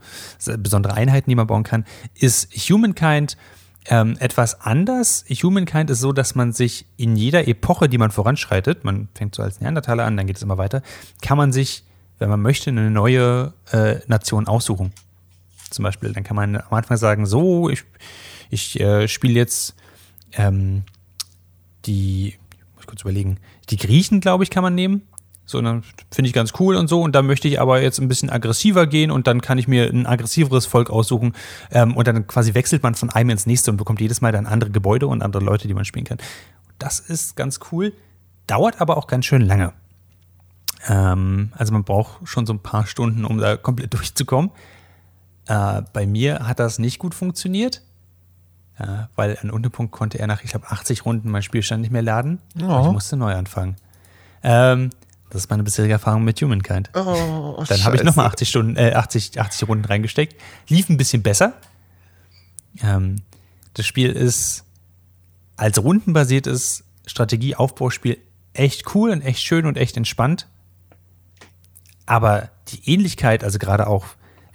besondere 0.59 0.95
Einheiten, 0.95 1.29
die 1.31 1.37
man 1.37 1.47
bauen 1.47 1.65
kann, 1.65 1.85
ist 2.15 2.53
Humankind 2.55 3.37
ähm, 3.89 4.17
etwas 4.21 4.61
anders. 4.61 5.25
Humankind 5.43 5.91
ist 5.91 6.01
so, 6.01 6.13
dass 6.13 6.35
man 6.35 6.53
sich 6.53 6.87
in 6.97 7.17
jeder 7.17 7.49
Epoche, 7.49 7.89
die 7.89 7.99
man 7.99 8.11
voranschreitet, 8.11 8.85
man 8.85 9.09
fängt 9.15 9.35
so 9.35 9.43
als 9.43 9.61
Neandertaler 9.61 10.05
an, 10.05 10.17
dann 10.17 10.27
geht 10.27 10.37
es 10.37 10.43
immer 10.43 10.59
weiter, 10.59 10.83
kann 11.23 11.39
man 11.39 11.53
sich, 11.53 11.85
wenn 12.19 12.29
man 12.29 12.41
möchte, 12.41 12.71
eine 12.71 12.91
neue 12.91 13.55
äh, 13.73 13.97
Nation 14.07 14.47
aussuchen. 14.47 14.93
Zum 15.71 15.83
Beispiel, 15.83 16.13
dann 16.13 16.25
kann 16.25 16.37
man 16.37 16.57
am 16.57 16.73
Anfang 16.73 16.97
sagen, 16.97 17.27
so, 17.27 17.69
ich, 17.69 17.85
ich 18.51 18.79
äh, 18.81 19.09
spiele 19.09 19.35
jetzt 19.35 19.75
ähm, 20.33 20.83
die, 21.87 22.35
muss 22.75 22.83
ich 22.83 22.87
kurz 22.87 23.01
überlegen, 23.03 23.39
die 23.71 23.77
Griechen, 23.77 24.21
glaube 24.21 24.45
ich, 24.45 24.51
kann 24.51 24.63
man 24.63 24.75
nehmen. 24.75 25.08
So, 25.49 25.63
dann 25.63 25.83
finde 26.11 26.29
ich 26.29 26.35
ganz 26.35 26.53
cool 26.61 26.77
und 26.77 26.89
so. 26.89 27.01
Und 27.01 27.15
dann 27.15 27.27
möchte 27.27 27.49
ich 27.49 27.59
aber 27.59 27.81
jetzt 27.81 27.99
ein 28.01 28.07
bisschen 28.07 28.29
aggressiver 28.29 28.87
gehen 28.87 29.11
und 29.11 29.27
dann 29.27 29.41
kann 29.41 29.57
ich 29.57 29.67
mir 29.67 29.89
ein 29.89 30.07
aggressiveres 30.07 30.67
Volk 30.67 30.91
aussuchen. 30.91 31.33
Ähm, 31.71 31.97
und 31.97 32.07
dann 32.07 32.27
quasi 32.27 32.53
wechselt 32.53 32.83
man 32.83 32.95
von 32.95 33.09
einem 33.09 33.31
ins 33.31 33.47
nächste 33.47 33.71
und 33.71 33.79
bekommt 33.79 34.03
jedes 34.03 34.21
Mal 34.21 34.31
dann 34.31 34.45
andere 34.45 34.71
Gebäude 34.71 35.07
und 35.07 35.23
andere 35.23 35.43
Leute, 35.43 35.67
die 35.67 35.73
man 35.73 35.87
spielen 35.87 36.05
kann. 36.05 36.19
Das 36.79 37.01
ist 37.01 37.35
ganz 37.35 37.61
cool. 37.73 37.95
Dauert 38.47 38.83
aber 38.83 38.99
auch 38.99 39.07
ganz 39.07 39.25
schön 39.25 39.41
lange. 39.41 39.73
Ähm, 40.87 41.51
also 41.57 41.73
man 41.73 41.83
braucht 41.83 42.29
schon 42.29 42.45
so 42.45 42.53
ein 42.53 42.61
paar 42.61 42.87
Stunden, 42.87 43.25
um 43.25 43.39
da 43.39 43.57
komplett 43.57 43.95
durchzukommen. 43.95 44.51
Äh, 45.47 45.81
bei 45.95 46.07
mir 46.07 46.47
hat 46.47 46.59
das 46.59 46.79
nicht 46.79 46.99
gut 46.99 47.15
funktioniert. 47.15 47.81
Äh, 48.79 49.07
weil 49.17 49.39
an 49.41 49.51
Unterpunkt 49.51 49.93
konnte 49.93 50.19
er 50.19 50.27
nach, 50.27 50.45
ich 50.45 50.51
glaube, 50.51 50.71
80 50.71 51.07
Runden 51.07 51.31
mein 51.31 51.43
Spielstand 51.43 51.81
nicht 51.81 51.91
mehr 51.91 52.03
laden. 52.03 52.39
Oh. 52.61 52.83
Ich 52.85 52.93
musste 52.93 53.17
neu 53.17 53.35
anfangen. 53.35 53.77
Ähm, 54.43 54.91
das 55.31 55.43
ist 55.43 55.51
meine 55.51 55.63
bisherige 55.63 55.93
Erfahrung 55.93 56.25
mit 56.25 56.41
Humankind. 56.41 56.91
Oh, 56.95 57.63
Dann 57.69 57.85
habe 57.85 57.97
ich 57.97 58.03
nochmal 58.03 58.27
80 58.27 58.49
Stunden, 58.49 58.77
äh, 58.77 58.93
80, 58.95 59.41
80 59.41 59.69
Runden 59.69 59.85
reingesteckt. 59.85 60.41
Lief 60.69 60.89
ein 60.89 60.97
bisschen 60.97 61.23
besser. 61.23 61.55
Ähm, 62.83 63.17
das 63.75 63.87
Spiel 63.87 64.13
ist 64.13 64.65
als 65.57 65.83
rundenbasiertes 65.83 66.85
Strategieaufbauspiel 67.07 68.19
echt 68.55 68.95
cool 68.95 69.11
und 69.11 69.23
echt 69.23 69.43
schön 69.45 69.67
und 69.67 69.77
echt 69.77 69.97
entspannt. 69.97 70.47
Aber 72.07 72.51
die 72.69 72.91
Ähnlichkeit, 72.91 73.45
also 73.45 73.59
gerade 73.59 73.87
auch, 73.87 74.07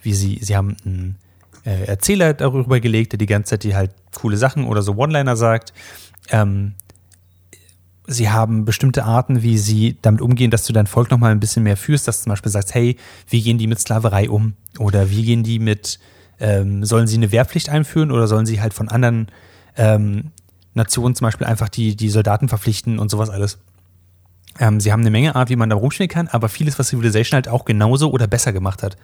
wie 0.01 0.13
sie, 0.13 0.39
sie 0.41 0.55
haben 0.55 0.75
einen 0.85 1.17
äh, 1.65 1.85
Erzähler 1.85 2.33
darüber 2.33 2.79
gelegt, 2.79 3.13
der 3.13 3.19
die 3.19 3.25
ganze 3.25 3.51
Zeit 3.51 3.63
die 3.63 3.75
halt 3.75 3.91
coole 4.15 4.37
Sachen 4.37 4.65
oder 4.65 4.81
so 4.81 4.95
One-Liner 4.95 5.35
sagt. 5.35 5.73
Ähm, 6.29 6.73
sie 8.07 8.29
haben 8.29 8.65
bestimmte 8.65 9.05
Arten, 9.05 9.43
wie 9.43 9.57
sie 9.57 9.97
damit 10.01 10.21
umgehen, 10.21 10.51
dass 10.51 10.65
du 10.65 10.73
dein 10.73 10.87
Volk 10.87 11.09
noch 11.11 11.17
mal 11.17 11.31
ein 11.31 11.39
bisschen 11.39 11.63
mehr 11.63 11.77
führst, 11.77 12.07
dass 12.07 12.19
du 12.19 12.23
zum 12.23 12.31
Beispiel 12.31 12.51
sagst, 12.51 12.73
hey, 12.73 12.97
wie 13.29 13.41
gehen 13.41 13.57
die 13.57 13.67
mit 13.67 13.79
Sklaverei 13.79 14.29
um? 14.29 14.53
Oder 14.77 15.09
wie 15.09 15.23
gehen 15.23 15.43
die 15.43 15.59
mit, 15.59 15.99
ähm, 16.39 16.83
sollen 16.83 17.07
sie 17.07 17.17
eine 17.17 17.31
Wehrpflicht 17.31 17.69
einführen 17.69 18.11
oder 18.11 18.27
sollen 18.27 18.45
sie 18.45 18.61
halt 18.61 18.73
von 18.73 18.89
anderen 18.89 19.27
ähm, 19.77 20.31
Nationen 20.73 21.15
zum 21.15 21.25
Beispiel 21.25 21.47
einfach 21.47 21.69
die, 21.69 21.95
die 21.95 22.09
Soldaten 22.09 22.49
verpflichten 22.49 22.99
und 22.99 23.09
sowas 23.09 23.29
alles? 23.29 23.59
Ähm, 24.59 24.79
sie 24.79 24.91
haben 24.91 25.01
eine 25.01 25.11
Menge 25.11 25.35
Art, 25.35 25.49
wie 25.49 25.55
man 25.55 25.69
da 25.69 25.75
rumspielen 25.75 26.09
kann, 26.09 26.27
aber 26.27 26.49
vieles, 26.49 26.77
was 26.77 26.89
Civilization 26.89 27.35
halt 27.35 27.47
auch 27.47 27.65
genauso 27.65 28.11
oder 28.11 28.27
besser 28.27 28.53
gemacht 28.53 28.83
hat. 28.83 28.97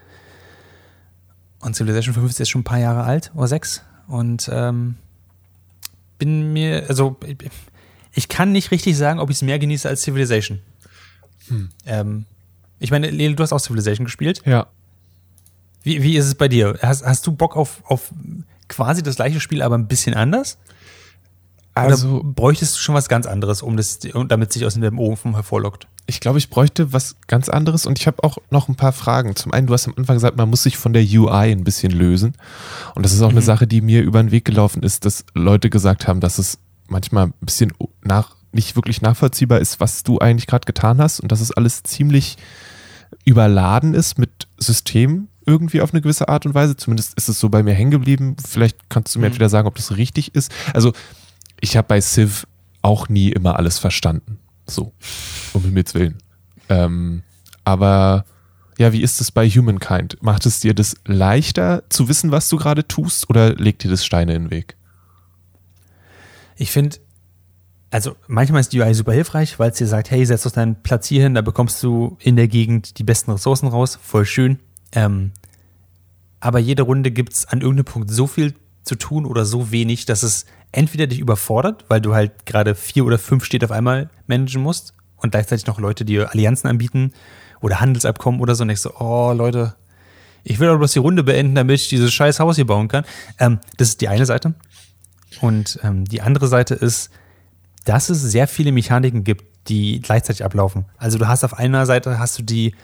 Und 1.62 1.75
Civilization 1.75 2.13
5 2.13 2.29
ist 2.29 2.39
jetzt 2.39 2.49
schon 2.49 2.62
ein 2.62 2.65
paar 2.65 2.79
Jahre 2.79 3.03
alt 3.03 3.31
oder 3.35 3.47
sechs 3.47 3.83
und 4.07 4.49
ähm, 4.51 4.95
bin 6.17 6.53
mir, 6.53 6.85
also 6.88 7.17
ich 8.13 8.27
kann 8.27 8.51
nicht 8.51 8.71
richtig 8.71 8.97
sagen, 8.97 9.19
ob 9.19 9.29
ich 9.29 9.37
es 9.37 9.41
mehr 9.41 9.59
genieße 9.59 9.87
als 9.87 10.01
Civilization. 10.01 10.59
Hm. 11.47 11.69
Ähm, 11.85 12.25
ich 12.79 12.91
meine, 12.91 13.09
Lele, 13.09 13.35
du 13.35 13.43
hast 13.43 13.53
auch 13.53 13.59
Civilization 13.59 14.05
gespielt. 14.05 14.41
Ja. 14.45 14.67
Wie, 15.83 16.01
wie 16.03 16.17
ist 16.17 16.25
es 16.25 16.35
bei 16.35 16.47
dir? 16.47 16.77
Hast, 16.81 17.05
hast 17.05 17.25
du 17.27 17.31
Bock 17.31 17.55
auf, 17.55 17.83
auf 17.85 18.11
quasi 18.67 19.03
das 19.03 19.15
gleiche 19.15 19.39
Spiel, 19.39 19.61
aber 19.61 19.77
ein 19.77 19.87
bisschen 19.87 20.13
anders? 20.13 20.57
Also 21.73 22.19
Oder 22.19 22.23
bräuchtest 22.23 22.75
du 22.75 22.79
schon 22.79 22.95
was 22.95 23.07
ganz 23.07 23.25
anderes, 23.25 23.61
um 23.61 23.77
das, 23.77 23.99
damit 23.99 24.51
sich 24.51 24.65
aus 24.65 24.73
dem 24.73 24.99
Ofen 24.99 25.33
hervorlockt? 25.33 25.87
Ich 26.07 26.19
glaube, 26.19 26.39
ich 26.39 26.49
bräuchte 26.49 26.91
was 26.91 27.15
ganz 27.27 27.47
anderes 27.47 27.85
und 27.85 27.99
ich 27.99 28.07
habe 28.07 28.23
auch 28.23 28.39
noch 28.49 28.67
ein 28.67 28.75
paar 28.75 28.91
Fragen. 28.91 29.35
Zum 29.35 29.53
einen, 29.53 29.67
du 29.67 29.73
hast 29.73 29.87
am 29.87 29.93
Anfang 29.95 30.15
gesagt, 30.15 30.35
man 30.35 30.49
muss 30.49 30.63
sich 30.63 30.77
von 30.77 30.91
der 30.91 31.03
UI 31.03 31.51
ein 31.51 31.63
bisschen 31.63 31.91
lösen. 31.91 32.33
Und 32.95 33.03
das 33.03 33.13
ist 33.13 33.21
auch 33.21 33.29
mhm. 33.29 33.37
eine 33.37 33.41
Sache, 33.43 33.67
die 33.67 33.81
mir 33.81 34.01
über 34.01 34.21
den 34.21 34.31
Weg 34.31 34.45
gelaufen 34.45 34.83
ist, 34.83 35.05
dass 35.05 35.23
Leute 35.33 35.69
gesagt 35.69 36.07
haben, 36.07 36.19
dass 36.19 36.39
es 36.39 36.57
manchmal 36.89 37.28
ein 37.28 37.34
bisschen 37.41 37.73
nach, 38.04 38.36
nicht 38.52 38.75
wirklich 38.75 39.02
nachvollziehbar 39.02 39.60
ist, 39.60 39.80
was 39.80 40.04
du 40.04 40.19
eigentlich 40.19 40.47
gerade 40.47 40.65
getan 40.65 40.99
hast 40.99 41.19
und 41.19 41.32
dass 41.32 41.41
es 41.41 41.52
alles 41.52 41.84
ziemlich 41.84 42.38
überladen 43.25 43.93
ist 43.93 44.17
mit 44.17 44.47
Systemen 44.58 45.30
irgendwie 45.45 45.82
auf 45.82 45.93
eine 45.93 46.02
gewisse 46.02 46.30
Art 46.30 46.45
und 46.45 46.54
Weise. 46.54 46.78
Zumindest 46.78 47.15
ist 47.15 47.28
es 47.28 47.39
so 47.39 47.49
bei 47.49 47.63
mir 47.63 47.73
hängen 47.73 47.91
geblieben. 47.91 48.36
Vielleicht 48.45 48.89
kannst 48.89 49.15
du 49.15 49.19
mir 49.19 49.25
mhm. 49.25 49.32
entweder 49.32 49.49
sagen, 49.49 49.67
ob 49.67 49.75
das 49.75 49.97
richtig 49.97 50.36
ist. 50.36 50.52
Also 50.73 50.93
ich 51.60 51.75
habe 51.75 51.88
bei 51.88 52.02
Civ 52.02 52.45
auch 52.82 53.10
nie 53.10 53.30
immer 53.30 53.58
alles 53.58 53.80
verstanden. 53.80 54.39
So, 54.67 54.93
um 55.54 55.63
Himmels 55.63 55.95
Willen. 55.95 56.17
Ähm, 56.69 57.23
aber 57.63 58.25
ja, 58.78 58.93
wie 58.93 59.02
ist 59.02 59.19
es 59.19 59.32
bei 59.32 59.49
Humankind? 59.49 60.17
Macht 60.21 60.45
es 60.45 60.60
dir 60.60 60.73
das 60.73 60.95
leichter 61.06 61.84
zu 61.89 62.08
wissen, 62.08 62.32
was 62.32 62.47
du 62.47 62.58
gerade 62.58 62.88
tust 62.88 63.30
oder 63.30 63.56
legt 63.56 63.84
dir 63.84 63.89
das 63.89 64.06
Steine 64.06 64.36
in 64.36 64.43
den 64.43 64.52
Weg? 64.52 64.78
Ich 66.59 66.71
finde, 66.71 66.97
also 67.89 68.17
manchmal 68.27 68.59
ist 68.59 68.73
die 68.73 68.81
UI 68.81 68.93
super 68.93 69.13
hilfreich, 69.13 69.59
weil 69.59 69.71
es 69.71 69.77
dir 69.77 69.87
sagt, 69.87 70.11
hey, 70.11 70.25
setz 70.25 70.43
doch 70.43 70.51
deinen 70.51 70.83
Platz 70.83 71.07
hier 71.07 71.23
hin, 71.23 71.33
da 71.33 71.41
bekommst 71.41 71.81
du 71.81 72.17
in 72.19 72.35
der 72.35 72.49
Gegend 72.49 72.99
die 72.99 73.05
besten 73.05 73.31
Ressourcen 73.31 73.69
raus, 73.69 73.97
voll 74.01 74.25
schön. 74.25 74.59
Ähm, 74.91 75.31
aber 76.41 76.59
jede 76.59 76.83
Runde 76.83 77.11
gibt 77.11 77.31
es 77.31 77.45
an 77.45 77.61
irgendeinem 77.61 77.85
Punkt 77.85 78.11
so 78.11 78.27
viel 78.27 78.55
zu 78.83 78.95
tun 78.95 79.25
oder 79.25 79.45
so 79.45 79.71
wenig, 79.71 80.05
dass 80.05 80.21
es 80.21 80.45
entweder 80.73 81.07
dich 81.07 81.19
überfordert, 81.19 81.85
weil 81.87 82.01
du 82.01 82.13
halt 82.13 82.45
gerade 82.45 82.75
vier 82.75 83.05
oder 83.05 83.17
fünf 83.17 83.45
Städte 83.45 83.65
auf 83.65 83.71
einmal 83.71 84.09
managen 84.27 84.61
musst 84.61 84.93
und 85.15 85.31
gleichzeitig 85.31 85.65
noch 85.65 85.79
Leute 85.79 86.03
dir 86.03 86.31
Allianzen 86.33 86.69
anbieten 86.69 87.13
oder 87.61 87.79
Handelsabkommen 87.79 88.41
oder 88.41 88.53
so 88.53 88.63
und 88.63 88.67
denkst 88.67 88.81
so, 88.81 88.95
oh 88.99 89.31
Leute, 89.31 89.75
ich 90.43 90.59
will 90.59 90.67
aber 90.67 90.79
bloß 90.79 90.91
die 90.93 90.99
Runde 90.99 91.23
beenden, 91.23 91.55
damit 91.55 91.79
ich 91.79 91.87
dieses 91.87 92.13
scheiß 92.13 92.39
Haus 92.41 92.57
hier 92.57 92.67
bauen 92.67 92.89
kann. 92.89 93.05
Ähm, 93.37 93.59
das 93.77 93.89
ist 93.89 94.01
die 94.01 94.09
eine 94.09 94.25
Seite. 94.25 94.55
Und 95.41 95.79
ähm, 95.83 96.05
die 96.05 96.21
andere 96.21 96.47
Seite 96.47 96.75
ist, 96.75 97.09
dass 97.85 98.09
es 98.09 98.21
sehr 98.21 98.47
viele 98.47 98.71
Mechaniken 98.71 99.23
gibt, 99.23 99.45
die 99.67 100.01
gleichzeitig 100.01 100.43
ablaufen. 100.43 100.85
Also 100.97 101.17
du 101.17 101.27
hast 101.27 101.43
auf 101.43 101.57
einer 101.57 101.85
Seite 101.85 102.19
hast 102.19 102.37
du 102.39 102.43
die, 102.43 102.75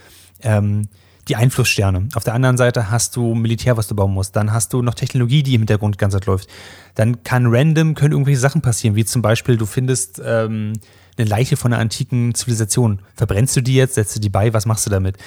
ähm, 0.42 0.88
die 1.28 1.36
Einflusssterne. 1.36 2.10
Auf 2.14 2.24
der 2.24 2.34
anderen 2.34 2.58
Seite 2.58 2.92
hast 2.92 3.16
du 3.16 3.34
Militär, 3.34 3.78
was 3.78 3.88
du 3.88 3.96
bauen 3.96 4.14
musst. 4.14 4.36
Dann 4.36 4.54
hast 4.54 4.74
du 4.74 4.82
noch 4.82 4.94
Technologie, 4.94 5.44
die 5.44 5.56
im 5.56 5.62
Hintergrund 5.62 5.96
die 5.96 6.00
ganze 6.00 6.18
Zeit 6.18 6.28
läuft. 6.28 6.50
Dann 6.94 7.24
kann 7.24 7.48
random, 7.48 7.96
können 7.96 8.12
irgendwelche 8.12 8.40
Sachen 8.40 8.62
passieren, 8.62 8.96
wie 8.96 9.06
zum 9.06 9.22
Beispiel, 9.22 9.58
du 9.58 9.66
findest 9.66 10.22
ähm, 10.24 10.74
eine 11.18 11.28
Leiche 11.28 11.58
von 11.58 11.74
einer 11.74 11.82
antiken 11.82 12.36
Zivilisation. 12.36 13.00
Verbrennst 13.16 13.56
du 13.56 13.62
die 13.62 13.76
jetzt, 13.76 13.96
setzt 13.96 14.16
du 14.16 14.20
die 14.20 14.30
bei, 14.30 14.54
was 14.54 14.66
machst 14.66 14.86
du 14.86 14.90
damit? 14.90 15.18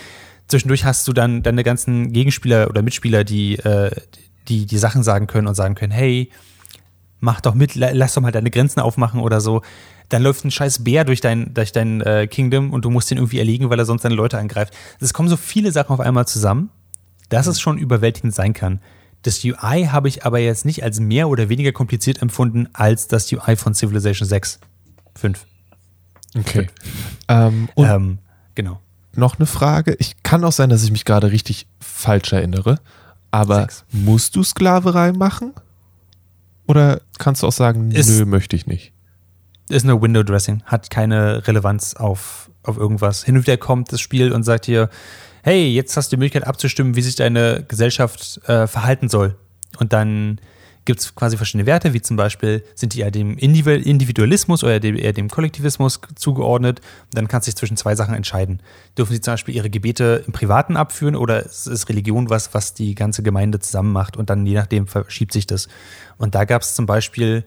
Zwischendurch 0.46 0.84
hast 0.84 1.06
du 1.08 1.12
dann 1.12 1.42
deine 1.42 1.64
ganzen 1.64 2.12
Gegenspieler 2.12 2.68
oder 2.70 2.82
Mitspieler, 2.82 3.24
die, 3.24 3.56
äh, 3.56 3.90
die 4.48 4.66
die 4.66 4.78
Sachen 4.78 5.02
sagen 5.02 5.26
können 5.26 5.46
und 5.46 5.54
sagen 5.54 5.74
können, 5.74 5.92
hey, 5.92 6.30
mach 7.20 7.40
doch 7.40 7.54
mit, 7.54 7.74
lass 7.74 8.14
doch 8.14 8.22
mal 8.22 8.32
deine 8.32 8.50
Grenzen 8.50 8.80
aufmachen 8.80 9.20
oder 9.20 9.40
so. 9.40 9.62
Dann 10.08 10.22
läuft 10.22 10.44
ein 10.44 10.50
scheiß 10.50 10.84
Bär 10.84 11.04
durch 11.04 11.20
dein, 11.20 11.52
durch 11.52 11.72
dein 11.72 12.00
äh, 12.00 12.26
Kingdom 12.26 12.72
und 12.72 12.84
du 12.84 12.90
musst 12.90 13.10
ihn 13.10 13.18
irgendwie 13.18 13.38
erlegen, 13.38 13.68
weil 13.70 13.78
er 13.78 13.84
sonst 13.84 14.04
deine 14.04 14.14
Leute 14.14 14.38
angreift. 14.38 14.72
Es 15.00 15.12
kommen 15.12 15.28
so 15.28 15.36
viele 15.36 15.70
Sachen 15.72 15.92
auf 15.92 16.00
einmal 16.00 16.26
zusammen, 16.26 16.70
dass 17.28 17.46
es 17.46 17.60
schon 17.60 17.76
überwältigend 17.78 18.34
sein 18.34 18.54
kann. 18.54 18.80
Das 19.22 19.44
UI 19.44 19.88
habe 19.90 20.08
ich 20.08 20.24
aber 20.24 20.38
jetzt 20.38 20.64
nicht 20.64 20.82
als 20.84 21.00
mehr 21.00 21.28
oder 21.28 21.48
weniger 21.48 21.72
kompliziert 21.72 22.22
empfunden 22.22 22.68
als 22.72 23.08
das 23.08 23.30
UI 23.32 23.56
von 23.56 23.74
Civilization 23.74 24.26
6. 24.28 24.60
5. 25.16 25.44
Okay. 26.38 26.68
Ähm, 27.28 27.68
Ähm, 27.76 28.18
genau. 28.54 28.80
noch 29.14 29.38
eine 29.38 29.46
Frage. 29.46 29.96
Ich 29.98 30.22
kann 30.22 30.44
auch 30.44 30.52
sein, 30.52 30.70
dass 30.70 30.84
ich 30.84 30.92
mich 30.92 31.04
gerade 31.04 31.32
richtig 31.32 31.66
falsch 31.80 32.32
erinnere, 32.32 32.78
aber 33.30 33.62
Sechs. 33.62 33.84
musst 33.90 34.36
du 34.36 34.42
Sklaverei 34.44 35.12
machen? 35.12 35.52
Oder 36.68 37.00
kannst 37.18 37.42
du 37.42 37.46
auch 37.48 37.52
sagen, 37.52 37.90
Ist- 37.90 38.08
nö, 38.08 38.24
möchte 38.26 38.54
ich 38.54 38.66
nicht? 38.66 38.92
Ist 39.70 39.84
nur 39.84 40.00
Window 40.00 40.22
Dressing, 40.22 40.62
hat 40.64 40.90
keine 40.90 41.46
Relevanz 41.46 41.94
auf, 41.94 42.50
auf 42.62 42.76
irgendwas. 42.78 43.24
Hin 43.24 43.36
und 43.36 43.42
wieder 43.46 43.56
kommt 43.56 43.92
das 43.92 44.00
Spiel 44.00 44.32
und 44.32 44.42
sagt 44.44 44.66
dir, 44.66 44.88
hey, 45.42 45.68
jetzt 45.68 45.96
hast 45.96 46.10
du 46.12 46.16
die 46.16 46.20
Möglichkeit 46.20 46.46
abzustimmen, 46.46 46.94
wie 46.96 47.02
sich 47.02 47.16
deine 47.16 47.64
Gesellschaft 47.68 48.40
äh, 48.48 48.66
verhalten 48.66 49.08
soll. 49.08 49.36
Und 49.78 49.92
dann 49.92 50.40
gibt 50.88 51.00
es 51.00 51.14
quasi 51.14 51.36
verschiedene 51.36 51.66
Werte, 51.66 51.92
wie 51.92 52.00
zum 52.00 52.16
Beispiel 52.16 52.64
sind 52.74 52.94
die 52.94 53.00
eher 53.00 53.10
dem 53.10 53.36
Individu- 53.36 53.84
Individualismus 53.84 54.64
oder 54.64 54.82
eher 54.82 55.12
dem 55.12 55.28
Kollektivismus 55.28 56.00
zugeordnet. 56.14 56.80
Dann 57.12 57.28
kannst 57.28 57.46
du 57.46 57.50
dich 57.50 57.56
zwischen 57.56 57.76
zwei 57.76 57.94
Sachen 57.94 58.14
entscheiden. 58.14 58.62
Dürfen 58.96 59.12
sie 59.12 59.20
zum 59.20 59.34
Beispiel 59.34 59.54
ihre 59.54 59.68
Gebete 59.68 60.24
im 60.26 60.32
Privaten 60.32 60.78
abführen 60.78 61.14
oder 61.14 61.44
ist, 61.44 61.90
Religion 61.90 62.30
was, 62.30 62.54
was 62.54 62.72
die 62.72 62.94
ganze 62.94 63.22
Gemeinde 63.22 63.60
zusammen 63.60 63.92
macht 63.92 64.16
und 64.16 64.30
dann 64.30 64.46
je 64.46 64.54
nachdem 64.54 64.86
verschiebt 64.86 65.34
sich 65.34 65.46
das. 65.46 65.68
Und 66.16 66.34
da 66.34 66.46
gab 66.46 66.62
es 66.62 66.74
zum 66.74 66.86
Beispiel 66.86 67.44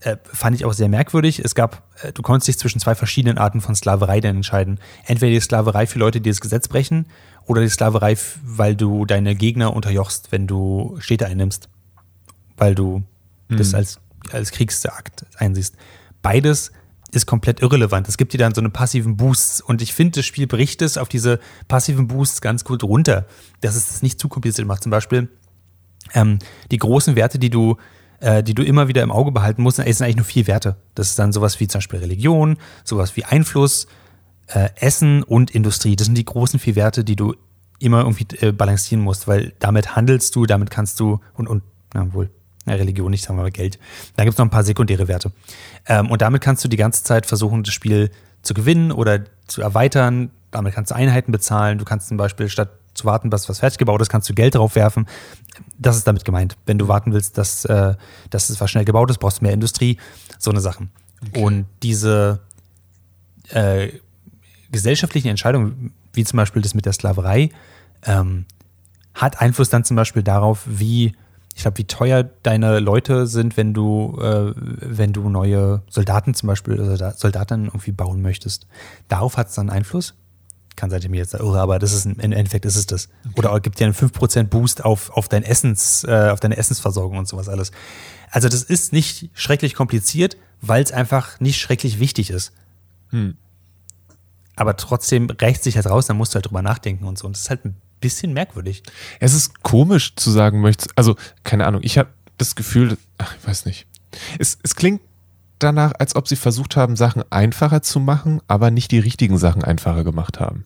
äh, 0.00 0.16
fand 0.24 0.56
ich 0.56 0.64
auch 0.64 0.72
sehr 0.72 0.88
merkwürdig. 0.88 1.38
Es 1.38 1.54
gab, 1.54 1.84
äh, 2.02 2.12
du 2.12 2.22
konntest 2.22 2.48
dich 2.48 2.58
zwischen 2.58 2.80
zwei 2.80 2.96
verschiedenen 2.96 3.38
Arten 3.38 3.60
von 3.60 3.76
Sklaverei 3.76 4.20
dann 4.20 4.34
entscheiden. 4.34 4.80
Entweder 5.06 5.30
die 5.30 5.40
Sklaverei 5.40 5.86
für 5.86 6.00
Leute, 6.00 6.20
die 6.20 6.30
das 6.30 6.40
Gesetz 6.40 6.66
brechen, 6.66 7.06
oder 7.46 7.60
die 7.60 7.68
Sklaverei, 7.68 8.16
weil 8.42 8.74
du 8.74 9.04
deine 9.04 9.36
Gegner 9.36 9.76
unterjochst, 9.76 10.32
wenn 10.32 10.48
du 10.48 10.96
Städte 10.98 11.26
einnimmst. 11.26 11.68
Weil 12.56 12.74
du 12.74 13.02
das 13.48 13.74
als, 13.74 14.00
als 14.32 14.50
Kriegsakt 14.50 15.26
einsiehst. 15.38 15.76
Beides 16.22 16.72
ist 17.12 17.26
komplett 17.26 17.60
irrelevant. 17.60 18.08
Es 18.08 18.16
gibt 18.16 18.32
dir 18.32 18.38
dann 18.38 18.54
so 18.54 18.60
eine 18.60 18.70
passiven 18.70 19.16
Boosts 19.16 19.60
und 19.60 19.82
ich 19.82 19.92
finde, 19.94 20.18
das 20.20 20.26
Spiel 20.26 20.46
bricht 20.46 20.82
es 20.82 20.98
auf 20.98 21.08
diese 21.08 21.38
passiven 21.68 22.08
Boosts 22.08 22.40
ganz 22.40 22.64
gut 22.64 22.82
runter, 22.82 23.26
dass 23.60 23.76
es 23.76 23.88
das 23.88 24.02
nicht 24.02 24.18
zu 24.18 24.28
kompliziert 24.28 24.66
macht. 24.66 24.82
Zum 24.82 24.90
Beispiel, 24.90 25.28
ähm, 26.12 26.38
die 26.70 26.78
großen 26.78 27.14
Werte, 27.16 27.38
die 27.38 27.50
du, 27.50 27.76
äh, 28.20 28.42
die 28.42 28.54
du 28.54 28.64
immer 28.64 28.88
wieder 28.88 29.02
im 29.02 29.12
Auge 29.12 29.32
behalten 29.32 29.62
musst, 29.62 29.76
sind 29.76 29.86
eigentlich 29.86 30.16
nur 30.16 30.24
vier 30.24 30.46
Werte. 30.46 30.76
Das 30.94 31.08
ist 31.10 31.18
dann 31.18 31.32
sowas 31.32 31.60
wie 31.60 31.68
zum 31.68 31.78
Beispiel 31.78 32.00
Religion, 32.00 32.58
sowas 32.82 33.16
wie 33.16 33.24
Einfluss, 33.24 33.86
äh, 34.48 34.70
Essen 34.76 35.22
und 35.22 35.52
Industrie. 35.52 35.96
Das 35.96 36.06
sind 36.06 36.18
die 36.18 36.24
großen 36.24 36.58
vier 36.58 36.76
Werte, 36.76 37.04
die 37.04 37.16
du 37.16 37.34
immer 37.78 38.00
irgendwie 38.00 38.26
äh, 38.40 38.52
balancieren 38.52 39.02
musst, 39.02 39.28
weil 39.28 39.52
damit 39.58 39.96
handelst 39.96 40.34
du, 40.36 40.46
damit 40.46 40.70
kannst 40.70 41.00
du 41.00 41.20
und, 41.34 41.46
und 41.48 41.62
na 41.92 42.12
wohl, 42.12 42.30
Religion 42.66 43.10
nicht, 43.10 43.24
sagen 43.24 43.38
wir 43.38 43.42
mal 43.42 43.50
Geld. 43.50 43.78
Dann 44.16 44.24
gibt 44.24 44.34
es 44.34 44.38
noch 44.38 44.46
ein 44.46 44.50
paar 44.50 44.64
sekundäre 44.64 45.08
Werte. 45.08 45.32
Ähm, 45.86 46.10
und 46.10 46.22
damit 46.22 46.42
kannst 46.42 46.64
du 46.64 46.68
die 46.68 46.76
ganze 46.76 47.04
Zeit 47.04 47.26
versuchen, 47.26 47.62
das 47.62 47.74
Spiel 47.74 48.10
zu 48.42 48.54
gewinnen 48.54 48.92
oder 48.92 49.24
zu 49.46 49.62
erweitern. 49.62 50.30
Damit 50.50 50.74
kannst 50.74 50.90
du 50.90 50.94
Einheiten 50.94 51.32
bezahlen. 51.32 51.78
Du 51.78 51.84
kannst 51.84 52.08
zum 52.08 52.16
Beispiel 52.16 52.48
statt 52.48 52.70
zu 52.94 53.04
warten, 53.04 53.30
bis 53.30 53.48
was 53.48 53.58
fertig 53.58 53.78
gebaut 53.78 54.00
ist, 54.00 54.08
kannst 54.08 54.28
du 54.28 54.34
Geld 54.34 54.54
drauf 54.54 54.76
werfen. 54.76 55.06
Das 55.78 55.96
ist 55.96 56.06
damit 56.06 56.24
gemeint. 56.24 56.56
Wenn 56.64 56.78
du 56.78 56.88
warten 56.88 57.12
willst, 57.12 57.36
dass, 57.38 57.64
äh, 57.64 57.94
dass 58.30 58.50
es 58.50 58.60
was 58.60 58.70
schnell 58.70 58.84
gebaut 58.84 59.10
ist, 59.10 59.18
brauchst 59.18 59.40
du 59.40 59.44
mehr 59.44 59.52
Industrie. 59.52 59.98
So 60.38 60.50
eine 60.50 60.60
Sachen. 60.60 60.90
Und 61.34 61.66
diese 61.82 62.40
äh, 63.50 63.88
gesellschaftlichen 64.70 65.28
Entscheidungen, 65.28 65.92
wie 66.12 66.24
zum 66.24 66.36
Beispiel 66.36 66.62
das 66.62 66.74
mit 66.74 66.86
der 66.86 66.92
Sklaverei, 66.92 67.50
ähm, 68.04 68.46
hat 69.14 69.40
Einfluss 69.40 69.70
dann 69.70 69.84
zum 69.84 69.96
Beispiel 69.96 70.22
darauf, 70.22 70.62
wie, 70.66 71.14
ich 71.54 71.62
glaube, 71.62 71.78
wie 71.78 71.84
teuer 71.84 72.24
deine 72.42 72.80
Leute 72.80 73.26
sind, 73.26 73.56
wenn 73.56 73.72
du, 73.74 74.18
äh, 74.20 74.52
wenn 74.56 75.12
du 75.12 75.28
neue 75.28 75.82
Soldaten 75.88 76.34
zum 76.34 76.48
Beispiel, 76.48 76.74
oder 76.74 76.84
Solda- 76.96 77.12
Soldaten 77.16 77.66
irgendwie 77.66 77.92
bauen 77.92 78.22
möchtest. 78.22 78.66
Darauf 79.08 79.36
hat 79.36 79.48
es 79.48 79.54
dann 79.54 79.70
Einfluss. 79.70 80.14
Kann 80.76 80.90
sein, 80.90 80.98
dass 80.98 81.04
ich 81.04 81.10
mir 81.10 81.18
jetzt 81.18 81.34
irre, 81.34 81.60
aber 81.60 81.78
das 81.78 81.92
ist 81.92 82.04
im 82.06 82.18
Endeffekt 82.18 82.64
ist 82.64 82.74
es 82.74 82.86
das. 82.86 83.08
Oder 83.36 83.58
gibt 83.60 83.78
dir 83.78 83.84
einen 83.84 83.94
5% 83.94 84.50
Boost 84.50 84.84
auf, 84.84 85.10
auf 85.10 85.28
dein 85.28 85.44
Essens, 85.44 86.02
äh, 86.02 86.30
auf 86.32 86.40
deine 86.40 86.56
Essensversorgung 86.56 87.16
und 87.18 87.28
sowas 87.28 87.48
alles. 87.48 87.70
Also 88.32 88.48
das 88.48 88.64
ist 88.64 88.92
nicht 88.92 89.30
schrecklich 89.34 89.74
kompliziert, 89.74 90.36
weil 90.60 90.82
es 90.82 90.90
einfach 90.90 91.38
nicht 91.38 91.60
schrecklich 91.60 92.00
wichtig 92.00 92.30
ist. 92.30 92.52
Aber 94.56 94.76
trotzdem 94.76 95.30
rächt 95.30 95.62
sich 95.62 95.76
halt 95.76 95.86
raus, 95.86 96.06
dann 96.06 96.16
musst 96.16 96.32
du 96.32 96.36
halt 96.36 96.46
drüber 96.46 96.62
nachdenken 96.62 97.04
und 97.04 97.16
so. 97.18 97.26
Und 97.28 97.36
das 97.36 97.42
ist 97.42 97.50
halt 97.50 97.64
ein 97.64 97.76
bisschen 98.04 98.34
merkwürdig. 98.34 98.82
Es 99.18 99.32
ist 99.32 99.62
komisch 99.62 100.14
zu 100.14 100.30
sagen, 100.30 100.60
möchtest, 100.60 100.96
also 100.96 101.16
keine 101.42 101.66
Ahnung, 101.66 101.80
ich 101.82 101.96
habe 101.96 102.10
das 102.36 102.54
Gefühl, 102.54 102.98
ach, 103.16 103.34
ich 103.40 103.48
weiß 103.48 103.64
nicht. 103.64 103.86
Es, 104.38 104.58
es 104.62 104.76
klingt 104.76 105.00
danach, 105.58 105.92
als 105.98 106.14
ob 106.14 106.28
sie 106.28 106.36
versucht 106.36 106.76
haben, 106.76 106.96
Sachen 106.96 107.24
einfacher 107.30 107.80
zu 107.80 107.98
machen, 107.98 108.42
aber 108.46 108.70
nicht 108.70 108.90
die 108.90 108.98
richtigen 108.98 109.38
Sachen 109.38 109.64
einfacher 109.64 110.04
gemacht 110.04 110.38
haben. 110.38 110.64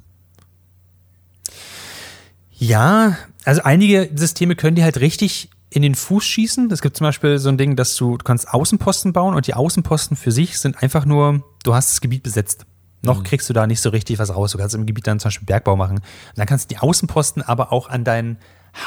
Ja, 2.53 3.17
also 3.45 3.63
einige 3.63 4.11
Systeme 4.15 4.57
können 4.57 4.75
die 4.75 4.83
halt 4.83 4.99
richtig 4.99 5.51
in 5.71 5.83
den 5.83 5.95
Fuß 5.95 6.25
schießen. 6.25 6.71
Es 6.73 6.83
gibt 6.83 6.97
zum 6.97 7.05
Beispiel 7.05 7.39
so 7.39 7.49
ein 7.51 7.59
Ding, 7.59 7.77
dass 7.77 7.95
du, 7.95 8.17
du 8.17 8.25
kannst 8.25 8.49
Außenposten 8.49 9.13
bauen 9.13 9.35
und 9.35 9.47
die 9.47 9.55
Außenposten 9.55 10.17
für 10.17 10.33
sich 10.33 10.59
sind 10.59 10.83
einfach 10.83 11.05
nur, 11.05 11.45
du 11.63 11.75
hast 11.75 11.91
das 11.91 12.01
Gebiet 12.01 12.25
besetzt. 12.25 12.67
Noch 13.03 13.23
kriegst 13.23 13.49
du 13.49 13.53
da 13.53 13.67
nicht 13.67 13.81
so 13.81 13.91
richtig 13.91 14.19
was 14.19 14.35
raus. 14.35 14.53
Du 14.53 14.59
kannst 14.59 14.75
im 14.75 14.87
Gebiet 14.87 15.07
dann 15.07 15.21
zum 15.21 15.29
Beispiel 15.29 15.47
Bergbau 15.47 15.77
machen. 15.77 15.99
Und 15.99 16.39
dann 16.39 16.47
kannst 16.47 16.71
du 16.71 16.75
die 16.75 16.81
Außenposten 16.81 17.43
aber 17.43 17.73
auch 17.73 17.89
an, 17.89 18.05
dein, 18.05 18.39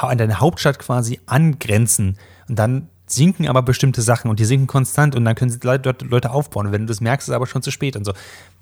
an 0.01 0.17
deine 0.17 0.39
Hauptstadt 0.39 0.79
quasi 0.79 1.19
angrenzen. 1.25 2.17
Und 2.47 2.59
dann 2.59 2.89
sinken 3.07 3.47
aber 3.47 3.61
bestimmte 3.61 4.01
Sachen 4.01 4.29
und 4.29 4.39
die 4.39 4.45
sinken 4.45 4.67
konstant 4.67 5.15
und 5.15 5.25
dann 5.25 5.35
können 5.35 5.57
dort 5.59 6.01
Leute 6.01 6.31
aufbauen. 6.31 6.67
Und 6.67 6.71
wenn 6.71 6.81
du 6.81 6.87
das 6.87 7.01
merkst, 7.01 7.27
ist 7.27 7.31
es 7.31 7.35
aber 7.35 7.47
schon 7.47 7.61
zu 7.61 7.71
spät 7.71 7.95
und 7.95 8.05
so. 8.05 8.13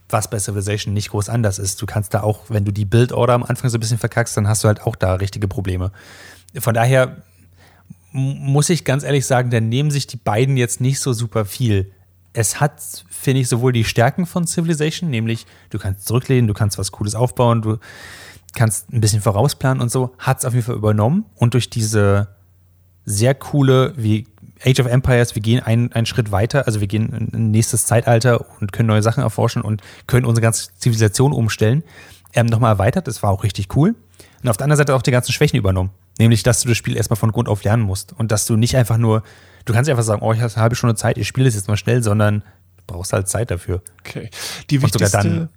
Was 0.09 0.29
bei 0.29 0.39
Civilization 0.39 0.93
nicht 0.93 1.11
groß 1.11 1.29
anders 1.29 1.59
ist. 1.59 1.81
Du 1.81 1.85
kannst 1.85 2.13
da 2.13 2.21
auch, 2.21 2.41
wenn 2.49 2.65
du 2.65 2.71
die 2.71 2.85
Build-Order 2.85 3.33
am 3.33 3.43
Anfang 3.43 3.69
so 3.69 3.77
ein 3.77 3.79
bisschen 3.79 3.99
verkackst, 3.99 4.35
dann 4.37 4.47
hast 4.47 4.63
du 4.63 4.67
halt 4.67 4.81
auch 4.81 4.95
da 4.95 5.15
richtige 5.15 5.47
Probleme. 5.47 5.91
Von 6.59 6.73
daher 6.73 7.17
muss 8.11 8.69
ich 8.69 8.85
ganz 8.85 9.03
ehrlich 9.03 9.27
sagen, 9.27 9.51
dann 9.51 9.69
nehmen 9.69 9.91
sich 9.91 10.07
die 10.07 10.17
beiden 10.17 10.57
jetzt 10.57 10.81
nicht 10.81 10.99
so 10.99 11.13
super 11.13 11.45
viel. 11.45 11.91
Es 12.33 12.59
hat, 12.59 12.81
finde 13.09 13.41
ich, 13.41 13.47
sowohl 13.47 13.73
die 13.73 13.83
Stärken 13.83 14.25
von 14.25 14.45
Civilization, 14.45 15.09
nämlich 15.09 15.45
du 15.69 15.79
kannst 15.79 16.05
zurücklehnen, 16.07 16.47
du 16.47 16.53
kannst 16.53 16.77
was 16.77 16.91
Cooles 16.91 17.15
aufbauen, 17.15 17.61
du 17.61 17.77
kannst 18.55 18.91
ein 18.91 19.01
bisschen 19.01 19.21
vorausplanen 19.21 19.81
und 19.81 19.91
so, 19.91 20.13
hat 20.19 20.39
es 20.39 20.45
auf 20.45 20.53
jeden 20.53 20.65
Fall 20.65 20.75
übernommen 20.75 21.25
und 21.35 21.53
durch 21.53 21.69
diese 21.69 22.29
sehr 23.05 23.33
coole, 23.33 23.93
wie 23.97 24.27
Age 24.63 24.79
of 24.81 24.87
Empires, 24.87 25.35
wir 25.35 25.41
gehen 25.41 25.63
einen, 25.63 25.91
einen 25.93 26.05
Schritt 26.05 26.31
weiter, 26.31 26.67
also 26.67 26.79
wir 26.79 26.87
gehen 26.87 27.09
in 27.09 27.29
ein 27.33 27.51
nächstes 27.51 27.85
Zeitalter 27.85 28.45
und 28.59 28.71
können 28.71 28.87
neue 28.87 29.01
Sachen 29.01 29.23
erforschen 29.23 29.61
und 29.61 29.81
können 30.05 30.25
unsere 30.25 30.43
ganze 30.43 30.69
Zivilisation 30.77 31.31
umstellen, 31.31 31.83
ähm, 32.33 32.45
nochmal 32.45 32.73
erweitert. 32.73 33.07
Das 33.07 33.23
war 33.23 33.31
auch 33.31 33.43
richtig 33.43 33.75
cool. 33.75 33.95
Und 34.43 34.49
auf 34.49 34.57
der 34.57 34.65
anderen 34.65 34.77
Seite 34.77 34.95
auch 34.95 35.01
die 35.01 35.11
ganzen 35.11 35.31
Schwächen 35.31 35.57
übernommen. 35.57 35.91
Nämlich, 36.19 36.43
dass 36.43 36.61
du 36.61 36.67
das 36.67 36.77
Spiel 36.77 36.97
erstmal 36.97 37.17
von 37.17 37.31
Grund 37.31 37.47
auf 37.47 37.63
lernen 37.63 37.83
musst 37.83 38.13
und 38.13 38.31
dass 38.31 38.45
du 38.45 38.57
nicht 38.57 38.75
einfach 38.75 38.97
nur, 38.97 39.23
du 39.65 39.73
kannst 39.73 39.89
einfach 39.89 40.03
sagen, 40.03 40.21
oh, 40.21 40.33
ich 40.33 40.41
habe 40.41 40.51
eine 40.51 40.61
halbe 40.61 40.75
Stunde 40.75 40.95
Zeit, 40.95 41.17
ich 41.17 41.27
spiele 41.27 41.45
das 41.45 41.55
jetzt 41.55 41.67
mal 41.67 41.77
schnell, 41.77 42.03
sondern 42.03 42.41
du 42.77 42.83
brauchst 42.87 43.13
halt 43.13 43.27
Zeit 43.27 43.51
dafür. 43.51 43.81
Okay. 43.99 44.29
Die 44.69 44.81
wichtigste, 44.81 45.17
dann, 45.17 45.49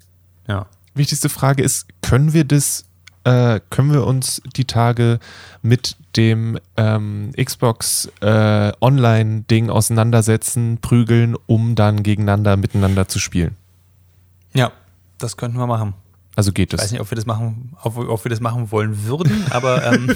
ja. 0.47 0.67
wichtigste 0.95 1.29
Frage 1.29 1.62
ist, 1.62 1.87
können 2.03 2.33
wir 2.33 2.45
das, 2.45 2.85
äh, 3.25 3.61
können 3.71 3.93
wir 3.93 4.07
uns 4.07 4.43
die 4.57 4.65
Tage 4.65 5.19
mit 5.62 5.97
dem 6.17 6.59
ähm, 6.77 7.33
Xbox 7.43 8.11
äh, 8.21 8.73
Online-Ding 8.81 9.71
auseinandersetzen, 9.71 10.79
prügeln, 10.81 11.37
um 11.47 11.75
dann 11.75 12.03
gegeneinander 12.03 12.57
miteinander 12.57 13.09
zu 13.09 13.19
spielen? 13.19 13.57
Ja, 14.53 14.73
das 15.19 15.37
könnten 15.37 15.59
wir 15.59 15.67
machen. 15.67 15.95
Also 16.35 16.53
geht 16.53 16.73
Ich 16.73 16.79
weiß 16.79 16.87
es. 16.87 16.92
nicht, 16.92 17.01
ob 17.01 17.11
wir 17.11 17.16
das 17.16 17.27
machen, 17.27 17.77
ob, 17.83 17.99
ob 17.99 18.25
wir 18.25 18.31
das 18.31 18.40
machen 18.40 18.71
wollen 18.71 19.05
würden, 19.05 19.45
aber 19.51 19.92
ähm, 19.92 20.14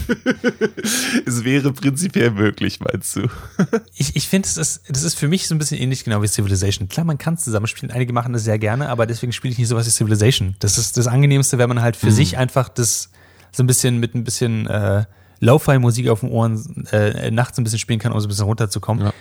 Es 1.26 1.44
wäre 1.44 1.72
prinzipiell 1.72 2.30
möglich, 2.30 2.80
meinst 2.80 3.16
du? 3.16 3.28
ich, 3.94 4.16
ich 4.16 4.26
finde, 4.26 4.48
das 4.48 4.56
ist, 4.56 4.82
das 4.88 5.02
ist 5.02 5.18
für 5.18 5.28
mich 5.28 5.46
so 5.46 5.54
ein 5.54 5.58
bisschen 5.58 5.78
ähnlich 5.78 6.04
genau 6.04 6.22
wie 6.22 6.28
Civilization. 6.28 6.88
Klar, 6.88 7.04
man 7.04 7.18
kann 7.18 7.34
es 7.34 7.44
zusammenspielen, 7.44 7.94
einige 7.94 8.14
machen 8.14 8.32
das 8.32 8.44
sehr 8.44 8.58
gerne, 8.58 8.88
aber 8.88 9.06
deswegen 9.06 9.32
spiele 9.32 9.52
ich 9.52 9.58
nicht 9.58 9.68
sowas 9.68 9.86
wie 9.86 9.90
Civilization. 9.90 10.56
Das 10.60 10.78
ist 10.78 10.96
das 10.96 11.06
Angenehmste, 11.06 11.58
wenn 11.58 11.68
man 11.68 11.82
halt 11.82 11.96
für 11.96 12.10
sich 12.10 12.38
einfach 12.38 12.70
das 12.70 13.10
so 13.52 13.62
ein 13.62 13.66
bisschen 13.66 13.98
mit 13.98 14.14
ein 14.14 14.24
bisschen 14.24 14.66
äh, 14.68 15.04
Lo-Fi-Musik 15.40 16.08
auf 16.08 16.20
den 16.20 16.30
Ohren 16.30 16.86
äh, 16.92 17.30
nachts 17.30 17.58
ein 17.58 17.64
bisschen 17.64 17.78
spielen 17.78 17.98
kann, 17.98 18.12
um 18.12 18.20
so 18.20 18.26
ein 18.26 18.28
bisschen 18.28 18.46
runterzukommen. 18.46 19.06
Ja. 19.06 19.12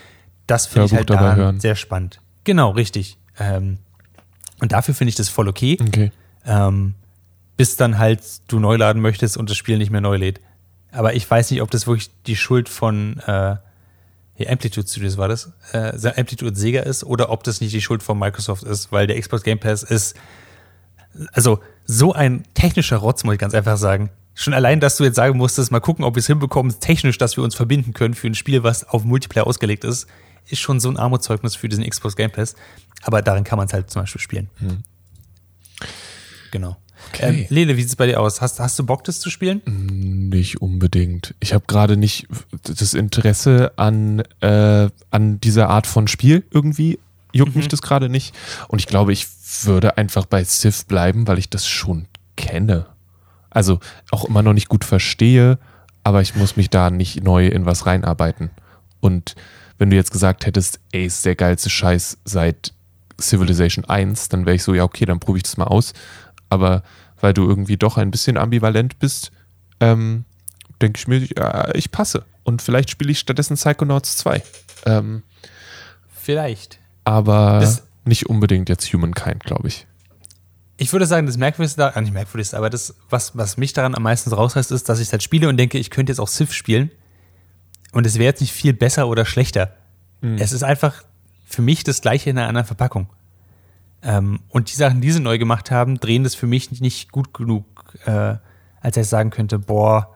Das 0.47 0.65
finde 0.65 0.86
ich 0.86 0.93
halt 0.93 1.10
hören. 1.10 1.60
sehr 1.60 1.75
spannend. 1.75 2.21
Genau, 2.43 2.71
richtig. 2.71 3.17
Ähm, 3.39 3.79
und 4.62 4.71
dafür 4.71 4.93
finde 4.93 5.10
ich 5.10 5.15
das 5.15 5.27
voll 5.27 5.47
okay, 5.47 5.77
Okay. 5.81 6.12
Ähm, 6.45 6.95
bis 7.58 7.75
dann 7.75 7.97
halt 7.97 8.21
du 8.47 8.60
neu 8.60 8.75
laden 8.75 9.01
möchtest 9.01 9.38
und 9.38 9.49
das 9.49 9.58
Spiel 9.58 9.77
nicht 9.77 9.91
mehr 9.91 10.01
neu 10.01 10.17
lädt. 10.17 10.41
Aber 10.91 11.13
ich 11.13 11.29
weiß 11.29 11.51
nicht, 11.51 11.62
ob 11.62 11.71
das 11.71 11.88
wirklich 11.88 12.10
die 12.25 12.36
Schuld 12.36 12.69
von 12.69 13.19
äh, 13.25 13.55
hier 14.36 14.51
Amplitude 14.51 14.88
Studios 14.88 15.17
war 15.17 15.29
das, 15.29 15.51
äh, 15.71 15.93
Amplitude 16.17 16.55
Sega 16.55 16.81
ist 16.81 17.03
oder 17.03 17.29
ob 17.29 17.43
das 17.43 17.62
nicht 17.62 17.73
die 17.73 17.81
Schuld 17.81 18.03
von 18.03 18.19
Microsoft 18.19 18.63
ist, 18.63 18.91
weil 18.91 19.08
der 19.08 19.19
Xbox 19.19 19.43
Game 19.43 19.60
Pass 19.60 19.84
ist 19.84 20.15
also 21.31 21.60
so 21.86 22.13
ein 22.13 22.43
technischer 22.53 22.97
Rotz, 22.97 23.23
muss 23.23 23.34
ich 23.34 23.39
ganz 23.39 23.53
einfach 23.53 23.77
sagen. 23.77 24.10
Schon 24.34 24.53
allein, 24.53 24.81
dass 24.81 24.97
du 24.97 25.05
jetzt 25.05 25.15
sagen 25.15 25.38
musstest, 25.38 25.71
mal 25.71 25.79
gucken, 25.79 26.03
ob 26.03 26.15
wir 26.15 26.19
es 26.19 26.27
hinbekommen, 26.27 26.77
technisch, 26.81 27.17
dass 27.17 27.38
wir 27.38 27.43
uns 27.43 27.55
verbinden 27.55 27.93
können 27.93 28.13
für 28.13 28.27
ein 28.27 28.36
Spiel, 28.36 28.63
was 28.63 28.84
auf 28.84 29.05
Multiplayer 29.05 29.47
ausgelegt 29.47 29.86
ist, 29.86 30.08
ist 30.47 30.60
schon 30.60 30.81
so 30.81 30.89
ein 30.89 30.97
Armutszeugnis 30.97 31.55
für 31.55 31.69
diesen 31.69 31.89
Xbox 31.89 32.17
Game 32.17 32.31
Pass. 32.31 32.55
Aber 33.03 33.21
darin 33.21 33.45
kann 33.45 33.58
man 33.58 33.67
es 33.67 33.73
halt 33.73 33.89
zum 33.89 34.01
Beispiel 34.01 34.19
spielen. 34.21 34.49
Genau. 36.56 36.78
Okay. 37.10 37.41
Ähm, 37.41 37.46
Lele, 37.50 37.76
wie 37.76 37.82
sieht 37.82 37.89
es 37.89 37.96
bei 37.98 38.06
dir 38.06 38.22
aus? 38.22 38.39
Hast, 38.39 38.62
hast 38.62 38.80
du 38.80 38.86
Bock, 38.86 39.04
das 39.04 39.20
zu 39.20 39.30
spielen? 39.30 39.62
Nicht 39.65 40.62
unbedingt. 40.62 41.36
Ich 41.41 41.54
habe 41.54 41.65
gerade 41.68 41.98
nicht 41.98 42.28
das 42.63 42.94
Interesse 42.94 43.74
an, 43.76 44.22
äh, 44.39 44.89
an 45.12 45.41
dieser 45.41 45.70
Art 45.70 45.86
von 45.86 46.08
Spiel 46.08 46.46
irgendwie. 46.52 46.98
Juckt 47.34 47.58
mich 47.58 47.68
das 47.68 47.82
gerade 47.82 48.08
nicht. 48.08 48.34
Und 48.70 48.80
ich 48.80 48.88
glaube, 48.88 49.12
ich 49.12 49.28
würde 49.63 49.98
einfach 49.98 50.26
bei 50.26 50.46
Civ 50.46 50.86
bleiben, 50.86 51.28
weil 51.28 51.39
ich 51.39 51.50
das 51.50 51.68
schon 51.68 52.08
kenne. 52.38 52.86
Also 53.50 53.82
auch 54.12 54.24
immer 54.24 54.41
noch 54.41 54.54
nicht 54.54 54.70
gut 54.70 54.86
verstehe, 54.86 55.60
aber 56.06 56.22
ich 56.22 56.36
muss 56.36 56.56
mich 56.56 56.70
da 56.70 56.89
nicht 56.89 57.22
neu 57.22 57.48
in 57.48 57.65
was 57.65 57.86
reinarbeiten. 57.86 58.52
Und 59.02 59.36
wenn 59.78 59.89
du 59.89 59.98
jetzt 59.98 60.12
gesagt 60.12 60.46
hättest, 60.46 60.80
ey, 60.94 61.06
ist 61.06 61.26
der 61.26 61.36
geilste 61.36 61.70
Scheiß 61.70 62.20
seit 62.24 62.72
Civilization 63.20 63.86
1, 63.86 64.30
dann 64.30 64.46
wäre 64.46 64.56
ich 64.56 64.63
so, 64.63 64.74
ja, 64.74 64.84
okay, 64.84 65.06
dann 65.06 65.20
probiere 65.20 65.38
ich 65.38 65.44
das 65.44 65.58
mal 65.58 65.65
aus. 65.65 65.94
Aber 66.49 66.84
weil 67.21 67.34
du 67.34 67.47
irgendwie 67.47 67.77
doch 67.77 67.97
ein 67.97 68.12
bisschen 68.12 68.38
ambivalent 68.38 68.99
bist, 68.99 69.31
ähm, 69.79 70.25
denke 70.81 70.99
ich 70.99 71.08
mir, 71.08 71.19
ja, 71.38 71.73
ich 71.75 71.91
passe. 71.91 72.25
Und 72.43 72.62
vielleicht 72.62 72.89
spiele 72.89 73.12
ich 73.12 73.19
stattdessen 73.19 73.55
Psychonauts 73.55 74.17
2. 74.17 74.43
Ähm, 74.86 75.23
Vielleicht. 76.13 76.79
aber 77.03 77.60
Das- 77.60 77.84
nicht 78.05 78.27
unbedingt 78.29 78.69
jetzt 78.69 78.91
Humankind, 78.93 79.43
glaube 79.43 79.67
ich. 79.67 79.88
Ich 80.77 80.91
würde 80.91 81.05
sagen, 81.05 81.25
das 81.25 81.38
Merkwürdigste, 81.38 81.79
da, 81.81 81.89
äh, 81.91 82.01
nicht 82.01 82.13
Merkwürdigste, 82.13 82.58
aber 82.58 82.69
das, 82.69 82.93
was, 83.10 83.36
was 83.38 83.58
mich 83.58 83.73
daran 83.73 83.95
am 83.95 84.03
meisten 84.03 84.31
rausreißt, 84.31 84.71
ist, 84.71 84.89
dass 84.89 84.99
ich 84.99 85.12
halt 85.12 85.23
spiele 85.23 85.47
und 85.49 85.58
denke, 85.58 85.77
ich 85.77 85.89
könnte 85.89 86.12
jetzt 86.12 86.19
auch 86.19 86.27
Civ 86.27 86.51
spielen. 86.51 86.91
Und 87.93 88.05
es 88.05 88.15
wäre 88.15 88.25
jetzt 88.25 88.41
nicht 88.41 88.51
viel 88.51 88.73
besser 88.73 89.08
oder 89.08 89.25
schlechter. 89.25 89.73
Es 90.38 90.51
ist 90.51 90.63
einfach 90.63 91.03
für 91.45 91.62
mich 91.62 91.84
das 91.84 92.01
gleiche 92.01 92.29
in 92.31 92.38
einer 92.39 92.47
anderen 92.47 92.65
Verpackung. 92.65 93.08
Ähm, 94.06 94.39
und 94.50 94.72
die 94.72 94.76
Sachen, 94.76 95.02
die 95.02 95.12
sie 95.12 95.20
neu 95.20 95.38
gemacht 95.38 95.72
haben, 95.72 96.00
drehen 96.00 96.24
das 96.24 96.36
für 96.36 96.46
mich 96.48 96.70
nicht 96.80 97.12
gut 97.12 97.34
genug, 97.34 97.65
äh, 98.06 98.36
als 98.80 98.96
ich 98.98 99.08
sagen 99.08 99.32
könnte, 99.32 99.58
boah, 99.60 100.13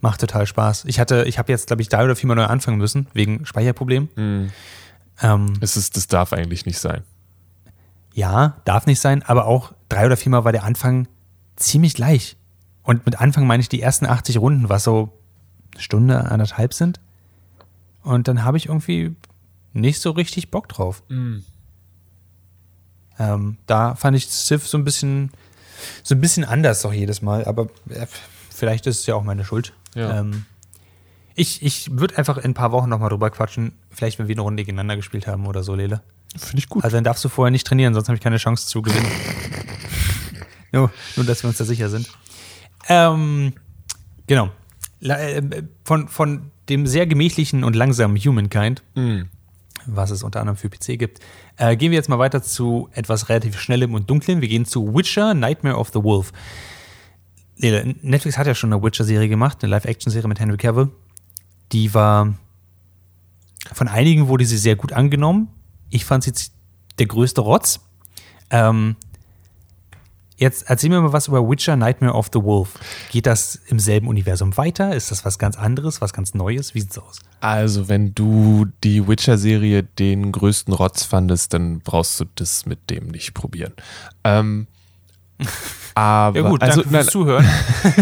macht 0.00 0.20
total 0.20 0.46
Spaß. 0.46 0.84
Ich 0.86 1.00
hatte, 1.00 1.24
ich 1.24 1.38
habe 1.38 1.50
jetzt, 1.50 1.66
glaube 1.66 1.82
ich, 1.82 1.88
drei 1.88 2.04
oder 2.04 2.14
viermal 2.14 2.36
neu 2.36 2.44
anfangen 2.44 2.78
müssen, 2.78 3.08
wegen 3.12 3.44
Speicherproblemen. 3.44 4.08
Ähm, 5.20 5.52
Es 5.60 5.76
ist, 5.76 5.96
das 5.96 6.06
darf 6.06 6.32
eigentlich 6.32 6.64
nicht 6.64 6.78
sein. 6.78 7.02
ja, 8.14 8.60
darf 8.64 8.86
nicht 8.86 9.00
sein, 9.00 9.22
aber 9.22 9.46
auch 9.46 9.72
drei 9.88 10.06
oder 10.06 10.16
viermal 10.16 10.44
war 10.44 10.52
der 10.52 10.62
Anfang 10.64 11.08
ziemlich 11.56 11.94
gleich. 11.94 12.36
Und 12.84 13.04
mit 13.06 13.20
Anfang 13.20 13.46
meine 13.46 13.60
ich 13.62 13.68
die 13.68 13.80
ersten 13.82 14.06
80 14.06 14.38
Runden, 14.38 14.68
was 14.68 14.84
so 14.84 15.12
eine 15.72 15.82
Stunde, 15.82 16.30
anderthalb 16.30 16.72
sind. 16.74 17.00
Und 18.02 18.28
dann 18.28 18.44
habe 18.44 18.56
ich 18.58 18.66
irgendwie 18.66 19.16
nicht 19.72 20.00
so 20.00 20.10
richtig 20.10 20.50
Bock 20.52 20.68
drauf. 20.68 21.02
Ähm, 23.18 23.56
da 23.66 23.94
fand 23.94 24.16
ich 24.16 24.28
Civ 24.28 24.66
so 24.66 24.76
ein 24.78 24.84
bisschen, 24.84 25.30
so 26.02 26.14
ein 26.14 26.20
bisschen 26.20 26.44
anders 26.44 26.82
doch 26.82 26.92
jedes 26.92 27.22
Mal, 27.22 27.44
aber 27.44 27.68
äh, 27.88 28.06
vielleicht 28.54 28.86
ist 28.86 29.00
es 29.00 29.06
ja 29.06 29.14
auch 29.14 29.22
meine 29.24 29.44
Schuld. 29.44 29.72
Ja. 29.94 30.20
Ähm, 30.20 30.46
ich 31.36 31.62
ich 31.62 31.90
würde 31.98 32.16
einfach 32.18 32.38
in 32.38 32.44
ein 32.50 32.54
paar 32.54 32.72
Wochen 32.72 32.88
nochmal 32.88 33.08
drüber 33.10 33.30
quatschen, 33.30 33.72
vielleicht 33.90 34.18
wenn 34.18 34.28
wir 34.28 34.34
eine 34.34 34.42
Runde 34.42 34.62
gegeneinander 34.64 34.96
gespielt 34.96 35.26
haben 35.26 35.46
oder 35.46 35.62
so, 35.62 35.74
Lele. 35.74 36.00
Finde 36.36 36.58
ich 36.58 36.68
gut. 36.68 36.82
Also 36.84 36.96
dann 36.96 37.04
darfst 37.04 37.24
du 37.24 37.28
vorher 37.28 37.50
nicht 37.50 37.66
trainieren, 37.66 37.94
sonst 37.94 38.08
habe 38.08 38.16
ich 38.16 38.22
keine 38.22 38.36
Chance 38.38 38.66
zu 38.66 38.82
gewinnen. 38.82 39.06
nur, 40.72 40.90
nur, 41.16 41.24
dass 41.26 41.42
wir 41.42 41.48
uns 41.48 41.58
da 41.58 41.64
sicher 41.64 41.88
sind. 41.88 42.08
Ähm, 42.88 43.52
genau. 44.26 44.50
La- 45.00 45.18
äh, 45.20 45.62
Von, 45.84 46.08
von 46.08 46.50
dem 46.68 46.86
sehr 46.86 47.06
gemächlichen 47.06 47.62
und 47.62 47.76
langsamen 47.76 48.16
Humankind, 48.16 48.82
was 49.86 50.10
es 50.10 50.22
unter 50.22 50.40
anderem 50.40 50.56
für 50.56 50.68
PC 50.68 50.98
gibt, 50.98 51.20
äh, 51.56 51.76
gehen 51.76 51.90
wir 51.90 51.96
jetzt 51.96 52.08
mal 52.08 52.18
weiter 52.18 52.42
zu 52.42 52.88
etwas 52.92 53.28
relativ 53.28 53.58
Schnellem 53.58 53.94
und 53.94 54.08
Dunklem. 54.10 54.40
Wir 54.40 54.48
gehen 54.48 54.64
zu 54.64 54.94
Witcher, 54.94 55.34
Nightmare 55.34 55.76
of 55.76 55.90
the 55.92 56.02
Wolf. 56.02 56.32
Netflix 57.56 58.36
hat 58.36 58.46
ja 58.46 58.54
schon 58.54 58.72
eine 58.72 58.82
Witcher-Serie 58.82 59.28
gemacht, 59.28 59.58
eine 59.62 59.70
Live-Action-Serie 59.70 60.28
mit 60.28 60.40
Henry 60.40 60.56
Cavill. 60.56 60.90
Die 61.72 61.94
war 61.94 62.34
von 63.72 63.88
einigen 63.88 64.28
wurde 64.28 64.44
sie 64.44 64.58
sehr 64.58 64.76
gut 64.76 64.92
angenommen. 64.92 65.48
Ich 65.88 66.04
fand 66.04 66.24
sie 66.24 66.32
der 66.98 67.06
größte 67.06 67.40
Rotz. 67.40 67.80
Ähm, 68.50 68.96
jetzt 70.36 70.68
erzähl 70.68 70.90
mir 70.90 71.00
mal 71.00 71.12
was 71.12 71.28
über 71.28 71.48
Witcher 71.48 71.76
Nightmare 71.76 72.14
of 72.14 72.30
the 72.32 72.42
Wolf. 72.42 72.74
Geht 73.10 73.26
das 73.26 73.56
im 73.68 73.78
selben 73.78 74.08
Universum 74.08 74.56
weiter? 74.56 74.94
Ist 74.94 75.10
das 75.10 75.24
was 75.24 75.38
ganz 75.38 75.56
anderes, 75.56 76.00
was 76.00 76.12
ganz 76.12 76.34
Neues? 76.34 76.74
Wie 76.74 76.80
sieht's 76.80 76.98
aus? 76.98 77.20
Also, 77.40 77.88
wenn 77.88 78.14
du 78.14 78.66
die 78.82 79.06
Witcher-Serie 79.06 79.82
den 79.82 80.32
größten 80.32 80.72
Rotz 80.72 81.04
fandest, 81.04 81.52
dann 81.54 81.80
brauchst 81.80 82.20
du 82.20 82.24
das 82.34 82.66
mit 82.66 82.90
dem 82.90 83.08
nicht 83.08 83.34
probieren. 83.34 83.72
Ähm, 84.24 84.66
aber, 85.94 86.40
Ja 86.40 86.48
gut, 86.48 86.62
also, 86.62 86.82
danke 86.82 86.90
fürs 86.90 87.04
nein, 87.04 87.12
Zuhören. 87.12 87.48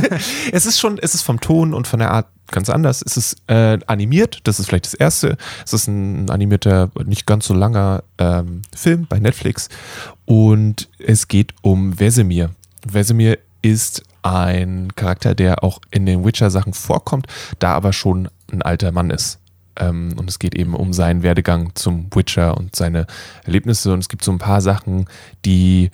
es 0.52 0.66
ist 0.66 0.80
schon, 0.80 0.98
es 0.98 1.14
ist 1.14 1.22
vom 1.22 1.40
Ton 1.40 1.74
und 1.74 1.86
von 1.86 1.98
der 1.98 2.10
Art 2.10 2.26
ganz 2.50 2.70
anders. 2.70 3.02
Es 3.04 3.16
ist 3.16 3.36
äh, 3.48 3.78
animiert, 3.86 4.40
das 4.44 4.60
ist 4.60 4.66
vielleicht 4.66 4.86
das 4.86 4.94
Erste. 4.94 5.36
Es 5.64 5.72
ist 5.72 5.88
ein 5.88 6.30
animierter, 6.30 6.90
nicht 7.04 7.26
ganz 7.26 7.46
so 7.46 7.54
langer 7.54 8.02
ähm, 8.18 8.62
Film 8.74 9.06
bei 9.08 9.18
Netflix. 9.18 9.68
Und 10.24 10.88
es 10.98 11.28
geht 11.28 11.54
um 11.62 11.98
Vesemir. 11.98 12.50
Vesemir 12.86 13.38
ist 13.62 14.02
ein 14.22 14.94
Charakter, 14.94 15.34
der 15.34 15.64
auch 15.64 15.80
in 15.90 16.06
den 16.06 16.24
Witcher-Sachen 16.24 16.74
vorkommt, 16.74 17.26
da 17.58 17.74
aber 17.74 17.92
schon 17.92 18.28
ein 18.52 18.62
alter 18.62 18.92
Mann 18.92 19.10
ist. 19.10 19.38
Ähm, 19.76 20.14
und 20.16 20.28
es 20.28 20.38
geht 20.38 20.54
eben 20.54 20.74
um 20.74 20.92
seinen 20.92 21.22
Werdegang 21.22 21.74
zum 21.74 22.08
Witcher 22.14 22.56
und 22.56 22.76
seine 22.76 23.06
Erlebnisse. 23.44 23.92
Und 23.92 24.00
es 24.00 24.08
gibt 24.08 24.24
so 24.24 24.30
ein 24.30 24.38
paar 24.38 24.60
Sachen, 24.60 25.06
die 25.44 25.90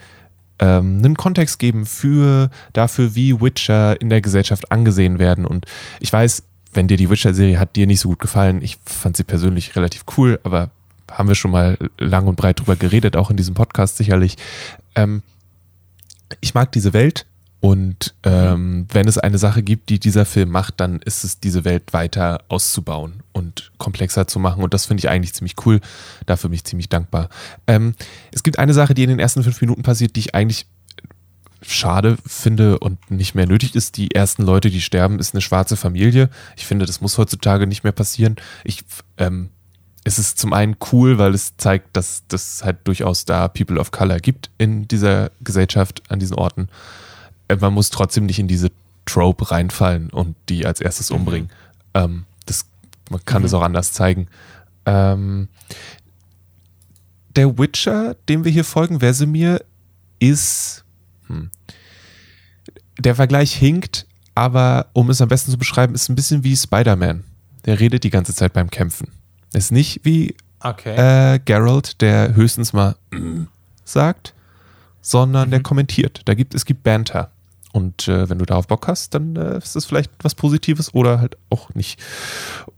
ähm, 0.59 0.99
einen 0.99 1.17
Kontext 1.17 1.59
geben 1.59 1.87
für 1.87 2.51
dafür, 2.73 3.15
wie 3.15 3.41
Witcher 3.41 4.01
in 4.01 4.11
der 4.11 4.21
Gesellschaft 4.21 4.71
angesehen 4.73 5.19
werden. 5.19 5.45
Und 5.47 5.67
ich 6.01 6.13
weiß, 6.13 6.43
wenn 6.73 6.89
dir 6.89 6.97
die 6.97 7.11
Witcher-Serie 7.11 7.59
hat 7.59 7.77
dir 7.77 7.87
nicht 7.87 8.01
so 8.01 8.09
gut 8.11 8.19
gefallen, 8.19 8.63
ich 8.63 8.79
fand 8.85 9.17
sie 9.17 9.25
persönlich 9.25 9.77
relativ 9.77 10.05
cool, 10.17 10.39
aber 10.43 10.71
haben 11.11 11.29
wir 11.29 11.35
schon 11.35 11.51
mal 11.51 11.79
lang 11.99 12.27
und 12.27 12.37
breit 12.37 12.61
drüber 12.61 12.77
geredet, 12.77 13.17
auch 13.17 13.31
in 13.31 13.37
diesem 13.37 13.55
Podcast 13.55 13.97
sicherlich. 13.97 14.37
Ähm, 14.95 15.23
ich 16.41 16.55
mag 16.55 16.73
diese 16.73 16.93
Welt 16.93 17.25
und 17.61 18.15
ähm, 18.23 18.87
wenn 18.93 19.09
es 19.09 19.19
eine 19.19 19.39
Sache 19.39 19.65
gibt, 19.65 19.89
die 19.89 19.99
dieser 19.99 20.25
Film 20.25 20.51
macht, 20.51 20.79
dann 20.79 21.01
ist 21.01 21.25
es, 21.25 21.41
diese 21.41 21.65
Welt 21.65 21.93
weiter 21.93 22.45
auszubauen 22.49 23.25
und 23.33 23.73
komplexer 23.79 24.29
zu 24.29 24.39
machen. 24.39 24.63
Und 24.63 24.75
das 24.75 24.87
finde 24.87 25.01
ich 25.01 25.09
eigentlich 25.09 25.35
ziemlich 25.35 25.55
cool. 25.67 25.81
Dafür 26.27 26.51
bin 26.51 26.55
ich 26.55 26.65
ziemlich 26.65 26.89
dankbar. 26.89 27.29
Ähm, 27.67 27.95
es 28.33 28.45
gibt 28.45 28.61
eine 28.61 28.75
Sache, 28.75 28.95
die 28.95 29.03
in 29.03 29.09
den 29.09 29.19
ersten 29.19 29.43
fünf 29.43 29.61
Minuten 29.61 29.83
passiert, 29.83 30.15
die 30.15 30.21
ich 30.21 30.35
eigentlich 30.37 30.67
schade 31.61 32.17
finde 32.25 32.79
und 32.79 33.11
nicht 33.11 33.35
mehr 33.35 33.47
nötig 33.47 33.75
ist. 33.75 33.97
Die 33.97 34.15
ersten 34.15 34.45
Leute, 34.45 34.71
die 34.71 34.81
sterben, 34.81 35.19
ist 35.19 35.35
eine 35.35 35.41
schwarze 35.41 35.77
Familie. 35.77 36.31
Ich 36.57 36.65
finde, 36.65 36.87
das 36.87 37.01
muss 37.01 37.19
heutzutage 37.19 37.67
nicht 37.67 37.83
mehr 37.83 37.93
passieren. 37.93 38.37
Ich, 38.63 38.85
ähm, 39.17 39.51
es 40.05 40.21
ist 40.21 40.39
zum 40.39 40.53
einen 40.53 40.77
cool, 40.93 41.19
weil 41.19 41.35
es 41.35 41.57
zeigt, 41.57 41.97
dass 41.97 42.23
das 42.29 42.63
halt 42.63 42.87
durchaus 42.87 43.25
da 43.25 43.49
People 43.49 43.81
of 43.81 43.91
Color 43.91 44.21
gibt 44.21 44.51
in 44.59 44.87
dieser 44.87 45.33
Gesellschaft, 45.41 46.03
an 46.09 46.21
diesen 46.21 46.37
Orten. 46.37 46.69
Äh, 47.49 47.57
Man 47.57 47.75
muss 47.75 47.91
trotzdem 47.91 48.27
nicht 48.27 48.39
in 48.39 48.49
diese 48.49 48.71
Trope 49.07 49.51
reinfallen 49.51 50.11
und 50.11 50.37
die 50.49 50.67
als 50.67 50.81
erstes 50.81 51.11
umbringen. 51.11 51.51
Ähm, 51.95 52.25
das, 52.47 52.67
man 53.11 53.25
kann 53.25 53.43
es 53.45 53.55
auch 53.55 53.63
anders 53.63 53.93
zeigen. 53.93 54.29
Ähm, 54.87 55.49
der 57.37 57.59
Witcher, 57.59 58.15
dem 58.29 58.45
wir 58.45 58.53
hier 58.53 58.65
folgen, 58.65 59.01
Vesemir, 59.01 59.63
ist. 60.19 60.85
Hm, 61.27 61.51
der 62.99 63.15
Vergleich 63.15 63.53
hinkt, 63.55 64.07
aber 64.35 64.89
um 64.93 65.09
es 65.11 65.21
am 65.21 65.29
besten 65.29 65.51
zu 65.53 65.59
beschreiben, 65.59 65.95
ist 65.95 66.09
ein 66.09 66.17
bisschen 66.17 66.43
wie 66.43 66.57
Spider-Man. 66.57 67.23
Der 67.65 67.79
redet 67.79 68.03
die 68.05 68.11
ganze 68.11 68.35
Zeit 68.35 68.53
beim 68.53 68.71
Kämpfen. 68.71 69.13
Ist 69.53 69.73
nicht 69.73 70.01
wie 70.05 70.35
Okay. 70.61 70.97
äh, 71.35 71.39
Geralt, 71.45 72.01
der 72.01 72.35
höchstens 72.35 72.73
mal 72.73 72.97
mm 73.13 73.45
sagt, 73.85 74.35
sondern 75.01 75.51
der 75.51 75.63
kommentiert. 75.63 76.23
Da 76.27 76.35
gibt, 76.35 76.55
es 76.55 76.65
gibt 76.65 76.83
Banter. 76.83 77.31
Und 77.73 78.09
äh, 78.09 78.29
wenn 78.29 78.39
du 78.39 78.47
darauf 78.47 78.67
Bock 78.67 78.89
hast, 78.89 79.15
dann 79.15 79.37
äh, 79.37 79.59
ist 79.59 79.77
das 79.77 79.85
vielleicht 79.85 80.11
was 80.23 80.35
Positives 80.35 80.95
oder 80.95 81.21
halt 81.21 81.37
auch 81.51 81.75
nicht. 81.75 82.01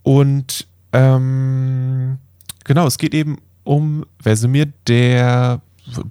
Und 0.02 0.66
ähm, 0.92 2.18
genau, 2.64 2.86
es 2.86 2.98
geht 2.98 3.14
eben 3.14 3.38
um 3.64 4.04
Vesemir, 4.22 4.66
der 4.86 5.60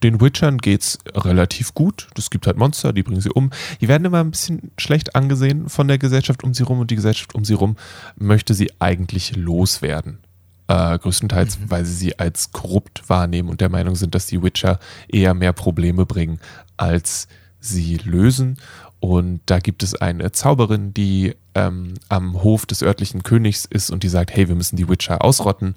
den 0.03 0.19
Witchern 0.19 0.57
geht's 0.57 0.99
relativ 1.15 1.73
gut. 1.73 2.07
Es 2.17 2.29
gibt 2.29 2.47
halt 2.47 2.57
Monster, 2.57 2.93
die 2.93 3.03
bringen 3.03 3.21
sie 3.21 3.29
um. 3.29 3.49
Die 3.81 3.87
werden 3.87 4.05
immer 4.05 4.19
ein 4.19 4.31
bisschen 4.31 4.71
schlecht 4.77 5.15
angesehen 5.15 5.69
von 5.69 5.87
der 5.87 5.97
Gesellschaft 5.97 6.43
um 6.43 6.53
sie 6.53 6.63
rum 6.63 6.79
und 6.79 6.91
die 6.91 6.95
Gesellschaft 6.95 7.35
um 7.35 7.45
sie 7.45 7.53
rum 7.53 7.75
möchte 8.17 8.53
sie 8.53 8.71
eigentlich 8.79 9.35
loswerden. 9.35 10.19
Äh, 10.67 10.99
größtenteils, 10.99 11.59
mhm. 11.59 11.71
weil 11.71 11.85
sie 11.85 11.93
sie 11.93 12.19
als 12.19 12.51
korrupt 12.51 13.09
wahrnehmen 13.09 13.49
und 13.49 13.61
der 13.61 13.69
Meinung 13.69 13.95
sind, 13.95 14.13
dass 14.13 14.27
die 14.27 14.43
Witcher 14.43 14.79
eher 15.07 15.33
mehr 15.33 15.53
Probleme 15.53 16.05
bringen, 16.05 16.39
als 16.77 17.27
sie 17.59 17.97
lösen. 17.97 18.57
Und 18.99 19.41
da 19.45 19.59
gibt 19.59 19.81
es 19.81 19.95
eine 19.95 20.31
Zauberin, 20.33 20.93
die 20.93 21.35
ähm, 21.55 21.93
am 22.09 22.43
Hof 22.43 22.65
des 22.65 22.83
örtlichen 22.83 23.23
Königs 23.23 23.65
ist 23.65 23.91
und 23.91 24.03
die 24.03 24.09
sagt, 24.09 24.35
hey, 24.35 24.49
wir 24.49 24.55
müssen 24.55 24.75
die 24.75 24.89
Witcher 24.89 25.23
ausrotten. 25.23 25.75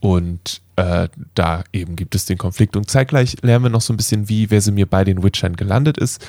Und 0.00 0.62
äh, 0.76 1.08
da 1.34 1.64
eben 1.72 1.96
gibt 1.96 2.14
es 2.14 2.24
den 2.24 2.38
Konflikt. 2.38 2.76
Und 2.76 2.90
zeitgleich 2.90 3.36
lernen 3.42 3.66
wir 3.66 3.70
noch 3.70 3.82
so 3.82 3.92
ein 3.92 3.98
bisschen, 3.98 4.28
wie 4.28 4.50
Vesemir 4.50 4.86
bei 4.86 5.04
den 5.04 5.22
Witchern 5.22 5.54
gelandet 5.54 5.98
ist. 5.98 6.26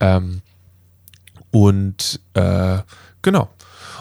Ähm, 0.00 0.40
und 1.50 2.20
äh, 2.34 2.78
genau. 3.20 3.50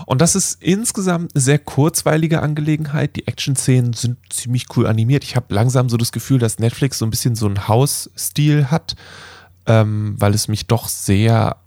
Und 0.05 0.21
das 0.21 0.35
ist 0.35 0.61
insgesamt 0.61 1.35
eine 1.35 1.41
sehr 1.41 1.59
kurzweilige 1.59 2.41
Angelegenheit. 2.41 3.15
Die 3.17 3.27
Action-Szenen 3.27 3.93
sind 3.93 4.17
ziemlich 4.29 4.65
cool 4.75 4.87
animiert. 4.87 5.23
Ich 5.23 5.35
habe 5.35 5.53
langsam 5.53 5.89
so 5.89 5.97
das 5.97 6.11
Gefühl, 6.11 6.39
dass 6.39 6.59
Netflix 6.59 6.97
so 6.97 7.05
ein 7.05 7.11
bisschen 7.11 7.35
so 7.35 7.45
einen 7.45 7.67
Hausstil 7.67 8.71
hat, 8.71 8.95
ähm, 9.65 10.15
weil 10.17 10.33
es 10.33 10.47
mich 10.47 10.67
doch 10.67 10.87
sehr 10.87 11.57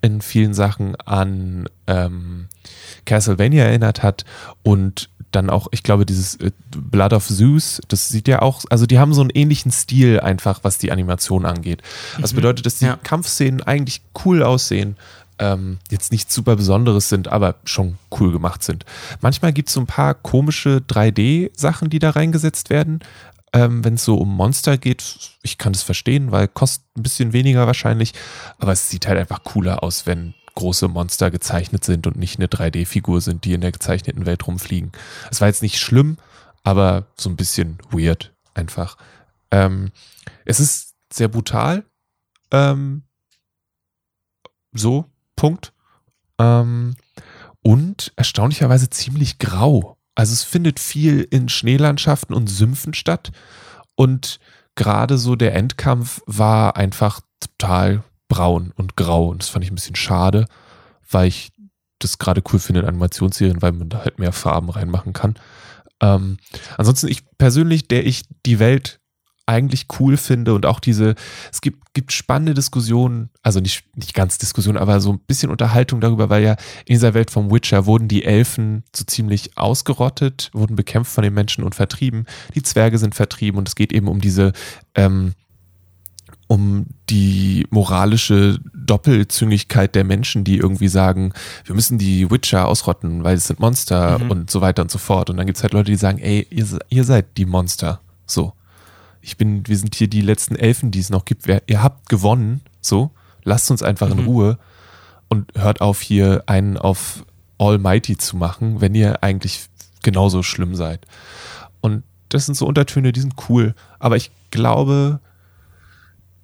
in 0.00 0.20
vielen 0.20 0.54
Sachen 0.54 0.96
an 0.96 1.68
ähm, 1.86 2.48
Castlevania 3.04 3.64
erinnert 3.64 4.02
hat 4.02 4.24
und 4.62 5.08
dann 5.32 5.50
auch, 5.50 5.68
ich 5.72 5.82
glaube, 5.82 6.06
dieses 6.06 6.36
äh, 6.36 6.52
Blood 6.70 7.12
of 7.12 7.26
Zeus, 7.26 7.80
das 7.88 8.08
sieht 8.08 8.28
ja 8.28 8.40
auch, 8.40 8.62
also 8.70 8.86
die 8.86 8.98
haben 8.98 9.12
so 9.12 9.20
einen 9.20 9.30
ähnlichen 9.30 9.70
Stil 9.72 10.20
einfach, 10.20 10.60
was 10.62 10.78
die 10.78 10.90
Animation 10.90 11.44
angeht. 11.44 11.82
Das 12.20 12.32
mhm. 12.32 12.36
bedeutet, 12.36 12.66
dass 12.66 12.78
die 12.78 12.86
ja. 12.86 12.96
Kampfszenen 13.02 13.62
eigentlich 13.62 14.02
cool 14.24 14.42
aussehen, 14.42 14.96
ähm, 15.38 15.78
jetzt 15.90 16.12
nicht 16.12 16.32
super 16.32 16.56
Besonderes 16.56 17.08
sind, 17.08 17.28
aber 17.28 17.56
schon 17.64 17.98
cool 18.18 18.32
gemacht 18.32 18.62
sind. 18.62 18.84
Manchmal 19.20 19.52
gibt 19.52 19.68
es 19.68 19.74
so 19.74 19.80
ein 19.80 19.86
paar 19.86 20.14
komische 20.14 20.82
3D-Sachen, 20.88 21.90
die 21.90 21.98
da 21.98 22.10
reingesetzt 22.10 22.70
werden. 22.70 23.00
Ähm, 23.52 23.84
Wenn 23.84 23.94
es 23.94 24.04
so 24.04 24.16
um 24.16 24.34
Monster 24.34 24.76
geht, 24.76 25.18
ich 25.42 25.58
kann 25.58 25.72
das 25.72 25.82
verstehen, 25.82 26.32
weil 26.32 26.48
kostet 26.48 26.84
ein 26.96 27.02
bisschen 27.02 27.32
weniger 27.32 27.66
wahrscheinlich, 27.66 28.12
aber 28.58 28.72
es 28.72 28.90
sieht 28.90 29.06
halt 29.06 29.18
einfach 29.18 29.44
cooler 29.44 29.82
aus, 29.82 30.06
wenn 30.06 30.34
große 30.54 30.88
Monster 30.88 31.30
gezeichnet 31.30 31.84
sind 31.84 32.06
und 32.06 32.16
nicht 32.16 32.38
eine 32.38 32.48
3D-Figur 32.48 33.20
sind, 33.20 33.44
die 33.44 33.52
in 33.52 33.60
der 33.60 33.72
gezeichneten 33.72 34.26
Welt 34.26 34.46
rumfliegen. 34.46 34.92
Es 35.30 35.40
war 35.40 35.48
jetzt 35.48 35.62
nicht 35.62 35.78
schlimm, 35.78 36.18
aber 36.64 37.06
so 37.16 37.30
ein 37.30 37.36
bisschen 37.36 37.78
weird 37.90 38.34
einfach. 38.54 38.96
Ähm, 39.50 39.92
es 40.44 40.58
ist 40.60 40.94
sehr 41.12 41.28
brutal. 41.28 41.84
Ähm, 42.50 43.04
so, 44.72 45.04
Punkt. 45.36 45.72
Ähm, 46.38 46.96
und 47.62 48.12
erstaunlicherweise 48.16 48.90
ziemlich 48.90 49.38
grau. 49.38 49.97
Also 50.18 50.32
es 50.32 50.42
findet 50.42 50.80
viel 50.80 51.28
in 51.30 51.48
Schneelandschaften 51.48 52.34
und 52.34 52.48
Sümpfen 52.48 52.92
statt. 52.92 53.30
Und 53.94 54.40
gerade 54.74 55.16
so 55.16 55.36
der 55.36 55.54
Endkampf 55.54 56.22
war 56.26 56.76
einfach 56.76 57.20
total 57.38 58.02
braun 58.26 58.72
und 58.74 58.96
grau. 58.96 59.28
Und 59.28 59.42
das 59.42 59.48
fand 59.48 59.64
ich 59.64 59.70
ein 59.70 59.76
bisschen 59.76 59.94
schade, 59.94 60.46
weil 61.08 61.28
ich 61.28 61.52
das 62.00 62.18
gerade 62.18 62.42
cool 62.52 62.58
finde 62.58 62.80
in 62.80 62.88
Animationsserien, 62.88 63.62
weil 63.62 63.70
man 63.70 63.90
da 63.90 63.98
halt 63.98 64.18
mehr 64.18 64.32
Farben 64.32 64.70
reinmachen 64.70 65.12
kann. 65.12 65.36
Ähm, 66.00 66.38
ansonsten, 66.76 67.06
ich 67.06 67.22
persönlich, 67.38 67.86
der 67.86 68.04
ich 68.04 68.24
die 68.44 68.58
Welt 68.58 68.98
eigentlich 69.48 69.86
cool 69.98 70.16
finde 70.16 70.54
und 70.54 70.66
auch 70.66 70.78
diese, 70.78 71.14
es 71.50 71.60
gibt, 71.60 71.94
gibt 71.94 72.12
spannende 72.12 72.52
Diskussionen, 72.52 73.30
also 73.42 73.60
nicht, 73.60 73.84
nicht 73.96 74.14
ganz 74.14 74.36
Diskussionen, 74.36 74.76
aber 74.76 75.00
so 75.00 75.12
ein 75.12 75.20
bisschen 75.20 75.50
Unterhaltung 75.50 76.00
darüber, 76.00 76.28
weil 76.28 76.42
ja 76.42 76.52
in 76.52 76.94
dieser 76.94 77.14
Welt 77.14 77.30
vom 77.30 77.50
Witcher 77.50 77.86
wurden 77.86 78.08
die 78.08 78.24
Elfen 78.24 78.84
so 78.94 79.04
ziemlich 79.04 79.56
ausgerottet, 79.56 80.50
wurden 80.52 80.76
bekämpft 80.76 81.12
von 81.12 81.24
den 81.24 81.32
Menschen 81.32 81.64
und 81.64 81.74
vertrieben. 81.74 82.26
Die 82.54 82.62
Zwerge 82.62 82.98
sind 82.98 83.14
vertrieben 83.14 83.58
und 83.58 83.68
es 83.68 83.74
geht 83.74 83.92
eben 83.92 84.08
um 84.08 84.20
diese, 84.20 84.52
ähm, 84.94 85.32
um 86.46 86.86
die 87.08 87.66
moralische 87.70 88.58
Doppelzüngigkeit 88.74 89.94
der 89.94 90.04
Menschen, 90.04 90.44
die 90.44 90.58
irgendwie 90.58 90.88
sagen, 90.88 91.32
wir 91.64 91.74
müssen 91.74 91.96
die 91.96 92.30
Witcher 92.30 92.68
ausrotten, 92.68 93.24
weil 93.24 93.36
es 93.36 93.46
sind 93.46 93.60
Monster 93.60 94.18
mhm. 94.18 94.30
und 94.30 94.50
so 94.50 94.60
weiter 94.60 94.82
und 94.82 94.90
so 94.90 94.98
fort. 94.98 95.30
Und 95.30 95.38
dann 95.38 95.46
gibt 95.46 95.56
es 95.56 95.62
halt 95.62 95.72
Leute, 95.72 95.90
die 95.90 95.96
sagen, 95.96 96.18
ey, 96.18 96.46
ihr, 96.50 96.66
ihr 96.90 97.04
seid 97.04 97.36
die 97.38 97.46
Monster. 97.46 98.00
So 98.26 98.52
ich 99.28 99.36
bin, 99.36 99.66
wir 99.66 99.76
sind 99.76 99.94
hier 99.94 100.08
die 100.08 100.22
letzten 100.22 100.56
Elfen, 100.56 100.90
die 100.90 101.00
es 101.00 101.10
noch 101.10 101.26
gibt. 101.26 101.46
Ihr 101.46 101.82
habt 101.82 102.08
gewonnen, 102.08 102.62
so, 102.80 103.10
lasst 103.44 103.70
uns 103.70 103.82
einfach 103.82 104.08
mhm. 104.08 104.18
in 104.18 104.24
Ruhe 104.24 104.58
und 105.28 105.52
hört 105.54 105.82
auf, 105.82 106.00
hier 106.00 106.44
einen 106.46 106.78
auf 106.78 107.26
Almighty 107.58 108.16
zu 108.16 108.38
machen, 108.38 108.80
wenn 108.80 108.94
ihr 108.94 109.22
eigentlich 109.22 109.66
genauso 110.02 110.42
schlimm 110.42 110.74
seid. 110.74 111.06
Und 111.82 112.04
das 112.30 112.46
sind 112.46 112.54
so 112.54 112.66
Untertöne, 112.66 113.12
die 113.12 113.20
sind 113.20 113.34
cool. 113.50 113.74
Aber 113.98 114.16
ich 114.16 114.30
glaube, 114.50 115.20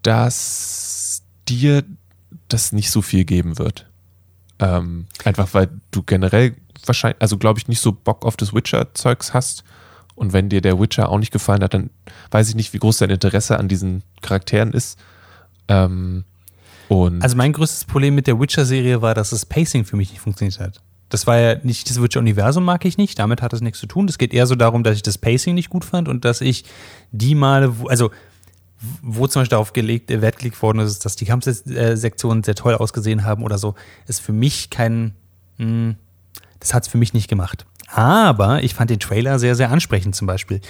dass 0.03 1.23
dir 1.49 1.85
das 2.49 2.73
nicht 2.73 2.91
so 2.91 3.01
viel 3.01 3.25
geben 3.25 3.59
wird. 3.59 3.87
Ähm, 4.59 5.07
einfach 5.25 5.55
weil 5.55 5.71
du 5.91 6.03
generell 6.03 6.55
wahrscheinlich, 6.85 7.23
also 7.23 7.39
glaube 7.39 7.59
ich, 7.59 7.67
nicht 7.67 7.81
so 7.81 7.93
Bock 7.93 8.27
auf 8.27 8.37
das 8.37 8.53
Witcher-Zeugs 8.53 9.33
hast 9.33 9.65
und 10.15 10.33
wenn 10.33 10.49
dir 10.49 10.61
der 10.61 10.79
Witcher 10.79 11.09
auch 11.09 11.19
nicht 11.19 11.33
gefallen 11.33 11.63
hat, 11.63 11.75
dann 11.75 11.91
weiß 12.31 12.49
ich 12.49 12.55
nicht, 12.55 12.73
wie 12.73 12.79
groß 12.79 12.99
dein 12.99 13.11
Interesse 13.11 13.59
an 13.59 13.69
diesen 13.69 14.03
Charakteren 14.23 14.73
ist. 14.73 14.99
Ähm, 15.69 16.25
also 17.23 17.37
mein 17.37 17.53
größtes 17.53 17.87
Problem 17.87 18.15
mit 18.15 18.27
der 18.27 18.39
Witcher-Serie 18.39 19.03
war, 19.03 19.15
dass 19.15 19.31
das 19.31 19.47
Pacing 19.47 19.85
für 19.85 19.97
mich 19.97 20.11
nicht 20.11 20.21
funktioniert 20.21 20.61
hat. 20.61 20.81
Das 21.09 21.27
war 21.27 21.39
ja 21.39 21.57
nicht, 21.63 21.89
das 21.91 22.01
Witcher-Universum 22.01 22.65
mag 22.65 22.85
ich 22.85 22.99
nicht, 22.99 23.19
damit 23.19 23.43
hat 23.43 23.53
es 23.53 23.61
nichts 23.61 23.79
zu 23.79 23.87
tun. 23.87 24.09
Es 24.09 24.19
geht 24.19 24.35
eher 24.35 24.47
so 24.47 24.55
darum, 24.55 24.83
dass 24.83 24.97
ich 24.97 25.03
das 25.03 25.19
Pacing 25.19 25.55
nicht 25.55 25.71
gut 25.71 25.85
fand 25.85 26.09
und 26.09 26.25
dass 26.25 26.41
ich 26.41 26.65
die 27.13 27.35
Male, 27.35 27.75
also 27.89 28.11
wo 29.03 29.27
zum 29.27 29.41
Beispiel 29.41 29.51
darauf 29.51 29.73
gelegt, 29.73 30.11
äh, 30.11 30.21
Wert 30.21 30.39
gelegt 30.39 30.61
worden 30.61 30.81
ist, 30.81 31.05
dass 31.05 31.17
die 31.17 31.25
Kampfsektionen 31.25 32.43
sehr 32.43 32.55
toll 32.55 32.75
ausgesehen 32.75 33.25
haben 33.25 33.43
oder 33.43 33.59
so, 33.59 33.75
ist 34.07 34.21
für 34.21 34.33
mich 34.33 34.71
kein, 34.71 35.15
mh, 35.59 35.67
hm, 35.67 35.97
das 36.61 36.75
hat 36.75 36.85
es 36.85 36.89
für 36.89 36.99
mich 36.99 37.15
nicht 37.15 37.29
gemacht. 37.29 37.67
Aber 37.95 38.65
ich 38.65 38.75
fand 38.75 38.91
den 38.91 38.99
Trailer 38.99 39.39
sehr, 39.39 39.55
sehr 39.55 39.71
ansprechend 39.71 40.17
zum 40.17 40.27
Beispiel. 40.27 40.61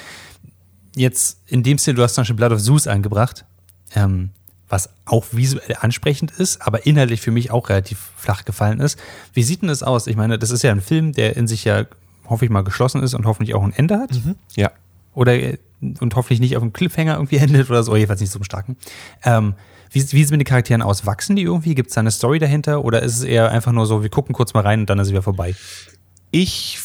Jetzt 0.94 1.40
in 1.46 1.62
dem 1.62 1.78
Stil, 1.78 1.94
du 1.94 2.02
hast 2.02 2.14
zum 2.14 2.22
Beispiel 2.22 2.37
Blood 2.37 2.52
of 2.52 2.62
Zeus 2.62 2.87
angebracht, 2.87 3.46
ähm, 3.94 4.28
was 4.68 4.90
auch 5.06 5.24
visuell 5.32 5.76
ansprechend 5.80 6.32
ist, 6.32 6.60
aber 6.60 6.84
inhaltlich 6.84 7.22
für 7.22 7.30
mich 7.30 7.50
auch 7.50 7.70
relativ 7.70 8.10
flach 8.16 8.44
gefallen 8.44 8.78
ist. 8.78 8.98
Wie 9.32 9.42
sieht 9.42 9.62
denn 9.62 9.68
das 9.68 9.82
aus? 9.82 10.06
Ich 10.06 10.16
meine, 10.16 10.38
das 10.38 10.50
ist 10.50 10.62
ja 10.62 10.70
ein 10.70 10.82
Film, 10.82 11.12
der 11.12 11.34
in 11.37 11.46
sich 11.46 11.64
ja, 11.64 11.87
hoffe 12.26 12.44
ich 12.44 12.50
mal, 12.50 12.62
geschlossen 12.62 13.02
ist 13.02 13.14
und 13.14 13.24
hoffentlich 13.24 13.54
auch 13.54 13.62
ein 13.62 13.72
Ende 13.72 13.98
hat. 13.98 14.12
Mhm. 14.12 14.37
Ja. 14.54 14.70
Oder 15.14 15.34
und 15.80 16.14
hoffentlich 16.16 16.40
nicht 16.40 16.58
auf 16.58 16.62
einem 16.62 16.74
Cliffhanger 16.74 17.14
irgendwie 17.14 17.37
endet 17.38 17.70
oder 17.70 17.82
so, 17.82 17.96
jedenfalls 17.96 18.20
nicht 18.20 18.32
so 18.32 18.38
einem 18.38 18.44
starken. 18.44 18.76
Ähm, 19.24 19.54
wie, 19.90 20.00
wie 20.00 20.06
sieht 20.06 20.26
es 20.26 20.30
mit 20.30 20.40
den 20.40 20.46
Charakteren 20.46 20.82
aus? 20.82 21.06
Wachsen 21.06 21.37
die 21.37 21.42
irgendwie? 21.42 21.74
Gibt 21.74 21.88
es 21.88 21.94
da 21.94 22.00
eine 22.00 22.10
Story 22.10 22.38
dahinter? 22.38 22.84
Oder 22.84 23.00
ist 23.00 23.16
es 23.16 23.22
eher 23.24 23.50
einfach 23.50 23.72
nur 23.72 23.87
so, 23.87 24.02
wir 24.02 24.10
gucken 24.10 24.34
kurz 24.34 24.52
mal 24.52 24.60
rein 24.60 24.80
und 24.80 24.90
dann 24.90 24.98
ist 24.98 25.06
es 25.06 25.12
wieder 25.12 25.22
vorbei? 25.22 25.54
Ich 26.30 26.80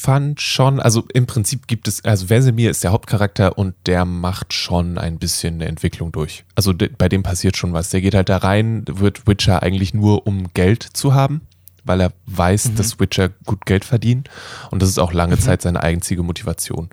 fand 0.00 0.40
schon, 0.40 0.80
also 0.80 1.04
im 1.12 1.26
Prinzip 1.26 1.66
gibt 1.66 1.86
es, 1.86 2.02
also 2.06 2.30
Vesemir 2.30 2.70
ist 2.70 2.82
der 2.82 2.90
Hauptcharakter 2.90 3.58
und 3.58 3.74
der 3.84 4.06
macht 4.06 4.54
schon 4.54 4.96
ein 4.96 5.18
bisschen 5.18 5.56
eine 5.56 5.66
Entwicklung 5.66 6.10
durch. 6.10 6.44
Also 6.54 6.72
de, 6.72 6.88
bei 6.88 7.10
dem 7.10 7.22
passiert 7.22 7.58
schon 7.58 7.74
was. 7.74 7.90
Der 7.90 8.00
geht 8.00 8.14
halt 8.14 8.30
da 8.30 8.38
rein, 8.38 8.84
wird 8.86 9.26
Witcher 9.26 9.62
eigentlich 9.62 9.92
nur 9.92 10.26
um 10.26 10.54
Geld 10.54 10.82
zu 10.82 11.12
haben, 11.12 11.42
weil 11.84 12.00
er 12.00 12.14
weiß, 12.24 12.70
mhm. 12.70 12.76
dass 12.76 12.98
Witcher 12.98 13.28
gut 13.44 13.66
Geld 13.66 13.84
verdienen 13.84 14.24
und 14.70 14.80
das 14.80 14.88
ist 14.88 14.98
auch 14.98 15.12
lange 15.12 15.36
mhm. 15.36 15.40
Zeit 15.40 15.60
seine 15.60 15.82
einzige 15.82 16.22
Motivation. 16.22 16.88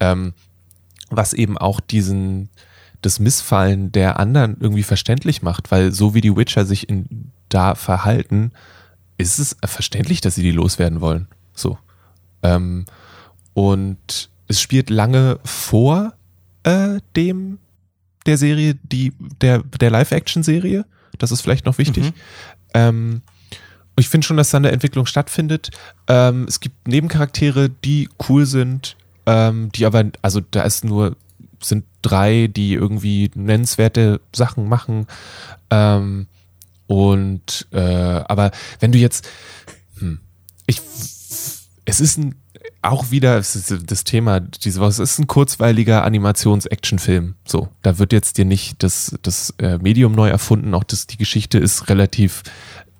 Ähm, 0.00 0.32
was 1.10 1.34
eben 1.34 1.58
auch 1.58 1.80
diesen, 1.80 2.48
das 3.02 3.20
Missfallen 3.20 3.92
der 3.92 4.18
anderen 4.18 4.56
irgendwie 4.58 4.84
verständlich 4.84 5.42
macht, 5.42 5.70
weil 5.70 5.92
so 5.92 6.14
wie 6.14 6.22
die 6.22 6.34
Witcher 6.34 6.64
sich 6.64 6.88
in, 6.88 7.30
da 7.50 7.74
verhalten, 7.74 8.52
ist 9.18 9.38
es 9.38 9.54
verständlich, 9.62 10.22
dass 10.22 10.36
sie 10.36 10.42
die 10.42 10.50
loswerden 10.52 11.02
wollen. 11.02 11.28
So. 11.52 11.76
Ähm, 12.42 12.84
und 13.54 14.30
es 14.46 14.60
spielt 14.60 14.90
lange 14.90 15.38
vor 15.44 16.12
äh, 16.62 16.98
dem 17.16 17.58
der 18.26 18.38
Serie, 18.38 18.76
die, 18.82 19.12
der, 19.40 19.62
der 19.62 19.90
Live-Action-Serie. 19.90 20.84
Das 21.18 21.32
ist 21.32 21.40
vielleicht 21.40 21.66
noch 21.66 21.78
wichtig. 21.78 22.04
Mhm. 22.04 22.12
Ähm, 22.74 23.22
ich 23.96 24.08
finde 24.08 24.26
schon, 24.26 24.36
dass 24.36 24.50
da 24.50 24.58
eine 24.58 24.70
Entwicklung 24.70 25.06
stattfindet. 25.06 25.70
Ähm, 26.06 26.44
es 26.48 26.60
gibt 26.60 26.86
Nebencharaktere, 26.86 27.70
die 27.70 28.08
cool 28.28 28.46
sind, 28.46 28.96
ähm, 29.26 29.70
die 29.72 29.86
aber, 29.86 30.04
also 30.22 30.40
da 30.40 30.62
ist 30.62 30.84
nur, 30.84 31.16
sind 31.62 31.84
drei, 32.02 32.46
die 32.46 32.74
irgendwie 32.74 33.30
nennenswerte 33.34 34.20
Sachen 34.34 34.68
machen. 34.68 35.06
Ähm, 35.70 36.26
Und 36.86 37.66
äh, 37.72 37.80
aber 37.80 38.50
wenn 38.80 38.92
du 38.92 38.98
jetzt, 38.98 39.28
hm, 39.98 40.20
ich, 40.66 40.80
es 41.88 42.00
ist 42.00 42.18
ein, 42.18 42.34
auch 42.82 43.10
wieder 43.10 43.38
das 43.38 44.04
Thema 44.04 44.40
diese 44.40 44.80
Woche, 44.80 44.88
es 44.90 44.98
ist 44.98 45.18
ein 45.18 45.26
kurzweiliger 45.26 46.04
Animations-Action-Film. 46.04 47.34
So, 47.46 47.68
da 47.82 47.98
wird 47.98 48.12
jetzt 48.12 48.36
dir 48.36 48.44
nicht 48.44 48.82
das, 48.82 49.18
das 49.22 49.54
äh, 49.58 49.78
Medium 49.78 50.12
neu 50.12 50.28
erfunden, 50.28 50.74
auch 50.74 50.84
das, 50.84 51.06
die 51.06 51.16
Geschichte 51.16 51.58
ist 51.58 51.88
relativ 51.88 52.42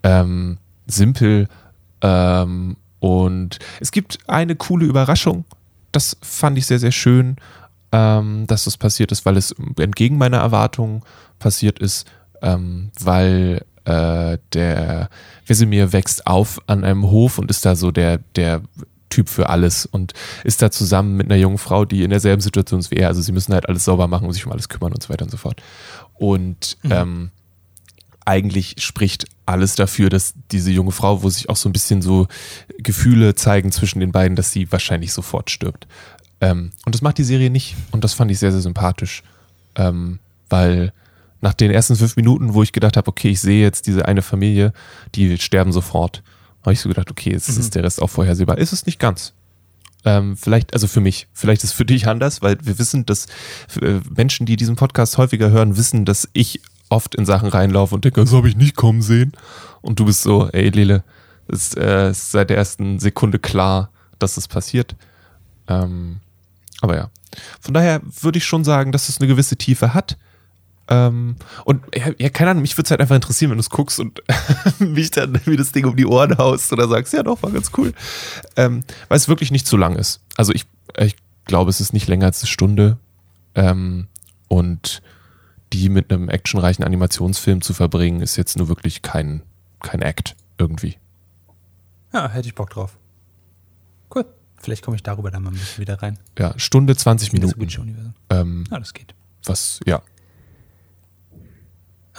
ähm, 0.03 0.57
simpel 0.87 1.49
ähm, 2.01 2.77
und 2.99 3.59
es 3.81 3.93
gibt 3.93 4.21
eine 4.27 4.57
coole 4.57 4.87
Überraschung. 4.87 5.45
Das 5.93 6.17
fand 6.23 6.57
ich 6.57 6.65
sehr, 6.65 6.79
sehr 6.79 6.93
schön, 6.93 7.37
ähm, 7.93 8.47
dass 8.47 8.65
das 8.65 8.79
passiert 8.79 9.13
ist, 9.13 9.27
weil 9.27 9.37
es 9.37 9.55
entgegen 9.79 10.17
meiner 10.17 10.39
Erwartungen 10.39 11.03
passiert 11.39 11.79
ist, 11.79 12.07
ähm, 12.41 12.91
weil 12.99 13.67
äh, 13.89 14.39
der 14.53 15.09
Wesemir 15.47 15.93
wächst 15.93 16.27
auf 16.27 16.61
an 16.67 16.85
einem 16.85 17.05
Hof 17.11 17.39
und 17.39 17.51
ist 17.51 17.65
da 17.65 17.75
so 17.75 17.91
der, 17.91 18.19
der 18.37 18.61
Typ 19.09 19.31
für 19.31 19.49
alles 19.49 19.87
und 19.87 20.13
ist 20.45 20.61
da 20.61 20.71
zusammen 20.71 21.17
mit 21.17 21.31
einer 21.31 21.41
jungen 21.41 21.57
Frau, 21.57 21.87
die 21.87 22.03
in 22.03 22.11
derselben 22.11 22.43
Situation 22.43 22.81
ist 22.81 22.91
wie 22.91 22.97
er. 22.97 23.09
Also 23.09 23.23
sie 23.23 23.33
müssen 23.33 23.55
halt 23.55 23.67
alles 23.67 23.85
sauber 23.85 24.07
machen 24.07 24.27
und 24.27 24.35
sich 24.35 24.45
um 24.45 24.53
alles 24.53 24.69
kümmern 24.69 24.93
und 24.93 25.03
so 25.03 25.09
weiter 25.09 25.25
und 25.25 25.31
so 25.31 25.39
fort. 25.39 25.63
Und 26.15 26.77
mhm. 26.83 26.93
ähm, 26.93 27.31
eigentlich 28.27 28.75
spricht 28.79 29.25
alles 29.47 29.75
dafür, 29.75 30.11
dass 30.11 30.35
diese 30.53 30.71
junge 30.71 30.93
Frau, 30.93 31.23
wo 31.23 31.31
sich 31.31 31.49
auch 31.49 31.57
so 31.57 31.71
ein 31.71 31.73
bisschen 31.73 32.03
so 32.03 32.27
Gefühle 32.77 33.35
zeigen 33.37 33.73
zwischen 33.73 34.01
den 34.01 34.13
beiden, 34.13 34.37
dass 34.37 34.53
sie 34.53 34.71
wahrscheinlich 34.71 35.15
sofort 35.15 35.51
stirbt. 35.51 35.87
Ähm, 36.43 36.73
und 36.85 36.95
das 36.95 37.01
macht 37.01 37.17
die 37.17 37.25
Serie 37.25 37.49
nicht. 37.49 37.75
Und 37.91 38.05
das 38.05 38.13
fand 38.13 38.31
ich 38.31 38.39
sehr, 38.39 38.53
sehr 38.53 38.61
sympathisch. 38.61 39.23
Ähm, 39.77 40.19
weil 40.51 40.93
nach 41.41 41.55
den 41.55 41.71
ersten 41.71 41.97
fünf 41.97 42.17
Minuten, 42.17 42.55
wo 42.55 42.63
ich 42.63 42.73
gedacht 42.73 42.97
habe, 42.97 43.09
okay, 43.09 43.31
ich 43.31 43.41
sehe 43.41 43.63
jetzt 43.63 43.87
diese 43.87 44.07
eine 44.07 44.23
Familie, 44.23 44.73
die 45.15 45.39
sterben 45.39 45.73
sofort, 45.73 46.23
habe 46.63 46.73
ich 46.73 46.81
so 46.81 46.89
gedacht, 46.89 47.11
okay, 47.11 47.31
jetzt 47.31 47.49
mhm. 47.51 47.61
ist 47.61 47.75
der 47.75 47.85
Rest 47.85 48.03
auch 48.03 48.11
vorhersehbar. 48.11 48.59
Ist 48.59 48.73
es 48.73 48.87
nicht 48.87 48.99
ganz. 48.99 49.35
Ähm, 50.05 50.37
vielleicht, 50.37 50.75
also 50.75 50.87
für 50.87 51.01
mich, 51.01 51.29
vielleicht 51.33 51.65
ist 51.65 51.71
es 51.71 51.77
für 51.77 51.85
dich 51.85 52.07
anders, 52.07 52.43
weil 52.43 52.59
wir 52.63 52.79
wissen, 52.79 53.05
dass 53.07 53.27
äh, 53.81 54.01
Menschen, 54.15 54.47
die 54.47 54.57
diesen 54.57 54.77
Podcast 54.77 55.19
häufiger 55.19 55.51
hören, 55.51 55.77
wissen, 55.77 56.05
dass 56.05 56.29
ich 56.33 56.61
oft 56.89 57.15
in 57.15 57.27
Sachen 57.27 57.49
reinlaufe 57.49 57.95
und 57.95 58.05
denke, 58.05 58.23
das 58.23 58.33
habe 58.33 58.49
ich 58.49 58.57
nicht 58.57 58.77
kommen 58.77 59.03
sehen. 59.03 59.33
Und 59.81 60.01
du 60.01 60.05
bist 60.05 60.23
so, 60.23 60.49
ey 60.49 60.71
Lele, 60.71 61.05
es 61.49 61.75
äh, 61.75 62.11
ist 62.11 62.31
seit 62.31 62.51
der 62.51 62.57
ersten 62.57 62.99
Sekunde 62.99 63.39
klar, 63.39 63.91
dass 64.19 64.37
es 64.37 64.49
passiert. 64.49 64.97
Ähm, 65.67 66.21
aber 66.81 66.97
ja. 66.97 67.11
Von 67.61 67.75
daher 67.75 68.01
würde 68.21 68.39
ich 68.39 68.45
schon 68.45 68.65
sagen, 68.65 68.93
dass 68.93 69.09
es 69.09 69.19
eine 69.19 69.29
gewisse 69.29 69.57
Tiefe 69.57 69.95
hat. 69.95 70.17
Ähm, 70.89 71.37
und 71.65 71.83
ja, 72.19 72.31
keine 72.31 72.51
Ahnung, 72.51 72.63
mich 72.63 72.77
würde 72.77 72.87
es 72.87 72.91
halt 72.91 73.01
einfach 73.01 73.15
interessieren, 73.15 73.51
wenn 73.51 73.59
du 73.59 73.63
es 73.63 73.71
guckst 73.71 74.01
und 74.01 74.23
mich 74.79 75.11
dann 75.11 75.41
wie 75.45 75.57
das 75.57 75.73
Ding 75.73 75.85
um 75.85 75.97
die 75.97 76.07
Ohren 76.07 76.39
haust 76.39 76.73
oder 76.73 76.89
sagst, 76.89 77.13
ja 77.13 77.23
doch, 77.23 77.43
war 77.43 77.51
ganz 77.51 77.71
cool. 77.77 77.93
Ähm, 78.57 78.83
weil 79.09 79.19
es 79.19 79.29
wirklich 79.29 79.51
nicht 79.51 79.67
zu 79.67 79.77
lang 79.77 79.97
ist. 79.97 80.21
Also 80.37 80.53
ich, 80.53 80.65
ich 80.99 81.17
glaube, 81.45 81.71
es 81.71 81.81
ist 81.81 81.93
nicht 81.93 82.09
länger 82.09 82.27
als 82.27 82.41
eine 82.41 82.49
Stunde. 82.49 82.99
Ähm, 83.55 84.07
und 84.49 85.03
die 85.73 85.89
mit 85.91 86.11
einem 86.11 86.29
actionreichen 86.29 86.85
Animationsfilm 86.85 87.61
zu 87.61 87.75
verbringen, 87.75 88.21
ist 88.21 88.37
jetzt 88.37 88.57
nur 88.57 88.69
wirklich 88.69 89.03
kein, 89.03 89.43
kein 89.81 90.01
Act 90.01 90.37
irgendwie. 90.57 90.97
Ja, 92.13 92.29
hätte 92.31 92.49
ich 92.49 92.55
Bock 92.55 92.71
drauf. 92.71 92.97
Cool. 94.15 94.25
Vielleicht 94.57 94.83
komme 94.83 94.97
ich 94.97 95.03
darüber 95.03 95.31
dann 95.31 95.43
mal 95.43 95.51
ein 95.51 95.59
bisschen 95.59 95.83
wieder 95.83 96.03
rein. 96.03 96.19
Ja, 96.39 96.55
Stunde 96.59 96.97
20 96.97 97.33
Minuten. 97.33 97.61
Das 97.61 98.39
ähm, 98.39 98.65
ja, 98.71 98.79
das 98.79 98.95
geht. 98.95 99.15
Was, 99.45 99.81
ja. 99.85 100.03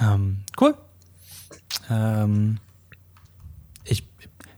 Ähm, 0.01 0.39
cool. 0.59 0.75
Ähm, 1.89 2.57
ich 3.83 4.07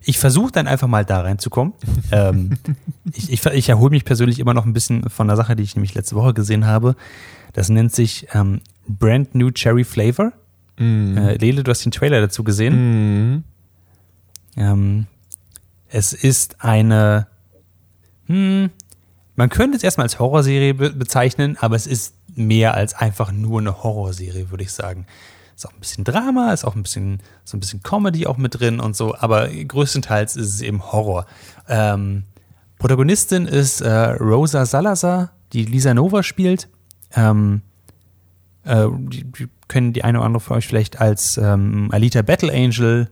ich 0.03 0.17
versuche 0.17 0.51
dann 0.51 0.67
einfach 0.67 0.87
mal 0.87 1.05
da 1.05 1.21
reinzukommen. 1.21 1.73
ähm, 2.11 2.57
ich, 3.13 3.31
ich, 3.31 3.45
ich 3.45 3.69
erhole 3.69 3.91
mich 3.91 4.05
persönlich 4.05 4.39
immer 4.39 4.53
noch 4.53 4.65
ein 4.65 4.73
bisschen 4.73 5.09
von 5.09 5.27
der 5.27 5.37
Sache, 5.37 5.55
die 5.55 5.63
ich 5.63 5.75
nämlich 5.75 5.93
letzte 5.93 6.15
Woche 6.15 6.33
gesehen 6.33 6.65
habe. 6.65 6.95
Das 7.53 7.69
nennt 7.69 7.93
sich 7.93 8.27
ähm, 8.33 8.61
Brand 8.87 9.35
New 9.35 9.51
Cherry 9.51 9.83
Flavor. 9.83 10.33
Mm. 10.77 11.17
Äh, 11.17 11.35
Lele, 11.35 11.63
du 11.63 11.71
hast 11.71 11.83
den 11.85 11.91
Trailer 11.91 12.21
dazu 12.21 12.43
gesehen. 12.43 13.35
Mm. 13.35 13.43
Ähm, 14.57 15.07
es 15.89 16.13
ist 16.13 16.63
eine, 16.63 17.27
hm, 18.27 18.69
man 19.35 19.49
könnte 19.49 19.77
es 19.77 19.83
erstmal 19.83 20.05
als 20.05 20.19
Horrorserie 20.19 20.73
be 20.73 20.91
bezeichnen, 20.91 21.57
aber 21.59 21.75
es 21.75 21.87
ist 21.87 22.15
mehr 22.35 22.73
als 22.73 22.93
einfach 22.93 23.31
nur 23.31 23.59
eine 23.59 23.83
Horrorserie, 23.83 24.49
würde 24.51 24.63
ich 24.63 24.71
sagen. 24.71 25.05
Ist 25.55 25.67
auch 25.67 25.73
ein 25.73 25.79
bisschen 25.79 26.03
Drama, 26.03 26.53
ist 26.53 26.65
auch 26.65 26.75
ein 26.75 26.83
bisschen 26.83 27.21
so 27.43 27.57
ein 27.57 27.59
bisschen 27.59 27.83
Comedy 27.83 28.25
auch 28.25 28.37
mit 28.37 28.59
drin 28.59 28.79
und 28.79 28.95
so, 28.95 29.15
aber 29.15 29.47
größtenteils 29.49 30.35
ist 30.35 30.55
es 30.55 30.61
eben 30.61 30.91
Horror. 30.91 31.25
Ähm, 31.67 32.23
Protagonistin 32.79 33.45
ist 33.45 33.81
äh, 33.81 33.89
Rosa 33.89 34.65
Salazar, 34.65 35.31
die 35.53 35.65
Lisa 35.65 35.93
Nova 35.93 36.23
spielt. 36.23 36.67
Ähm, 37.13 37.61
äh, 38.63 38.87
die, 38.91 39.23
die, 39.23 39.47
können 39.67 39.93
die 39.93 40.03
eine 40.03 40.17
oder 40.17 40.25
andere 40.25 40.41
von 40.41 40.57
euch 40.57 40.67
vielleicht 40.67 40.99
als 40.99 41.37
ähm, 41.37 41.89
Alita 41.91 42.21
Battle 42.23 42.51
Angel 42.51 43.09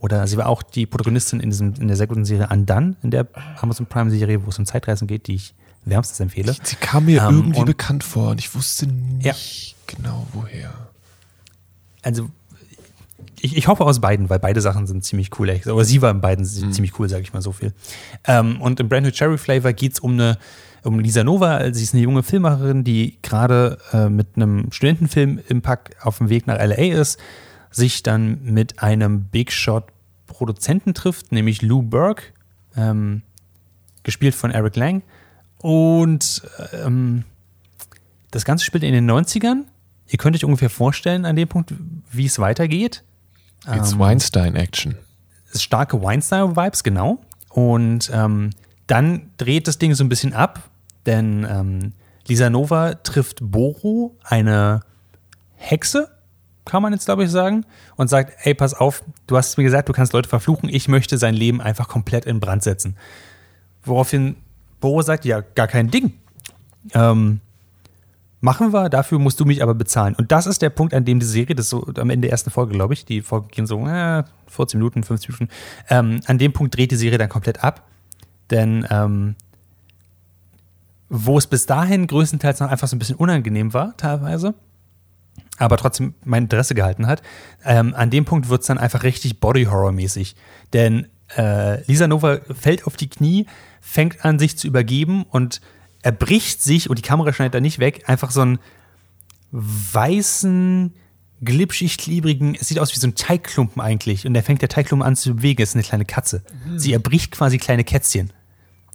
oder 0.00 0.26
sie 0.26 0.36
war 0.36 0.46
auch 0.46 0.62
die 0.62 0.86
Protagonistin 0.86 1.40
in, 1.40 1.50
diesem, 1.50 1.74
in 1.74 1.86
der 1.86 1.96
sehr 1.96 2.06
guten 2.06 2.24
Serie 2.24 2.48
Undone, 2.50 2.96
in 3.02 3.10
der 3.10 3.26
Amazon 3.60 3.86
Prime 3.86 4.10
Serie, 4.10 4.44
wo 4.44 4.48
es 4.48 4.58
um 4.58 4.64
Zeitreisen 4.64 5.06
geht, 5.06 5.26
die 5.26 5.34
ich 5.34 5.54
wärmstens 5.84 6.20
empfehle. 6.20 6.54
Sie 6.62 6.76
kam 6.76 7.06
mir 7.06 7.22
ähm, 7.22 7.36
irgendwie 7.36 7.64
bekannt 7.64 8.04
vor 8.04 8.30
und 8.30 8.40
ich 8.40 8.54
wusste 8.54 8.86
nicht 8.86 9.24
ja. 9.24 9.34
genau 9.86 10.26
woher. 10.32 10.72
Also 12.02 12.28
ich, 13.40 13.56
ich, 13.56 13.68
hoffe 13.68 13.84
aus 13.84 14.00
beiden, 14.00 14.28
weil 14.28 14.38
beide 14.38 14.60
Sachen 14.60 14.86
sind 14.86 15.04
ziemlich 15.04 15.38
cool. 15.38 15.60
Aber 15.66 15.84
sie 15.84 16.02
war 16.02 16.10
in 16.10 16.20
beiden 16.20 16.44
mhm. 16.44 16.72
ziemlich 16.72 16.98
cool, 16.98 17.08
sage 17.08 17.22
ich 17.22 17.32
mal 17.32 17.42
so 17.42 17.52
viel. 17.52 17.72
Ähm, 18.24 18.60
und 18.60 18.80
im 18.80 18.88
Brand 18.88 19.06
New 19.06 19.12
Cherry 19.12 19.38
Flavor 19.38 19.72
geht 19.72 19.94
es 19.94 20.00
um 20.00 20.12
eine 20.12 20.38
um 20.82 20.98
Lisa 20.98 21.24
Nova. 21.24 21.72
Sie 21.72 21.82
ist 21.82 21.94
eine 21.94 22.02
junge 22.02 22.22
Filmmacherin, 22.22 22.84
die 22.84 23.18
gerade 23.22 23.78
äh, 23.92 24.08
mit 24.08 24.28
einem 24.36 24.72
Studentenfilm 24.72 25.40
im 25.48 25.62
Pack 25.62 25.96
auf 26.02 26.18
dem 26.18 26.28
Weg 26.28 26.46
nach 26.46 26.56
LA 26.56 26.94
ist, 26.98 27.18
sich 27.70 28.02
dann 28.02 28.42
mit 28.42 28.82
einem 28.82 29.24
Big 29.24 29.52
Shot 29.52 29.84
Produzenten 30.26 30.94
trifft, 30.94 31.32
nämlich 31.32 31.60
Lou 31.62 31.82
Burke, 31.82 32.22
ähm, 32.76 33.22
gespielt 34.02 34.34
von 34.34 34.50
Eric 34.50 34.76
Lang. 34.76 35.02
Und 35.62 36.42
ähm, 36.72 37.24
das 38.30 38.44
Ganze 38.44 38.64
spielt 38.64 38.84
in 38.84 38.92
den 38.92 39.10
90ern. 39.10 39.64
Ihr 40.08 40.18
könnt 40.18 40.36
euch 40.36 40.44
ungefähr 40.44 40.70
vorstellen 40.70 41.24
an 41.24 41.36
dem 41.36 41.48
Punkt, 41.48 41.74
wie 42.10 42.26
es 42.26 42.38
weitergeht. 42.38 43.04
It's 43.66 43.92
ähm, 43.92 43.98
Weinstein-Action. 43.98 44.96
Starke 45.54 46.02
Weinstein-Vibes, 46.02 46.82
genau. 46.82 47.20
Und 47.50 48.10
ähm, 48.12 48.50
dann 48.86 49.30
dreht 49.36 49.68
das 49.68 49.78
Ding 49.78 49.94
so 49.94 50.02
ein 50.02 50.08
bisschen 50.08 50.32
ab, 50.32 50.70
denn 51.06 51.46
ähm, 51.48 51.92
Lisa 52.26 52.50
Nova 52.50 52.94
trifft 52.94 53.38
Boro, 53.40 54.16
eine 54.22 54.80
Hexe, 55.56 56.10
kann 56.64 56.82
man 56.82 56.92
jetzt 56.92 57.04
glaube 57.04 57.24
ich 57.24 57.30
sagen, 57.30 57.64
und 57.96 58.08
sagt, 58.08 58.34
ey, 58.44 58.54
pass 58.54 58.74
auf, 58.74 59.02
du 59.26 59.36
hast 59.36 59.58
mir 59.58 59.64
gesagt, 59.64 59.88
du 59.88 59.92
kannst 59.92 60.12
Leute 60.12 60.28
verfluchen, 60.28 60.68
ich 60.68 60.88
möchte 60.88 61.18
sein 61.18 61.34
Leben 61.34 61.60
einfach 61.60 61.88
komplett 61.88 62.24
in 62.24 62.40
Brand 62.40 62.62
setzen. 62.62 62.96
Woraufhin 63.84 64.36
Boro 64.80 65.02
sagt, 65.02 65.24
ja, 65.24 65.42
gar 65.54 65.68
kein 65.68 65.90
Ding. 65.90 66.12
Ähm, 66.94 67.40
machen 68.40 68.72
wir, 68.72 68.88
dafür 68.88 69.18
musst 69.18 69.38
du 69.40 69.44
mich 69.44 69.62
aber 69.62 69.74
bezahlen. 69.74 70.14
Und 70.14 70.32
das 70.32 70.46
ist 70.46 70.62
der 70.62 70.70
Punkt, 70.70 70.94
an 70.94 71.04
dem 71.04 71.20
die 71.20 71.26
Serie, 71.26 71.54
das 71.54 71.66
ist 71.66 71.70
so 71.70 71.86
am 71.96 72.10
Ende 72.10 72.26
der 72.26 72.32
ersten 72.32 72.50
Folge, 72.50 72.72
glaube 72.72 72.94
ich, 72.94 73.04
die 73.04 73.22
Folgen 73.22 73.48
gehen 73.48 73.66
so 73.66 73.86
äh, 73.86 74.24
14 74.48 74.78
Minuten, 74.78 75.02
50 75.02 75.28
Minuten, 75.28 75.48
ähm, 75.88 76.20
an 76.26 76.38
dem 76.38 76.52
Punkt 76.52 76.76
dreht 76.76 76.90
die 76.90 76.96
Serie 76.96 77.18
dann 77.18 77.28
komplett 77.28 77.62
ab. 77.62 77.86
Denn 78.50 78.86
ähm, 78.90 79.36
wo 81.08 81.38
es 81.38 81.46
bis 81.46 81.66
dahin 81.66 82.06
größtenteils 82.06 82.60
noch 82.60 82.70
einfach 82.70 82.88
so 82.88 82.96
ein 82.96 82.98
bisschen 82.98 83.16
unangenehm 83.16 83.74
war, 83.74 83.96
teilweise, 83.96 84.54
aber 85.58 85.76
trotzdem 85.76 86.14
mein 86.24 86.44
Interesse 86.44 86.74
gehalten 86.74 87.06
hat, 87.06 87.22
ähm, 87.64 87.94
an 87.94 88.10
dem 88.10 88.24
Punkt 88.24 88.48
wird 88.48 88.62
es 88.62 88.68
dann 88.68 88.78
einfach 88.78 89.02
richtig 89.02 89.40
Body-Horror-mäßig. 89.40 90.36
Denn 90.72 91.06
äh, 91.36 91.82
Lisa 91.84 92.08
Nova 92.08 92.38
fällt 92.58 92.86
auf 92.86 92.96
die 92.96 93.10
Knie, 93.10 93.46
fängt 93.80 94.24
an, 94.24 94.38
sich 94.38 94.56
zu 94.56 94.66
übergeben 94.66 95.24
und 95.24 95.60
erbricht 96.02 96.62
sich, 96.62 96.88
und 96.88 96.98
die 96.98 97.02
Kamera 97.02 97.32
schneidet 97.32 97.54
da 97.54 97.60
nicht 97.60 97.78
weg, 97.78 98.04
einfach 98.06 98.30
so 98.30 98.40
einen 98.42 98.58
weißen, 99.52 100.94
glitschig 101.42 101.98
klebrigen, 101.98 102.54
es 102.54 102.68
sieht 102.68 102.78
aus 102.78 102.94
wie 102.94 102.98
so 102.98 103.06
ein 103.06 103.14
Teigklumpen 103.14 103.80
eigentlich. 103.80 104.26
Und 104.26 104.34
da 104.34 104.42
fängt 104.42 104.62
der 104.62 104.68
Teigklumpen 104.68 105.06
an 105.06 105.16
zu 105.16 105.36
bewegen, 105.36 105.62
es 105.62 105.70
ist 105.70 105.74
eine 105.74 105.84
kleine 105.84 106.04
Katze. 106.04 106.42
Mhm. 106.66 106.78
Sie 106.78 106.92
erbricht 106.92 107.32
quasi 107.32 107.58
kleine 107.58 107.84
Kätzchen, 107.84 108.32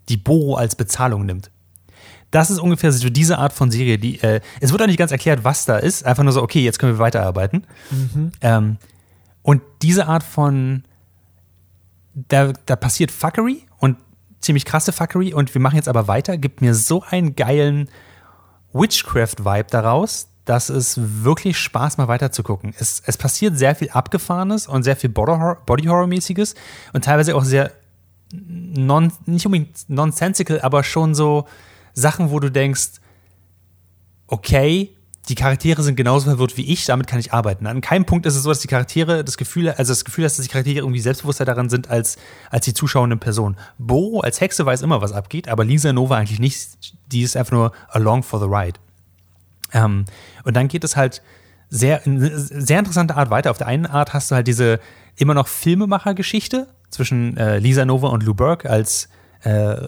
die 0.09 0.17
Boro 0.17 0.55
als 0.55 0.75
Bezahlung 0.75 1.25
nimmt. 1.25 1.51
Das 2.31 2.49
ist 2.49 2.59
ungefähr 2.59 2.91
so 2.91 3.09
diese 3.09 3.37
Art 3.37 3.53
von 3.53 3.71
Serie, 3.71 3.97
die, 3.97 4.21
äh, 4.21 4.41
es 4.59 4.71
wird 4.71 4.81
auch 4.81 4.87
nicht 4.87 4.99
ganz 4.99 5.11
erklärt, 5.11 5.43
was 5.43 5.65
da 5.65 5.77
ist, 5.77 6.05
einfach 6.05 6.23
nur 6.23 6.33
so, 6.33 6.41
okay, 6.41 6.63
jetzt 6.63 6.79
können 6.79 6.93
wir 6.93 6.99
weiterarbeiten. 6.99 7.65
Mhm. 7.91 8.31
Ähm, 8.41 8.77
und 9.41 9.61
diese 9.81 10.07
Art 10.07 10.23
von, 10.23 10.83
da, 12.13 12.53
da 12.65 12.75
passiert 12.75 13.11
Fuckery 13.11 13.64
ziemlich 14.45 14.65
krasse 14.65 14.91
Fuckery 14.91 15.33
und 15.33 15.53
wir 15.53 15.61
machen 15.61 15.75
jetzt 15.75 15.87
aber 15.87 16.07
weiter, 16.07 16.37
gibt 16.37 16.61
mir 16.61 16.73
so 16.73 17.03
einen 17.03 17.35
geilen 17.35 17.89
Witchcraft-Vibe 18.73 19.67
daraus, 19.69 20.29
dass 20.45 20.69
es 20.69 20.99
wirklich 21.23 21.57
Spaß 21.57 21.97
mal 21.97 22.07
weiterzugucken. 22.07 22.73
Es, 22.77 23.01
es 23.05 23.17
passiert 23.17 23.57
sehr 23.57 23.75
viel 23.75 23.89
Abgefahrenes 23.89 24.67
und 24.67 24.83
sehr 24.83 24.95
viel 24.95 25.09
Body-Horror-mäßiges 25.09 26.55
und 26.93 27.03
teilweise 27.03 27.35
auch 27.35 27.43
sehr 27.43 27.71
non, 28.31 29.11
nicht 29.25 29.45
unbedingt 29.45 29.89
nonsensical, 29.89 30.61
aber 30.61 30.83
schon 30.83 31.15
so 31.15 31.47
Sachen, 31.93 32.29
wo 32.29 32.39
du 32.39 32.51
denkst, 32.51 33.01
okay, 34.27 34.95
die 35.29 35.35
Charaktere 35.35 35.81
sind 35.81 35.95
genauso 35.95 36.25
verwirrt 36.25 36.57
wie 36.57 36.71
ich, 36.71 36.85
damit 36.85 37.07
kann 37.07 37.19
ich 37.19 37.33
arbeiten. 37.33 37.65
An 37.67 37.81
keinem 37.81 38.05
Punkt 38.05 38.25
ist 38.25 38.35
es 38.35 38.43
so, 38.43 38.49
dass 38.49 38.59
die 38.59 38.67
Charaktere 38.67 39.23
das 39.23 39.37
Gefühl, 39.37 39.69
also 39.69 39.91
das 39.91 40.05
Gefühl 40.05 40.23
dass 40.23 40.37
die 40.37 40.47
Charaktere 40.47 40.79
irgendwie 40.79 40.99
selbstbewusster 40.99 41.45
daran 41.45 41.69
sind 41.69 41.89
als, 41.89 42.17
als 42.51 42.65
die 42.65 42.73
zuschauende 42.73 43.17
Person. 43.17 43.57
Bo 43.77 44.19
als 44.21 44.39
Hexe 44.41 44.65
weiß 44.65 44.81
immer, 44.81 45.01
was 45.01 45.11
abgeht, 45.11 45.47
aber 45.47 45.65
Lisa 45.65 45.93
Nova 45.93 46.17
eigentlich 46.17 46.39
nicht. 46.39 46.93
Die 47.11 47.21
ist 47.21 47.35
einfach 47.35 47.53
nur 47.53 47.71
along 47.89 48.23
for 48.23 48.39
the 48.39 48.45
ride. 48.45 48.79
Ähm, 49.73 50.05
und 50.43 50.55
dann 50.55 50.67
geht 50.67 50.83
es 50.83 50.95
halt 50.95 51.21
sehr, 51.69 52.01
sehr 52.05 52.79
interessante 52.79 53.15
Art 53.15 53.29
weiter. 53.29 53.51
Auf 53.51 53.57
der 53.57 53.67
einen 53.67 53.85
Art 53.85 54.13
hast 54.13 54.31
du 54.31 54.35
halt 54.35 54.47
diese 54.47 54.79
immer 55.15 55.33
noch 55.33 55.47
Filmemacher-Geschichte 55.47 56.67
zwischen 56.89 57.35
äh, 57.37 57.57
Lisa 57.57 57.85
Nova 57.85 58.09
und 58.09 58.23
Lou 58.23 58.33
Burke 58.33 58.69
als 58.69 59.09
äh, 59.41 59.87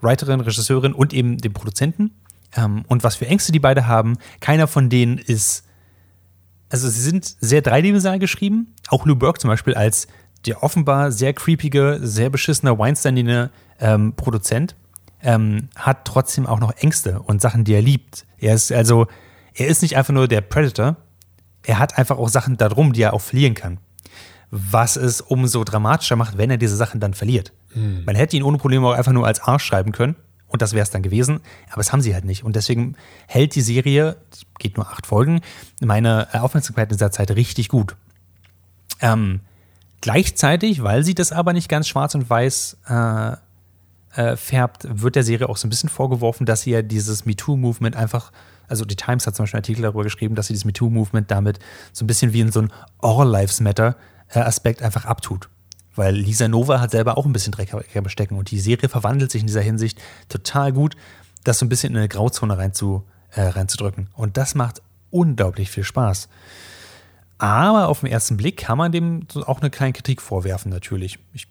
Writerin, 0.00 0.40
Regisseurin 0.40 0.92
und 0.92 1.12
eben 1.12 1.38
dem 1.38 1.52
Produzenten 1.52 2.12
ähm, 2.56 2.84
und 2.88 3.04
was 3.04 3.16
für 3.16 3.26
Ängste 3.26 3.52
die 3.52 3.60
beide 3.60 3.86
haben. 3.86 4.18
Keiner 4.40 4.66
von 4.66 4.88
denen 4.88 5.18
ist, 5.18 5.64
also 6.68 6.88
sie 6.88 7.00
sind 7.00 7.36
sehr 7.40 7.62
dreidimensional 7.62 8.18
geschrieben. 8.18 8.74
Auch 8.88 9.06
Lou 9.06 9.14
Burke 9.14 9.38
zum 9.38 9.48
Beispiel 9.48 9.74
als 9.74 10.08
der 10.46 10.62
offenbar 10.62 11.12
sehr 11.12 11.32
creepige, 11.32 11.98
sehr 12.02 12.30
beschissene 12.30 12.78
Weinstein 12.78 13.50
ähm, 13.80 14.14
Produzent 14.14 14.76
ähm, 15.22 15.68
hat 15.74 16.04
trotzdem 16.04 16.46
auch 16.46 16.60
noch 16.60 16.72
Ängste 16.76 17.20
und 17.20 17.40
Sachen, 17.40 17.64
die 17.64 17.74
er 17.74 17.82
liebt. 17.82 18.26
Er 18.38 18.54
ist 18.54 18.70
also, 18.70 19.06
er 19.54 19.66
ist 19.66 19.82
nicht 19.82 19.96
einfach 19.96 20.14
nur 20.14 20.28
der 20.28 20.40
Predator, 20.40 20.96
er 21.64 21.78
hat 21.78 21.98
einfach 21.98 22.18
auch 22.18 22.28
Sachen 22.28 22.56
darum, 22.56 22.92
die 22.92 23.02
er 23.02 23.12
auch 23.12 23.20
verlieren 23.20 23.54
kann. 23.54 23.78
Was 24.50 24.96
es 24.96 25.20
umso 25.20 25.64
dramatischer 25.64 26.14
macht, 26.14 26.38
wenn 26.38 26.50
er 26.50 26.58
diese 26.58 26.76
Sachen 26.76 27.00
dann 27.00 27.14
verliert. 27.14 27.52
Hm. 27.72 28.04
Man 28.04 28.14
hätte 28.14 28.36
ihn 28.36 28.44
ohne 28.44 28.58
Probleme 28.58 28.86
auch 28.86 28.94
einfach 28.94 29.12
nur 29.12 29.26
als 29.26 29.40
Arsch 29.40 29.64
schreiben 29.64 29.90
können 29.90 30.14
und 30.48 30.62
das 30.62 30.72
wäre 30.72 30.82
es 30.82 30.90
dann 30.90 31.02
gewesen. 31.02 31.40
Aber 31.68 31.78
das 31.78 31.92
haben 31.92 32.00
sie 32.00 32.14
halt 32.14 32.24
nicht. 32.24 32.44
Und 32.44 32.56
deswegen 32.56 32.96
hält 33.26 33.54
die 33.54 33.62
Serie, 33.62 34.16
geht 34.58 34.76
nur 34.76 34.88
acht 34.88 35.06
Folgen, 35.06 35.40
meine 35.80 36.28
Aufmerksamkeit 36.32 36.90
in 36.90 36.96
dieser 36.96 37.10
Zeit 37.10 37.30
richtig 37.32 37.68
gut. 37.68 37.96
Ähm, 39.00 39.40
gleichzeitig, 40.00 40.82
weil 40.82 41.04
sie 41.04 41.14
das 41.14 41.32
aber 41.32 41.52
nicht 41.52 41.68
ganz 41.68 41.88
schwarz 41.88 42.14
und 42.14 42.30
weiß 42.30 42.78
äh, 42.88 43.32
äh, 44.14 44.36
färbt, 44.36 44.86
wird 44.88 45.16
der 45.16 45.24
Serie 45.24 45.48
auch 45.48 45.56
so 45.56 45.66
ein 45.66 45.70
bisschen 45.70 45.88
vorgeworfen, 45.88 46.46
dass 46.46 46.62
sie 46.62 46.70
ja 46.70 46.82
dieses 46.82 47.26
MeToo-Movement 47.26 47.96
einfach, 47.96 48.32
also 48.68 48.84
die 48.84 48.96
Times 48.96 49.26
hat 49.26 49.34
zum 49.36 49.44
Beispiel 49.44 49.58
einen 49.58 49.64
Artikel 49.64 49.82
darüber 49.82 50.04
geschrieben, 50.04 50.36
dass 50.36 50.46
sie 50.46 50.54
dieses 50.54 50.64
MeToo-Movement 50.64 51.30
damit 51.30 51.58
so 51.92 52.04
ein 52.04 52.06
bisschen 52.06 52.32
wie 52.32 52.40
in 52.40 52.52
so 52.52 52.62
ein 52.62 52.72
All 53.00 53.28
Lives 53.28 53.60
Matter-Aspekt 53.60 54.80
äh, 54.80 54.84
einfach 54.84 55.04
abtut 55.04 55.50
weil 55.96 56.14
Lisa 56.14 56.48
Nova 56.48 56.80
hat 56.80 56.90
selber 56.90 57.18
auch 57.18 57.26
ein 57.26 57.32
bisschen 57.32 57.52
Dreck 57.52 57.74
bestecken 58.02 58.36
und 58.38 58.50
die 58.50 58.60
Serie 58.60 58.88
verwandelt 58.88 59.30
sich 59.30 59.40
in 59.40 59.46
dieser 59.46 59.62
Hinsicht 59.62 60.00
total 60.28 60.72
gut, 60.72 60.96
das 61.44 61.58
so 61.58 61.66
ein 61.66 61.68
bisschen 61.68 61.92
in 61.92 61.98
eine 61.98 62.08
Grauzone 62.08 62.56
rein 62.58 62.72
zu, 62.72 63.04
äh, 63.30 63.42
reinzudrücken. 63.42 64.08
Und 64.14 64.36
das 64.36 64.54
macht 64.54 64.82
unglaublich 65.10 65.70
viel 65.70 65.84
Spaß. 65.84 66.28
Aber 67.38 67.88
auf 67.88 68.00
den 68.00 68.10
ersten 68.10 68.36
Blick 68.36 68.56
kann 68.56 68.78
man 68.78 68.92
dem 68.92 69.26
auch 69.44 69.60
eine 69.60 69.70
kleine 69.70 69.92
Kritik 69.92 70.22
vorwerfen, 70.22 70.70
natürlich. 70.70 71.18
Ich 71.34 71.46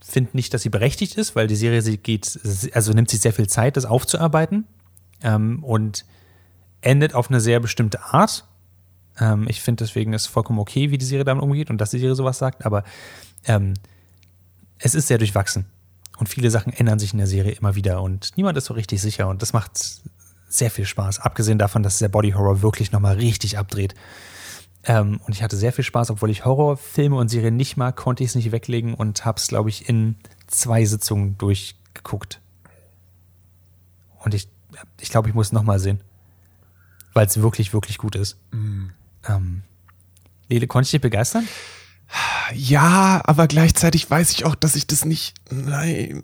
finde 0.00 0.30
nicht, 0.34 0.54
dass 0.54 0.62
sie 0.62 0.68
berechtigt 0.68 1.16
ist, 1.16 1.34
weil 1.34 1.46
die 1.46 1.56
Serie 1.56 1.82
sie 1.82 1.96
geht, 1.96 2.38
also 2.72 2.92
nimmt 2.92 3.10
sich 3.10 3.20
sehr 3.20 3.32
viel 3.32 3.48
Zeit, 3.48 3.76
das 3.76 3.84
aufzuarbeiten 3.84 4.66
ähm, 5.22 5.64
und 5.64 6.04
endet 6.82 7.14
auf 7.14 7.30
eine 7.30 7.40
sehr 7.40 7.58
bestimmte 7.58 8.02
Art. 8.02 8.44
Ähm, 9.18 9.46
ich 9.48 9.60
finde 9.60 9.84
deswegen 9.84 10.12
ist 10.12 10.26
vollkommen 10.26 10.58
okay, 10.58 10.90
wie 10.90 10.98
die 10.98 11.04
Serie 11.04 11.24
damit 11.24 11.42
umgeht 11.42 11.70
und 11.70 11.78
dass 11.78 11.90
die 11.90 11.98
Serie 11.98 12.14
sowas 12.14 12.38
sagt, 12.38 12.64
aber 12.64 12.84
ähm, 13.46 13.74
es 14.78 14.94
ist 14.94 15.08
sehr 15.08 15.18
durchwachsen. 15.18 15.66
Und 16.18 16.28
viele 16.28 16.50
Sachen 16.50 16.72
ändern 16.72 16.98
sich 16.98 17.12
in 17.12 17.18
der 17.18 17.26
Serie 17.26 17.52
immer 17.52 17.74
wieder 17.74 18.00
und 18.02 18.30
niemand 18.36 18.56
ist 18.56 18.66
so 18.66 18.74
richtig 18.74 19.00
sicher 19.00 19.28
und 19.28 19.42
das 19.42 19.52
macht 19.52 20.00
sehr 20.48 20.70
viel 20.70 20.86
Spaß. 20.86 21.18
Abgesehen 21.18 21.58
davon, 21.58 21.82
dass 21.82 21.98
der 21.98 22.08
Body 22.08 22.30
Horror 22.30 22.62
wirklich 22.62 22.92
nochmal 22.92 23.16
richtig 23.16 23.58
abdreht. 23.58 23.94
Ähm, 24.84 25.20
und 25.26 25.34
ich 25.34 25.42
hatte 25.42 25.56
sehr 25.56 25.72
viel 25.72 25.84
Spaß, 25.84 26.10
obwohl 26.10 26.30
ich 26.30 26.44
Horrorfilme 26.44 27.16
und 27.16 27.28
Serien 27.28 27.56
nicht 27.56 27.76
mag, 27.76 27.96
konnte 27.96 28.22
ich 28.22 28.30
es 28.30 28.34
nicht 28.36 28.52
weglegen 28.52 28.94
und 28.94 29.24
habe 29.24 29.38
es, 29.38 29.48
glaube 29.48 29.70
ich, 29.70 29.88
in 29.88 30.16
zwei 30.46 30.84
Sitzungen 30.84 31.36
durchgeguckt. 31.38 32.40
Und 34.20 34.34
ich, 34.34 34.48
ich 35.00 35.10
glaube, 35.10 35.28
ich 35.28 35.34
muss 35.34 35.48
es 35.48 35.52
nochmal 35.52 35.78
sehen. 35.78 36.00
Weil 37.14 37.26
es 37.26 37.40
wirklich, 37.40 37.72
wirklich 37.72 37.98
gut 37.98 38.14
ist. 38.16 38.36
Mm. 38.52 38.88
Ähm, 39.28 39.62
Lele, 40.48 40.66
konnte 40.66 40.86
ich 40.86 40.90
dich 40.90 41.00
begeistern? 41.00 41.48
Ja, 42.52 43.22
aber 43.24 43.46
gleichzeitig 43.46 44.10
weiß 44.10 44.32
ich 44.32 44.44
auch, 44.44 44.54
dass 44.54 44.76
ich 44.76 44.86
das 44.86 45.04
nicht. 45.04 45.34
Nein. 45.50 46.22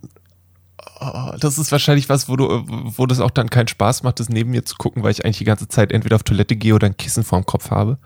Oh, 1.00 1.32
das 1.38 1.58
ist 1.58 1.72
wahrscheinlich 1.72 2.08
was, 2.08 2.28
wo 2.28 2.36
du, 2.36 2.64
wo 2.66 3.06
das 3.06 3.20
auch 3.20 3.30
dann 3.30 3.48
keinen 3.48 3.68
Spaß 3.68 4.02
macht, 4.02 4.20
das 4.20 4.28
neben 4.28 4.50
mir 4.50 4.64
zu 4.64 4.76
gucken, 4.76 5.02
weil 5.02 5.12
ich 5.12 5.24
eigentlich 5.24 5.38
die 5.38 5.44
ganze 5.44 5.68
Zeit 5.68 5.92
entweder 5.92 6.16
auf 6.16 6.22
Toilette 6.22 6.56
gehe 6.56 6.74
oder 6.74 6.86
ein 6.86 6.96
Kissen 6.96 7.24
vorm 7.24 7.46
Kopf 7.46 7.70
habe. 7.70 7.98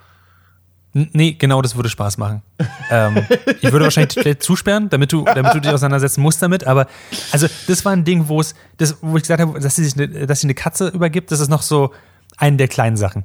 Nee, 0.92 1.32
genau, 1.32 1.60
das 1.60 1.74
würde 1.74 1.88
Spaß 1.88 2.18
machen. 2.18 2.42
ähm, 2.90 3.26
ich 3.60 3.72
würde 3.72 3.84
wahrscheinlich 3.84 4.14
die 4.14 4.38
zusperren, 4.38 4.88
damit 4.90 5.12
du, 5.12 5.24
damit 5.24 5.52
du 5.52 5.60
dich 5.60 5.72
auseinandersetzen 5.72 6.20
musst 6.20 6.40
damit. 6.40 6.68
Aber 6.68 6.86
also 7.32 7.48
das 7.66 7.84
war 7.84 7.92
ein 7.92 8.04
Ding, 8.04 8.28
wo 8.28 8.40
es, 8.40 8.54
wo 9.00 9.16
ich 9.16 9.24
gesagt 9.24 9.40
habe, 9.40 9.58
dass 9.58 9.74
sie 9.74 9.84
sich, 9.84 9.94
eine, 9.96 10.26
dass 10.28 10.40
sie 10.40 10.46
eine 10.46 10.54
Katze 10.54 10.88
übergibt, 10.88 11.32
das 11.32 11.40
ist 11.40 11.48
noch 11.48 11.62
so 11.62 11.92
eine 12.36 12.56
der 12.58 12.68
kleinen 12.68 12.96
Sachen 12.96 13.24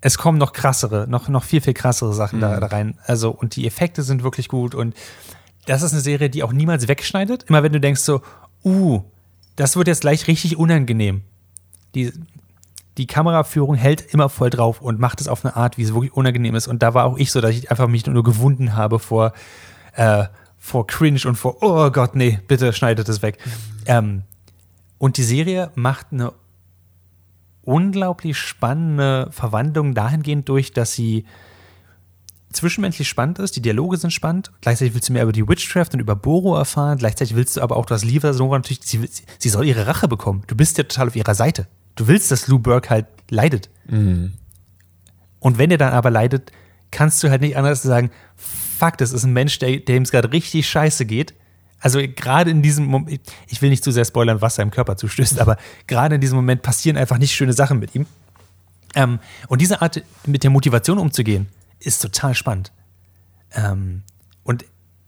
es 0.00 0.18
kommen 0.18 0.38
noch 0.38 0.52
krassere, 0.52 1.06
noch, 1.08 1.28
noch 1.28 1.44
viel, 1.44 1.60
viel 1.60 1.74
krassere 1.74 2.12
Sachen 2.12 2.38
mhm. 2.38 2.42
da, 2.42 2.60
da, 2.60 2.66
rein. 2.66 2.98
Also, 3.04 3.30
und 3.30 3.56
die 3.56 3.66
Effekte 3.66 4.02
sind 4.02 4.22
wirklich 4.22 4.48
gut. 4.48 4.74
Und 4.74 4.94
das 5.66 5.82
ist 5.82 5.92
eine 5.92 6.00
Serie, 6.00 6.30
die 6.30 6.42
auch 6.42 6.52
niemals 6.52 6.88
wegschneidet. 6.88 7.44
Immer 7.44 7.62
wenn 7.62 7.72
du 7.72 7.80
denkst 7.80 8.02
so, 8.02 8.22
uh, 8.64 9.02
das 9.56 9.76
wird 9.76 9.88
jetzt 9.88 10.02
gleich 10.02 10.26
richtig 10.28 10.58
unangenehm. 10.58 11.22
Die, 11.94 12.12
die 12.98 13.06
Kameraführung 13.06 13.74
hält 13.74 14.12
immer 14.12 14.28
voll 14.28 14.50
drauf 14.50 14.80
und 14.80 15.00
macht 15.00 15.20
es 15.20 15.28
auf 15.28 15.44
eine 15.44 15.56
Art, 15.56 15.78
wie 15.78 15.82
es 15.82 15.94
wirklich 15.94 16.12
unangenehm 16.12 16.54
ist. 16.54 16.68
Und 16.68 16.82
da 16.82 16.94
war 16.94 17.06
auch 17.06 17.16
ich 17.16 17.32
so, 17.32 17.40
dass 17.40 17.52
ich 17.52 17.70
einfach 17.70 17.88
mich 17.88 18.06
nur 18.06 18.22
gewunden 18.22 18.76
habe 18.76 18.98
vor, 18.98 19.32
äh, 19.94 20.24
vor 20.58 20.86
Cringe 20.86 21.20
und 21.24 21.36
vor, 21.36 21.62
oh 21.62 21.90
Gott, 21.90 22.14
nee, 22.14 22.38
bitte 22.48 22.72
schneidet 22.72 23.08
es 23.08 23.22
weg. 23.22 23.38
Mhm. 23.44 23.50
Ähm, 23.86 24.22
und 24.98 25.16
die 25.16 25.22
Serie 25.22 25.70
macht 25.74 26.08
eine 26.10 26.32
unglaublich 27.66 28.38
spannende 28.38 29.28
Verwandlung 29.32 29.94
dahingehend 29.94 30.48
durch, 30.48 30.72
dass 30.72 30.94
sie 30.94 31.26
zwischenmenschlich 32.52 33.08
spannend 33.08 33.38
ist, 33.38 33.56
die 33.56 33.60
Dialoge 33.60 33.98
sind 33.98 34.12
spannend, 34.12 34.50
gleichzeitig 34.62 34.94
willst 34.94 35.08
du 35.08 35.12
mehr 35.12 35.24
über 35.24 35.32
die 35.32 35.46
Witchcraft 35.46 35.90
und 35.92 36.00
über 36.00 36.16
Boro 36.16 36.56
erfahren, 36.56 36.96
gleichzeitig 36.96 37.36
willst 37.36 37.56
du 37.56 37.60
aber 37.60 37.76
auch, 37.76 37.84
dass 37.84 38.04
Liva 38.04 38.32
Nova 38.32 38.56
natürlich, 38.56 38.80
sie, 38.82 39.06
sie, 39.38 39.48
soll 39.48 39.66
ihre 39.66 39.86
Rache 39.86 40.08
bekommen. 40.08 40.44
Du 40.46 40.56
bist 40.56 40.78
ja 40.78 40.84
total 40.84 41.08
auf 41.08 41.16
ihrer 41.16 41.34
Seite. 41.34 41.66
Du 41.96 42.08
willst, 42.08 42.30
dass 42.30 42.48
Lou 42.48 42.58
Burke 42.58 42.88
halt 42.88 43.06
leidet. 43.30 43.68
Mhm. 43.86 44.34
Und 45.40 45.58
wenn 45.58 45.70
er 45.70 45.78
dann 45.78 45.92
aber 45.92 46.10
leidet, 46.10 46.52
kannst 46.90 47.22
du 47.22 47.30
halt 47.30 47.42
nicht 47.42 47.56
anders 47.56 47.82
sagen, 47.82 48.10
fuck, 48.36 48.96
das 48.96 49.12
ist 49.12 49.24
ein 49.24 49.32
Mensch, 49.32 49.58
der, 49.58 49.80
dem 49.80 50.04
es 50.04 50.10
gerade 50.10 50.32
richtig 50.32 50.68
scheiße 50.68 51.04
geht 51.04 51.34
also 51.80 52.00
gerade 52.00 52.50
in 52.50 52.62
diesem 52.62 52.86
Moment, 52.86 53.20
ich 53.48 53.62
will 53.62 53.70
nicht 53.70 53.84
zu 53.84 53.90
sehr 53.90 54.04
spoilern, 54.04 54.40
was 54.40 54.56
seinem 54.56 54.70
Körper 54.70 54.96
zustößt, 54.96 55.38
aber 55.40 55.56
gerade 55.86 56.16
in 56.16 56.20
diesem 56.20 56.36
Moment 56.36 56.62
passieren 56.62 56.96
einfach 56.96 57.18
nicht 57.18 57.34
schöne 57.34 57.52
Sachen 57.52 57.78
mit 57.78 57.94
ihm. 57.94 58.06
Ähm, 58.94 59.18
und 59.48 59.60
diese 59.60 59.82
Art, 59.82 60.02
mit 60.24 60.42
der 60.42 60.50
Motivation 60.50 60.98
umzugehen, 60.98 61.48
ist 61.78 62.00
total 62.00 62.34
spannend. 62.34 62.72
Ähm, 63.54 64.02
und 64.42 64.64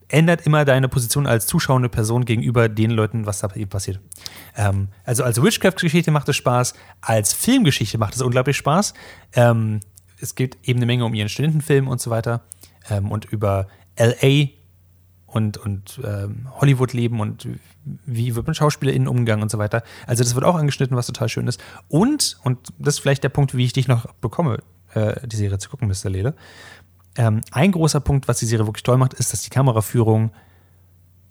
ändert 0.08 0.46
immer 0.46 0.64
deine 0.64 0.88
Position 0.88 1.26
als 1.26 1.46
zuschauende 1.46 1.88
Person 1.88 2.24
gegenüber 2.24 2.68
den 2.68 2.90
Leuten, 2.90 3.26
was 3.26 3.40
da 3.40 3.54
eben 3.54 3.70
passiert. 3.70 4.00
Ähm, 4.56 4.88
also 5.04 5.22
als 5.22 5.42
Witchcraft-Geschichte 5.42 6.10
macht 6.10 6.28
es 6.28 6.36
Spaß, 6.36 6.74
als 7.00 7.32
Filmgeschichte 7.32 7.98
macht 7.98 8.14
es 8.14 8.22
unglaublich 8.22 8.56
Spaß. 8.56 8.94
Ähm, 9.34 9.80
es 10.20 10.34
geht 10.34 10.56
eben 10.62 10.78
eine 10.78 10.86
Menge 10.86 11.04
um 11.04 11.14
ihren 11.14 11.28
Studentenfilm 11.28 11.88
und 11.88 12.00
so 12.00 12.10
weiter 12.10 12.42
ähm, 12.90 13.10
und 13.10 13.26
über 13.26 13.68
LA 13.98 14.48
und, 15.28 15.58
und 15.58 16.00
ähm, 16.04 16.48
Hollywood 16.60 16.94
leben 16.94 17.20
und 17.20 17.46
wie 18.06 18.34
wird 18.34 18.46
mit 18.46 18.56
SchauspielerInnen 18.56 19.06
umgegangen 19.06 19.42
und 19.42 19.50
so 19.50 19.58
weiter. 19.58 19.82
Also 20.06 20.24
das 20.24 20.34
wird 20.34 20.44
auch 20.44 20.56
angeschnitten, 20.56 20.96
was 20.96 21.06
total 21.06 21.28
schön 21.28 21.46
ist. 21.46 21.60
Und, 21.88 22.38
und 22.44 22.58
das 22.78 22.94
ist 22.94 23.00
vielleicht 23.00 23.22
der 23.22 23.28
Punkt, 23.28 23.54
wie 23.54 23.64
ich 23.64 23.74
dich 23.74 23.88
noch 23.88 24.12
bekomme, 24.14 24.58
äh, 24.94 25.26
die 25.26 25.36
Serie 25.36 25.58
zu 25.58 25.68
gucken, 25.68 25.86
Mr. 25.88 26.10
Lede. 26.10 26.34
Ähm, 27.16 27.42
ein 27.52 27.72
großer 27.72 28.00
Punkt, 28.00 28.26
was 28.26 28.38
die 28.38 28.46
Serie 28.46 28.66
wirklich 28.66 28.84
toll 28.84 28.96
macht, 28.96 29.14
ist, 29.14 29.32
dass 29.32 29.42
die 29.42 29.50
Kameraführung 29.50 30.32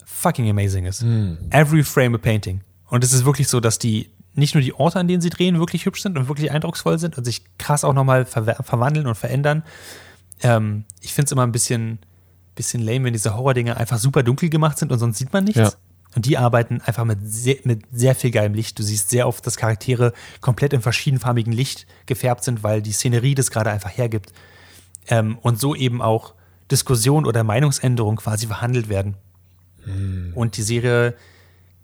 fucking 0.04 0.48
amazing 0.48 0.86
ist. 0.86 1.02
Mm. 1.02 1.34
Every 1.50 1.82
frame 1.82 2.14
a 2.14 2.18
painting. 2.18 2.60
Und 2.86 3.02
es 3.02 3.12
ist 3.12 3.24
wirklich 3.24 3.48
so, 3.48 3.58
dass 3.58 3.78
die 3.78 4.10
nicht 4.34 4.54
nur 4.54 4.62
die 4.62 4.74
Orte, 4.74 5.00
an 5.00 5.08
denen 5.08 5.20
sie 5.20 5.30
drehen, 5.30 5.58
wirklich 5.58 5.86
hübsch 5.86 6.02
sind 6.02 6.16
und 6.16 6.28
wirklich 6.28 6.52
eindrucksvoll 6.52 6.98
sind 6.98 7.18
und 7.18 7.24
sich 7.24 7.42
krass 7.58 7.82
auch 7.82 7.94
nochmal 7.94 8.24
ver 8.24 8.44
verwandeln 8.62 9.08
und 9.08 9.16
verändern. 9.16 9.64
Ähm, 10.42 10.84
ich 11.00 11.14
finde 11.14 11.26
es 11.26 11.32
immer 11.32 11.42
ein 11.42 11.52
bisschen 11.52 11.98
bisschen 12.58 12.82
lame, 12.82 13.06
wenn 13.06 13.12
diese 13.14 13.34
Horror-Dinge 13.34 13.76
einfach 13.76 13.98
super 13.98 14.22
dunkel 14.22 14.50
gemacht 14.50 14.78
sind 14.78 14.92
und 14.92 14.98
sonst 14.98 15.16
sieht 15.18 15.32
man 15.32 15.44
nichts. 15.44 15.58
Ja. 15.58 15.72
Und 16.14 16.26
die 16.26 16.36
arbeiten 16.36 16.80
einfach 16.80 17.04
mit 17.04 17.18
sehr, 17.22 17.56
mit 17.64 17.82
sehr 17.92 18.14
viel 18.14 18.30
geilem 18.30 18.54
Licht. 18.54 18.78
Du 18.78 18.82
siehst 18.82 19.10
sehr 19.10 19.28
oft, 19.28 19.46
dass 19.46 19.56
Charaktere 19.56 20.12
komplett 20.40 20.72
in 20.72 20.80
verschiedenfarbigen 20.80 21.52
Licht 21.52 21.86
gefärbt 22.06 22.44
sind, 22.44 22.62
weil 22.62 22.82
die 22.82 22.92
Szenerie 22.92 23.34
das 23.34 23.50
gerade 23.50 23.70
einfach 23.70 23.96
hergibt. 23.96 24.32
Ähm, 25.08 25.38
und 25.38 25.60
so 25.60 25.74
eben 25.74 26.02
auch 26.02 26.34
Diskussion 26.70 27.26
oder 27.26 27.44
Meinungsänderung 27.44 28.16
quasi 28.16 28.46
verhandelt 28.46 28.88
werden. 28.88 29.16
Hm. 29.84 30.32
Und 30.34 30.56
die 30.56 30.62
Serie 30.62 31.14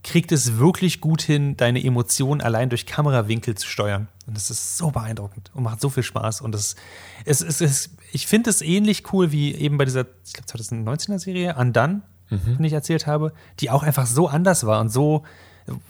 kriegt 0.05 0.31
es 0.31 0.59
wirklich 0.59 1.01
gut 1.01 1.23
hin, 1.23 1.57
deine 1.57 1.83
Emotionen 1.83 2.41
allein 2.41 2.69
durch 2.69 2.87
Kamerawinkel 2.87 3.57
zu 3.57 3.67
steuern. 3.67 4.07
Und 4.27 4.37
das 4.37 4.51
ist 4.51 4.77
so 4.77 4.91
beeindruckend 4.91 5.51
und 5.55 5.65
macht 5.65 5.81
so 5.81 5.91
viel 5.91 6.03
Spaß. 6.05 6.41
Und 6.43 6.53
das, 6.53 6.77
es, 7.25 7.41
es, 7.41 7.61
es, 7.61 7.91
ich 8.13 8.27
finde 8.27 8.51
es 8.51 8.63
ähnlich 8.63 9.13
cool 9.13 9.33
wie 9.33 9.55
eben 9.55 9.79
bei 9.79 9.85
dieser, 9.87 10.07
ich 10.25 10.35
glaube, 10.35 10.49
2019er 10.49 11.19
Serie, 11.19 11.57
Undone, 11.59 12.03
Mhm. 12.31 12.57
die 12.59 12.67
ich 12.69 12.73
erzählt 12.73 13.07
habe, 13.07 13.35
die 13.61 13.69
auch 13.71 13.83
einfach 13.83 14.07
so 14.07 14.29
anders 14.29 14.65
war 14.65 14.81
und 14.81 14.89
so, 14.89 15.25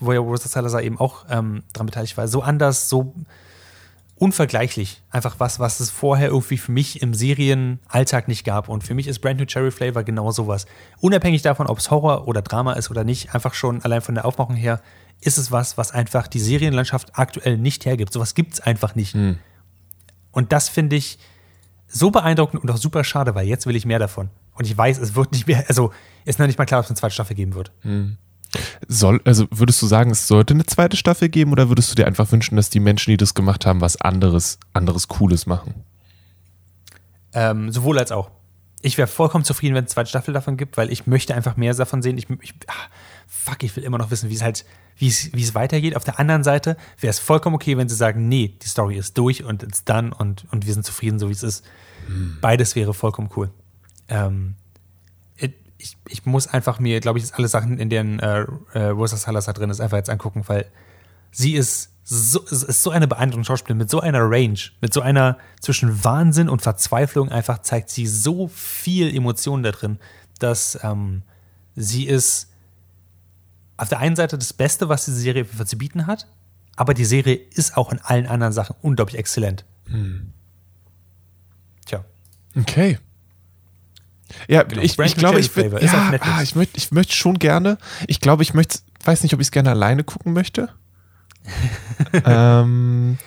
wo 0.01 0.12
ja 0.12 0.19
Rosa 0.19 0.49
Salazar 0.49 0.83
eben 0.83 0.99
auch 0.99 1.25
ähm, 1.31 1.62
dran 1.73 1.87
beteiligt 1.87 2.17
war, 2.17 2.27
so 2.27 2.43
anders, 2.43 2.89
so 2.89 3.15
unvergleichlich. 4.25 5.03
Einfach 5.11 5.39
was, 5.39 5.61
was 5.61 5.81
es 5.81 5.91
vorher 5.91 6.29
irgendwie 6.29 6.57
für 6.57 6.72
mich 6.72 7.03
im 7.03 7.12
Serienalltag 7.12 8.27
nicht 8.27 8.43
gab. 8.43 8.70
Und 8.70 8.83
für 8.83 8.95
mich 8.95 9.07
ist 9.07 9.18
Brand 9.18 9.39
New 9.39 9.45
Cherry 9.45 9.70
Flavor 9.70 10.03
genau 10.03 10.31
sowas. 10.31 10.64
Unabhängig 11.01 11.43
davon, 11.43 11.66
ob 11.66 11.77
es 11.77 11.91
Horror 11.91 12.27
oder 12.27 12.41
Drama 12.41 12.72
ist 12.72 12.91
oder 12.91 13.05
nicht, 13.05 13.35
einfach 13.35 13.53
schon 13.53 13.83
allein 13.83 14.01
von 14.01 14.14
der 14.14 14.25
Aufmachung 14.25 14.57
her, 14.57 14.81
ist 15.20 15.37
es 15.37 15.53
was, 15.53 15.77
was 15.77 15.91
einfach 15.91 16.27
die 16.27 16.41
Serienlandschaft 16.41 17.18
aktuell 17.18 17.59
nicht 17.59 17.85
hergibt. 17.85 18.14
Sowas 18.14 18.35
gibt 18.35 18.55
es 18.55 18.61
einfach 18.61 18.95
nicht. 18.95 19.12
Hm. 19.12 19.39
Und 20.33 20.53
das 20.53 20.70
finde 20.70 20.97
ich 20.97 21.18
so 21.87 22.11
beeindruckend 22.11 22.62
und 22.62 22.70
auch 22.70 22.79
super 22.79 23.05
schade, 23.05 23.35
weil 23.35 23.47
jetzt 23.47 23.66
will 23.66 23.77
ich 23.77 23.85
mehr 23.85 23.99
davon. 23.99 24.31
Und 24.55 24.66
ich 24.66 24.77
weiß, 24.77 24.99
es 24.99 25.14
wird 25.14 25.33
nicht 25.33 25.47
mehr, 25.47 25.66
also 25.68 25.93
ist 26.25 26.39
noch 26.39 26.47
nicht 26.47 26.59
mal 26.59 26.64
klar, 26.64 26.81
ob 26.81 26.85
es 26.85 26.91
eine 26.91 26.97
zweite 26.97 27.12
Staffel 27.12 27.37
geben 27.37 27.55
wird. 27.55 27.72
Soll, 28.89 29.21
also 29.25 29.47
würdest 29.51 29.81
du 29.83 29.87
sagen, 29.87 30.11
es 30.11 30.27
sollte 30.29 30.55
eine 30.55 30.67
zweite 30.67 30.97
Staffel 30.97 31.29
geben 31.29 31.53
oder 31.53 31.69
würdest 31.69 31.91
du 31.91 31.95
dir 31.95 32.07
einfach 32.07 32.31
wünschen, 32.33 32.57
dass 32.57 32.71
die 32.71 32.81
Menschen, 32.81 33.11
die 33.11 33.17
das 33.17 33.35
gemacht 33.35 33.67
haben, 33.67 33.81
was 33.81 34.01
anderes, 34.01 34.59
anderes 34.73 35.09
Cooles 35.09 35.47
machen? 35.47 35.75
Ähm, 37.33 37.71
sowohl 37.73 37.99
als 37.99 38.13
auch. 38.13 38.31
Ich 38.83 38.99
wäre 38.99 39.09
vollkommen 39.09 39.45
zufrieden, 39.45 39.75
wenn 39.75 39.85
es 39.85 39.91
eine 39.91 39.95
zweite 39.95 40.11
Staffel 40.11 40.35
davon 40.35 40.57
gibt, 40.57 40.77
weil 40.77 40.93
ich 40.93 41.07
möchte 41.07 41.35
einfach 41.35 41.57
mehr 41.57 41.73
davon 41.75 42.03
sehen. 42.03 42.19
Ich, 42.19 42.29
ich 42.43 42.55
ah, 42.67 42.73
fuck, 43.27 43.63
ich 43.63 43.75
will 43.77 43.83
immer 43.83 43.99
noch 43.99 44.11
wissen, 44.11 44.29
wie 44.29 44.35
es 44.35 44.43
halt, 44.43 44.65
wie 44.99 45.09
es, 45.09 45.33
wie 45.33 45.43
es 45.43 45.55
weitergeht. 45.55 45.97
Auf 45.97 46.05
der 46.05 46.21
anderen 46.21 46.45
Seite 46.45 46.77
wäre 47.01 47.11
es 47.11 47.19
vollkommen 47.19 47.57
okay, 47.57 47.79
wenn 47.79 47.89
sie 47.89 47.97
sagen, 47.97 48.29
nee, 48.29 48.55
die 48.63 48.69
Story 48.69 48.97
ist 48.97 49.17
durch 49.17 49.43
und 49.43 49.63
it's 49.63 49.85
done 49.85 50.15
und, 50.15 50.45
und 50.53 50.67
wir 50.67 50.75
sind 50.75 50.85
zufrieden, 50.85 51.19
so 51.19 51.29
wie 51.29 51.33
es 51.33 51.43
ist. 51.43 51.65
Beides 52.41 52.77
wäre 52.77 52.93
vollkommen 52.93 53.31
cool. 53.37 53.51
Ähm, 54.09 54.57
ich, 55.85 55.99
ich 56.09 56.24
muss 56.24 56.47
einfach 56.47 56.80
mir, 56.80 57.01
glaube 57.01 57.18
ich, 57.18 57.35
alle 57.35 57.47
Sachen, 57.47 57.78
in 57.78 57.91
denen 57.91 58.18
äh, 58.18 58.47
äh, 58.72 58.85
Rosa 58.87 59.18
Salazar 59.18 59.53
drin 59.53 59.68
ist, 59.68 59.80
einfach 59.80 59.99
jetzt 59.99 60.09
angucken, 60.09 60.43
weil 60.47 60.66
sie 61.30 61.55
ist 61.55 61.91
so, 62.05 62.41
ist 62.41 62.82
so 62.82 62.91
eine 62.91 63.07
beeindruckende 63.07 63.47
Schauspielerin 63.47 63.78
mit 63.78 63.91
so 63.91 64.01
einer 64.01 64.20
Range, 64.22 64.59
mit 64.80 64.95
so 64.95 65.03
einer 65.03 65.37
zwischen 65.61 66.03
Wahnsinn 66.03 66.49
und 66.49 66.62
Verzweiflung 66.62 67.28
einfach 67.28 67.61
zeigt 67.61 67.91
sie 67.91 68.07
so 68.07 68.49
viel 68.49 69.14
Emotion 69.14 69.62
da 69.62 69.72
drin, 69.72 69.99
dass 70.39 70.78
ähm, 70.82 71.22
sie 71.76 72.07
ist 72.07 72.51
auf 73.76 73.89
der 73.91 73.99
einen 73.99 74.16
Seite 74.16 74.39
das 74.39 74.53
Beste, 74.53 74.89
was 74.89 75.05
die 75.05 75.12
Serie 75.12 75.47
zu 75.66 75.76
bieten 75.76 76.07
hat, 76.07 76.28
aber 76.76 76.95
die 76.95 77.05
Serie 77.05 77.35
ist 77.35 77.76
auch 77.76 77.93
in 77.93 78.01
allen 78.01 78.26
anderen 78.26 78.53
Sachen 78.53 78.76
unglaublich 78.80 79.18
exzellent. 79.18 79.64
Tja. 81.85 82.05
Okay. 82.57 82.99
Ja, 84.49 84.62
Genau. 84.62 84.82
ich, 84.82 84.99
ich 84.99 85.16
glaube, 85.16 85.41
ich, 85.41 85.55
würd, 85.57 85.82
ja, 85.82 86.12
ah, 86.20 86.43
ich 86.43 86.55
möchte 86.55 86.76
ich 86.76 86.91
möcht 86.93 87.12
schon 87.14 87.39
gerne. 87.39 87.78
Ich 88.07 88.20
glaube, 88.20 88.43
ich 88.43 88.55
möchte, 88.55 88.78
weiß 89.05 89.22
nicht, 89.22 89.35
ob 89.35 89.41
ich 89.41 89.49
es 89.49 89.51
gerne 89.53 89.70
alleine 89.70 90.05
gucken 90.05 90.32
möchte. 90.32 90.68
ähm, 92.24 93.18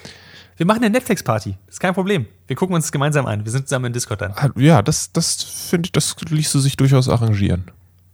Wir 0.58 0.66
machen 0.66 0.84
eine 0.84 0.90
Netflix-Party. 0.90 1.56
Ist 1.68 1.80
kein 1.80 1.94
Problem. 1.94 2.26
Wir 2.48 2.56
gucken 2.56 2.76
uns 2.76 2.86
das 2.86 2.92
gemeinsam 2.92 3.26
an. 3.26 3.46
Wir 3.46 3.52
sind 3.52 3.68
zusammen 3.68 3.86
in 3.86 3.94
Discord 3.94 4.22
dann. 4.22 4.32
ah, 4.36 4.50
ja, 4.56 4.82
das, 4.82 5.12
das 5.12 5.44
finde 5.44 5.88
ich, 5.88 5.92
das 5.92 6.16
ließe 6.28 6.60
sich 6.60 6.78
durchaus 6.78 7.10
arrangieren. 7.10 7.66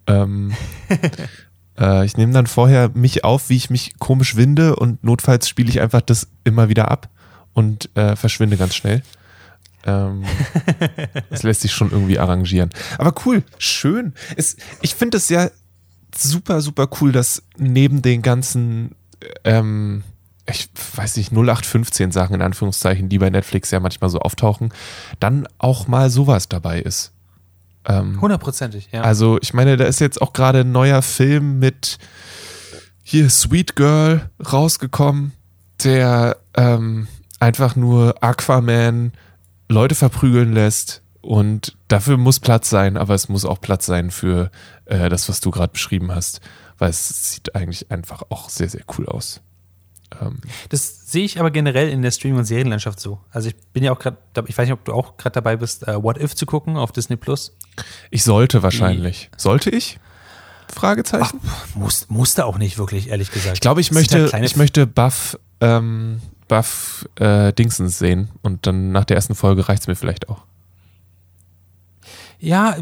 Ähm, 0.08 0.54
äh, 1.80 2.06
ich 2.06 2.18
nehme 2.18 2.34
dann 2.34 2.48
vorher 2.48 2.90
mich 2.94 3.24
auf, 3.24 3.50
wie 3.50 3.56
ich 3.56 3.70
mich 3.70 3.98
komisch 4.00 4.36
winde 4.36 4.76
und 4.76 5.04
notfalls 5.04 5.48
spiele 5.48 5.70
ich 5.70 5.80
einfach 5.80 6.02
das 6.02 6.28
immer 6.44 6.68
wieder 6.70 6.92
ab 6.92 7.10
und 7.54 7.90
äh, 7.96 8.16
verschwinde 8.16 8.58
ganz 8.58 8.76
schnell. 8.76 9.04
Ähm, 9.86 10.24
das 11.30 11.44
lässt 11.44 11.62
sich 11.62 11.74
schon 11.74 11.92
irgendwie 11.92 12.20
arrangieren. 12.20 12.70
Aber 12.98 13.14
cool, 13.26 13.44
schön. 13.58 14.14
Es, 14.36 14.56
ich 14.82 14.96
finde 14.96 15.18
es 15.18 15.30
ja 15.30 15.50
super, 16.16 16.62
super 16.62 16.88
cool, 17.02 17.12
dass 17.12 17.44
neben 17.58 18.02
den 18.02 18.22
ganzen, 18.22 18.96
ähm, 19.44 20.04
ich 20.50 20.70
weiß 20.96 21.18
nicht, 21.18 21.32
0815 21.32 22.12
Sachen 22.12 22.36
in 22.36 22.42
Anführungszeichen, 22.42 23.10
die 23.10 23.20
bei 23.20 23.30
Netflix 23.30 23.72
ja 23.72 23.80
manchmal 23.80 24.10
so 24.10 24.20
auftauchen, 24.20 24.74
dann 25.20 25.48
auch 25.58 25.88
mal 25.88 26.10
sowas 26.10 26.50
dabei 26.50 26.82
ist. 26.82 27.12
Ähm, 27.86 28.22
Hundertprozentig, 28.22 28.90
ja. 28.92 29.02
also, 29.02 29.38
ich 29.42 29.54
meine, 29.54 29.76
da 29.76 29.86
ist 29.86 30.00
jetzt 30.00 30.22
auch 30.22 30.32
gerade 30.32 30.62
ein 30.62 30.72
neuer 30.72 31.02
Film 31.02 31.60
mit 31.60 31.98
hier 33.04 33.30
Sweet 33.30 33.76
Girl 33.76 34.30
rausgekommen, 34.52 35.34
der 35.84 36.38
ähm, 36.56 37.08
einfach 37.40 37.76
nur 37.76 38.24
Aquaman 38.24 39.12
Leute 39.74 39.96
verprügeln 39.96 40.54
lässt. 40.54 41.02
Und 41.22 41.78
dafür 41.88 42.18
muss 42.18 42.42
Platz 42.42 42.70
sein, 42.70 42.98
aber 42.98 43.14
es 43.14 43.30
muss 43.30 43.46
auch 43.46 43.62
Platz 43.62 43.86
sein 43.86 44.12
für 44.12 44.52
äh, 44.86 45.08
das, 45.08 45.30
was 45.30 45.40
du 45.40 45.52
gerade 45.52 45.72
beschrieben 45.72 46.14
hast, 46.14 46.42
weil 46.78 46.90
es 46.90 47.32
sieht 47.32 47.56
eigentlich 47.56 47.90
einfach 47.92 48.24
auch 48.30 48.50
sehr, 48.50 48.68
sehr 48.68 48.82
cool 48.98 49.06
aus. 49.08 49.40
Ähm, 50.22 50.42
Das 50.68 51.10
sehe 51.10 51.24
ich 51.24 51.40
aber 51.40 51.50
generell 51.50 51.88
in 51.88 52.02
der 52.02 52.12
Streaming- 52.12 52.40
und 52.40 52.46
Serienlandschaft 52.46 53.00
so. 53.00 53.22
Also 53.32 53.48
ich 53.48 53.56
bin 53.72 53.86
ja 53.86 53.94
auch 53.94 54.00
gerade, 54.00 54.18
ich 54.48 54.58
weiß 54.58 54.66
nicht, 54.68 54.74
ob 54.74 54.84
du 54.84 54.92
auch 54.94 55.16
gerade 55.16 55.34
dabei 55.36 55.56
bist, 55.56 55.88
äh, 55.88 56.04
What 56.04 56.18
If 56.22 56.36
zu 56.36 56.46
gucken 56.46 56.76
auf 56.76 56.92
Disney 56.92 57.16
Plus. 57.16 57.56
ich 58.12 58.24
sollte 58.24 58.62
wahrscheinlich. 58.62 59.30
Sollte 59.38 59.70
ich? 59.70 60.00
Fragezeichen? 60.74 61.40
Muss, 61.76 62.10
musste 62.10 62.46
auch 62.46 62.58
nicht 62.58 62.78
wirklich, 62.78 63.10
ehrlich 63.10 63.32
gesagt. 63.32 63.54
Ich 63.56 63.62
glaube, 63.62 63.80
ich 63.80 63.92
halt 63.92 64.12
möchte, 64.12 64.38
ich 64.44 64.56
möchte 64.58 64.88
Buff, 64.88 65.40
ähm, 65.62 66.20
Buff 66.48 67.08
äh, 67.16 67.54
Dingsens 67.54 67.98
sehen 68.00 68.30
und 68.42 68.66
dann 68.68 68.92
nach 68.92 69.06
der 69.06 69.16
ersten 69.18 69.36
Folge 69.36 69.68
reicht 69.70 69.82
es 69.84 69.88
mir 69.88 69.96
vielleicht 69.96 70.30
auch. 70.30 70.44
Ja, 72.40 72.76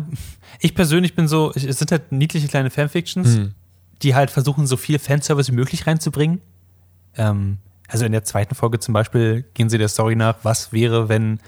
ich 0.60 0.74
persönlich 0.76 1.16
bin 1.16 1.28
so, 1.28 1.52
es 1.54 1.78
sind 1.78 1.92
halt 1.92 2.12
niedliche 2.12 2.48
kleine 2.48 2.70
Fanfictions, 2.70 3.36
Hm. 3.38 3.54
die 4.02 4.16
halt 4.16 4.32
versuchen, 4.32 4.66
so 4.66 4.78
viel 4.78 4.98
Fanservice 5.00 5.50
wie 5.52 5.56
möglich 5.56 5.86
reinzubringen. 5.86 6.42
Ähm, 7.16 7.60
also 7.88 8.06
in 8.06 8.12
der 8.12 8.24
zweiten 8.24 8.56
Folge 8.56 8.80
zum 8.80 8.94
Beispiel 8.94 9.44
gehen 9.54 9.70
sie 9.70 9.78
der 9.78 9.90
Story 9.90 10.16
nach, 10.16 10.38
was 10.44 10.72
wäre, 10.74 11.10
wenn 11.10 11.40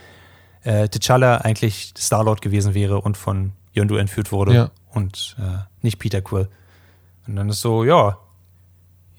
äh, 0.64 0.84
T'Challa 0.84 1.38
eigentlich 1.38 1.94
Star-Lord 1.98 2.42
gewesen 2.42 2.74
wäre 2.74 3.02
und 3.02 3.18
von 3.18 3.54
Yondu 3.74 3.96
entführt 3.96 4.32
wurde 4.32 4.54
Ja. 4.54 4.72
und 4.92 5.36
äh, 5.40 5.64
nicht 5.82 5.98
Peter 6.00 6.22
Quill. 6.22 6.50
Und 7.28 7.36
dann 7.38 7.50
ist 7.50 7.62
so, 7.62 7.84
ja, 7.84 8.18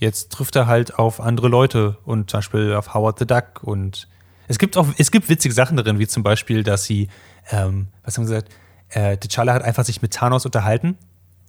jetzt 0.04 0.30
trifft 0.30 0.54
er 0.54 0.66
halt 0.66 0.98
auf 0.98 1.20
andere 1.20 1.48
Leute 1.48 1.96
und 2.04 2.30
zum 2.30 2.38
Beispiel 2.38 2.74
auf 2.74 2.94
Howard 2.94 3.18
the 3.18 3.26
Duck 3.26 3.62
und 3.62 4.08
es 4.46 4.58
gibt 4.58 4.76
auch, 4.76 4.86
es 4.98 5.10
gibt 5.10 5.28
witzige 5.28 5.54
Sachen 5.54 5.76
darin, 5.76 5.98
wie 5.98 6.06
zum 6.06 6.22
Beispiel, 6.22 6.62
dass 6.62 6.84
sie, 6.84 7.08
ähm, 7.50 7.88
was 8.04 8.16
haben 8.16 8.26
sie 8.26 8.34
gesagt, 8.34 8.52
äh, 8.90 9.16
T'Challa 9.16 9.52
hat 9.52 9.62
einfach 9.62 9.84
sich 9.84 10.02
mit 10.02 10.12
Thanos 10.12 10.44
unterhalten 10.44 10.98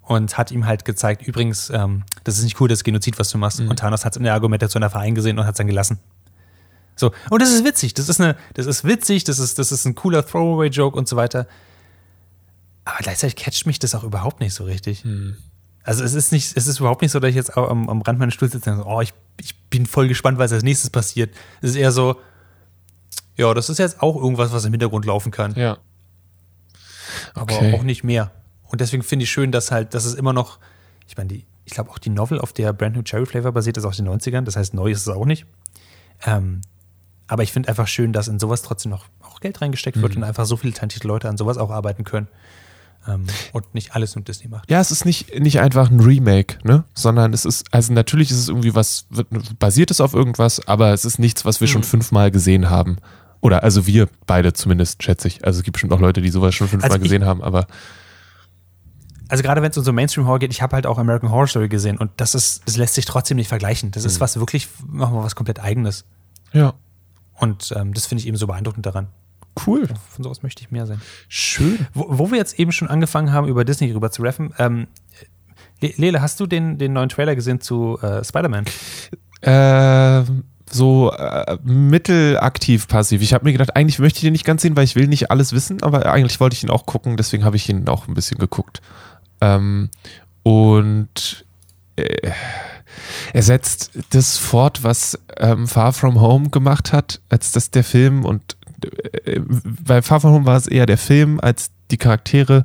und 0.02 0.38
hat 0.38 0.52
ihm 0.52 0.66
halt 0.66 0.86
gezeigt, 0.86 1.22
übrigens, 1.28 1.70
ähm, 1.70 2.04
das 2.24 2.38
ist 2.38 2.44
nicht 2.44 2.60
cool, 2.62 2.68
das 2.68 2.84
Genozid, 2.84 3.20
was 3.20 3.30
du 3.30 3.38
machst. 3.38 3.60
Und 3.60 3.80
Thanos 3.80 4.06
hat 4.06 4.14
es 4.14 4.18
in 4.18 4.24
der 4.24 4.34
Argumentation 4.34 4.84
einfach 4.84 5.02
eingesehen 5.02 5.38
und 5.38 5.46
hat 5.46 5.56
es 5.56 5.58
dann 5.58 5.68
gelassen. 5.68 6.00
So, 6.96 7.12
und 7.30 7.42
das 7.42 7.52
ist 7.52 7.66
witzig, 7.66 7.94
das 7.94 8.08
ist 8.08 8.22
eine, 8.22 8.38
das 8.54 8.66
ist 8.68 8.86
witzig, 8.86 9.26
das 9.26 9.40
ist, 9.40 9.60
das 9.60 9.72
ist 9.72 9.86
ein 9.86 9.96
cooler 9.96 10.26
Throwaway-Joke 10.26 10.98
und 10.98 11.10
so 11.10 11.18
weiter. 11.18 11.48
Aber 12.86 13.00
gleichzeitig 13.00 13.36
catcht 13.36 13.66
mich 13.66 13.80
das 13.80 13.96
auch 13.96 14.04
überhaupt 14.04 14.40
nicht 14.40 14.54
so 14.54 14.64
richtig. 14.64 15.04
Also 15.86 16.04
es 16.04 16.14
ist 16.16 16.32
nicht, 16.32 16.58
es 16.58 16.66
ist 16.68 16.80
überhaupt 16.80 17.02
nicht 17.04 17.12
so, 17.12 17.20
dass 17.20 17.30
ich 17.30 17.36
jetzt 17.36 17.56
auch 17.56 17.70
am, 17.70 17.90
am 17.90 18.02
Rand 18.02 18.18
meines 18.20 18.34
Stuhls 18.34 18.52
sitze 18.52 18.72
und 18.72 18.78
so, 18.78 18.86
oh, 18.86 19.02
ich, 19.02 19.14
ich 19.40 19.56
bin 19.70 19.86
voll 19.86 20.08
gespannt, 20.08 20.38
was 20.40 20.52
als 20.52 20.64
nächstes 20.64 20.90
passiert. 20.90 21.34
Es 21.62 21.70
ist 21.72 21.76
eher 21.76 21.92
so, 21.92 22.16
ja, 23.38 23.54
das 23.54 23.70
ist 23.70 23.78
jetzt 23.78 24.02
auch 24.02 24.16
irgendwas, 24.16 24.52
was 24.52 24.66
im 24.66 24.72
Hintergrund 24.74 25.06
laufen 25.06 25.32
kann 25.32 25.54
Ja. 25.56 25.78
aber 27.34 27.54
Okay. 27.54 27.74
auch 27.74 27.84
nicht 27.84 28.04
mehr. 28.04 28.32
Und 28.64 28.82
deswegen 28.82 29.04
finde 29.04 29.24
ich 29.24 29.30
schön, 29.32 29.52
dass 29.52 29.72
halt, 29.72 29.94
dass 29.94 30.06
es 30.06 30.16
immer 30.16 30.34
noch, 30.34 30.60
ich 31.08 31.16
meine, 31.18 31.30
die, 31.30 31.46
ich 31.66 31.74
glaube 31.74 31.92
auch 31.92 32.00
die 32.00 32.10
Novel, 32.10 32.40
auf 32.40 32.52
der 32.54 32.74
Brand 32.74 32.96
New 32.96 33.04
Cherry 33.04 33.26
Flavor 33.26 33.52
basiert, 33.52 33.78
ist 33.78 33.86
aus 33.86 33.98
den 33.98 34.08
90ern, 34.10 34.42
das 34.42 34.56
heißt, 34.56 34.74
neu 34.74 34.92
ist 34.92 35.02
es 35.02 35.08
auch 35.10 35.26
nicht. 35.26 35.46
Ähm, 36.26 36.62
aber 37.28 37.44
ich 37.44 37.52
finde 37.52 37.70
einfach 37.70 37.88
schön, 37.88 38.14
dass 38.14 38.28
in 38.28 38.40
sowas 38.40 38.62
trotzdem 38.62 38.92
noch 38.92 39.06
auch 39.22 39.40
Geld 39.40 39.62
reingesteckt 39.62 39.98
Mhm. 39.98 40.02
wird 40.02 40.16
und 40.18 40.24
einfach 40.24 40.46
so 40.46 40.58
viele 40.58 40.74
talentierte 40.74 41.08
Leute 41.08 41.30
an 41.30 41.38
sowas 41.38 41.58
auch 41.58 41.70
arbeiten 41.72 42.04
können. 42.04 42.28
Ähm, 43.08 43.26
und 43.54 43.76
nicht 43.76 43.94
alles 43.96 44.16
nur 44.16 44.24
Disney 44.24 44.48
macht. 44.48 44.70
Ja, 44.72 44.80
es 44.82 44.90
ist 44.90 45.06
nicht, 45.06 45.40
nicht 45.40 45.60
einfach 45.60 45.92
ein 45.92 46.00
Remake, 46.00 46.58
ne? 46.64 46.86
Sondern 46.96 47.34
es 47.34 47.46
ist, 47.46 47.66
also 47.72 47.94
natürlich 47.94 48.32
ist 48.32 48.38
es 48.40 48.50
irgendwie 48.50 48.74
was, 48.74 49.06
basiert 49.60 49.92
es 49.92 50.02
auf 50.02 50.14
irgendwas, 50.16 50.68
aber 50.68 50.92
es 50.94 51.06
ist 51.06 51.20
nichts, 51.20 51.46
was 51.46 51.62
wir 51.62 51.68
schon 51.68 51.82
Mhm. 51.82 51.86
fünfmal 51.86 52.32
gesehen 52.32 52.70
haben. 52.70 52.98
Oder 53.42 53.62
also 53.64 53.86
wir 53.86 54.10
beide 54.26 54.54
zumindest, 54.54 55.04
schätze 55.04 55.28
ich. 55.28 55.46
Also 55.46 55.60
es 55.60 55.64
gibt 55.64 55.74
bestimmt 55.74 55.94
auch 55.94 56.00
Leute, 56.00 56.22
die 56.22 56.30
sowas 56.30 56.56
schon 56.56 56.68
fünfmal 56.68 56.90
Also 56.92 56.98
ich- 56.98 57.04
gesehen 57.04 57.26
haben, 57.26 57.44
aber 57.44 57.68
also 59.28 59.42
gerade 59.44 59.62
wenn 59.62 59.72
es 59.72 59.78
um 59.78 59.84
so 59.84 59.92
Mainstream-Horror 59.92 60.40
geht, 60.40 60.52
ich 60.52 60.62
habe 60.62 60.76
halt 60.76 60.86
auch 60.86 60.98
American 61.00 61.32
Horror 61.32 61.48
Story 61.48 61.68
gesehen 61.68 61.98
und 61.98 62.12
das 62.18 62.36
ist, 62.36 62.62
das 62.68 62.78
lässt 62.78 62.94
sich 62.94 63.06
trotzdem 63.06 63.38
nicht 63.38 63.48
vergleichen. 63.48 63.92
Das 63.92 64.06
ist 64.06 64.20
was 64.20 64.38
wirklich, 64.38 64.68
machen 64.88 65.16
wir 65.16 65.24
was 65.24 65.36
komplett 65.36 65.60
eigenes. 65.60 66.06
Ja. 66.54 66.74
Und 67.34 67.74
ähm, 67.76 67.94
das 67.94 68.06
finde 68.06 68.22
ich 68.22 68.28
eben 68.28 68.38
so 68.38 68.46
beeindruckend 68.48 68.86
daran. 68.86 69.08
Cool. 69.66 69.88
Von 70.10 70.24
sowas 70.24 70.44
möchte 70.44 70.62
ich 70.62 70.72
mehr 70.72 70.86
sein. 70.86 71.02
Schön. 71.28 71.88
Wo, 71.94 72.06
wo 72.10 72.32
wir 72.32 72.38
jetzt 72.38 72.60
eben 72.60 72.72
schon 72.72 72.88
angefangen 72.88 73.32
haben, 73.32 73.48
über 73.48 73.64
Disney 73.64 73.92
rüber 73.92 74.12
zu 74.12 74.24
raffen, 74.24 74.54
ähm, 74.58 74.88
Le- 75.82 75.94
Lele, 75.98 76.22
hast 76.22 76.40
du 76.40 76.46
den, 76.48 76.78
den 76.78 76.94
neuen 76.94 77.10
Trailer 77.10 77.36
gesehen 77.36 77.62
zu 77.62 78.00
äh, 78.02 78.24
Spider-Man? 78.24 78.66
Äh, 79.42 80.24
so 80.70 81.12
äh, 81.12 81.58
mittelaktiv 81.64 82.88
passiv. 82.88 83.22
Ich 83.22 83.34
habe 83.34 83.46
mir 83.46 83.52
gedacht, 83.52 83.76
eigentlich 83.76 84.00
möchte 84.00 84.18
ich 84.18 84.24
den 84.24 84.34
nicht 84.34 84.46
ganz 84.46 84.62
sehen, 84.62 84.76
weil 84.76 84.84
ich 84.84 84.96
will 84.96 85.08
nicht 85.08 85.32
alles 85.32 85.54
wissen, 85.54 85.84
aber 85.84 86.06
eigentlich 86.12 86.40
wollte 86.40 86.56
ich 86.56 86.64
ihn 86.64 86.70
auch 86.70 86.86
gucken, 86.86 87.18
deswegen 87.18 87.46
habe 87.46 87.56
ich 87.56 87.70
ihn 87.70 87.88
auch 87.88 88.08
ein 88.08 88.14
bisschen 88.14 88.38
geguckt. 88.38 88.82
Ähm, 89.42 89.90
und 90.44 91.46
äh, 91.98 92.32
er 93.34 93.44
setzt 93.44 93.92
das 94.12 94.38
fort, 94.38 94.84
was 94.84 95.20
ähm, 95.38 95.68
Far 95.68 95.94
From 95.94 96.20
Home 96.22 96.50
gemacht 96.50 96.94
hat, 96.94 97.22
als 97.30 97.52
das 97.52 97.70
der 97.70 97.84
Film 97.84 98.26
und 98.26 98.58
bei 99.86 100.02
Far 100.02 100.20
From 100.20 100.32
Home 100.32 100.46
war 100.46 100.58
es 100.58 100.68
eher 100.68 100.86
der 100.86 100.98
Film, 100.98 101.40
als 101.40 101.72
die 101.92 101.98
Charaktere 101.98 102.64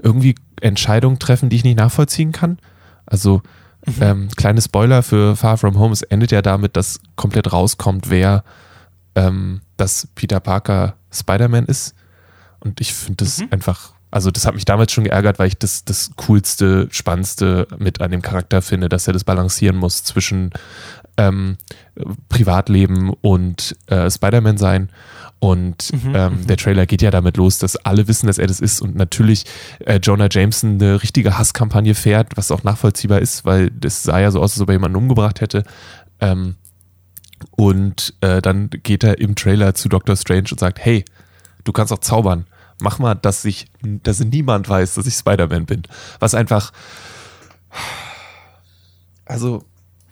irgendwie 0.00 0.34
Entscheidungen 0.60 1.18
treffen, 1.18 1.48
die 1.48 1.56
ich 1.56 1.64
nicht 1.64 1.78
nachvollziehen 1.78 2.32
kann. 2.32 2.58
Also 3.06 3.42
ähm, 4.00 4.28
kleine 4.36 4.60
Spoiler 4.60 5.02
für 5.02 5.36
Far 5.36 5.56
From 5.56 5.78
Home, 5.78 5.92
es 5.92 6.02
endet 6.02 6.32
ja 6.32 6.42
damit, 6.42 6.76
dass 6.76 7.00
komplett 7.16 7.52
rauskommt, 7.52 8.10
wer 8.10 8.44
ähm, 9.14 9.60
dass 9.76 10.08
Peter 10.14 10.40
Parker 10.40 10.94
Spider-Man 11.12 11.66
ist. 11.66 11.94
Und 12.60 12.80
ich 12.80 12.92
finde 12.92 13.24
das 13.24 13.42
einfach, 13.50 13.92
also 14.10 14.30
das 14.30 14.46
hat 14.46 14.54
mich 14.54 14.64
damals 14.64 14.92
schon 14.92 15.04
geärgert, 15.04 15.38
weil 15.38 15.48
ich 15.48 15.58
das 15.58 15.84
das 15.84 16.10
coolste, 16.16 16.88
spannendste 16.90 17.66
mit 17.78 18.00
an 18.00 18.10
dem 18.10 18.22
Charakter 18.22 18.62
finde, 18.62 18.88
dass 18.88 19.06
er 19.06 19.14
das 19.14 19.24
balancieren 19.24 19.76
muss 19.76 20.04
zwischen 20.04 20.50
ähm, 21.16 21.56
Privatleben 22.28 23.10
und 23.22 23.76
äh, 23.86 24.10
Spider-Man 24.10 24.58
sein. 24.58 24.90
Und 25.40 25.90
ähm, 26.14 26.46
der 26.46 26.58
Trailer 26.58 26.84
geht 26.84 27.00
ja 27.00 27.10
damit 27.10 27.38
los, 27.38 27.58
dass 27.58 27.76
alle 27.76 28.06
wissen, 28.08 28.26
dass 28.26 28.36
er 28.36 28.46
das 28.46 28.60
ist 28.60 28.82
und 28.82 28.94
natürlich 28.94 29.44
äh, 29.80 29.96
Jonah 29.96 30.28
Jameson 30.30 30.74
eine 30.74 31.02
richtige 31.02 31.38
Hasskampagne 31.38 31.94
fährt, 31.94 32.36
was 32.36 32.50
auch 32.50 32.62
nachvollziehbar 32.62 33.20
ist, 33.20 33.46
weil 33.46 33.70
das 33.70 34.02
sah 34.02 34.20
ja 34.20 34.30
so 34.30 34.40
aus, 34.40 34.52
als 34.52 34.60
ob 34.60 34.68
er 34.68 34.74
jemanden 34.74 34.98
umgebracht 34.98 35.40
hätte. 35.40 35.64
Ähm, 36.20 36.56
und 37.52 38.14
äh, 38.20 38.42
dann 38.42 38.68
geht 38.68 39.02
er 39.02 39.18
im 39.18 39.34
Trailer 39.34 39.74
zu 39.74 39.88
Doctor 39.88 40.14
Strange 40.14 40.48
und 40.50 40.60
sagt, 40.60 40.78
hey, 40.78 41.06
du 41.64 41.72
kannst 41.72 41.90
auch 41.90 42.00
zaubern. 42.00 42.46
Mach 42.78 42.98
mal, 42.98 43.14
dass 43.14 43.44
ich, 43.46 43.70
dass 43.82 44.20
niemand 44.20 44.68
weiß, 44.68 44.94
dass 44.94 45.06
ich 45.06 45.14
Spider-Man 45.14 45.64
bin. 45.64 45.82
Was 46.18 46.34
einfach, 46.34 46.72
also, 49.24 49.64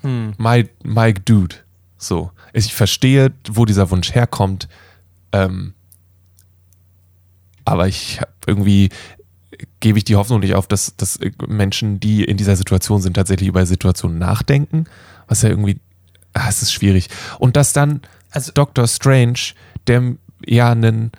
my, 0.03 0.69
my 0.83 1.13
dude. 1.13 1.57
So. 1.99 2.31
Ich 2.53 2.73
verstehe, 2.73 3.33
wo 3.51 3.65
dieser 3.65 3.91
Wunsch 3.91 4.15
herkommt. 4.15 4.69
Ähm, 5.33 5.75
aber 7.65 7.89
ich 7.89 8.21
habe 8.21 8.33
irgendwie 8.47 8.89
gebe 9.81 9.99
ich 9.99 10.05
die 10.05 10.17
Hoffnung 10.17 10.41
nicht 10.41 10.55
auf, 10.55 10.67
dass, 10.67 10.95
dass 10.97 11.19
Menschen, 11.47 12.01
die 12.01 12.25
in 12.25 12.37
dieser 12.37 12.57
Situation 12.57 13.01
sind, 13.01 13.15
tatsächlich 13.15 13.49
über 13.49 13.67
Situationen 13.67 14.19
nachdenken. 14.19 14.85
Was 15.27 15.43
ja 15.43 15.49
irgendwie, 15.49 15.81
ah, 16.33 16.49
es 16.49 16.63
ist 16.63 16.73
schwierig. 16.73 17.09
Und 17.39 17.57
dass 17.57 17.73
dann 17.73 18.01
Also- 18.31 18.53
Dr. 18.53 18.87
Strange, 18.87 19.39
der 19.87 20.15
ja 20.47 20.73
ein 20.73 21.11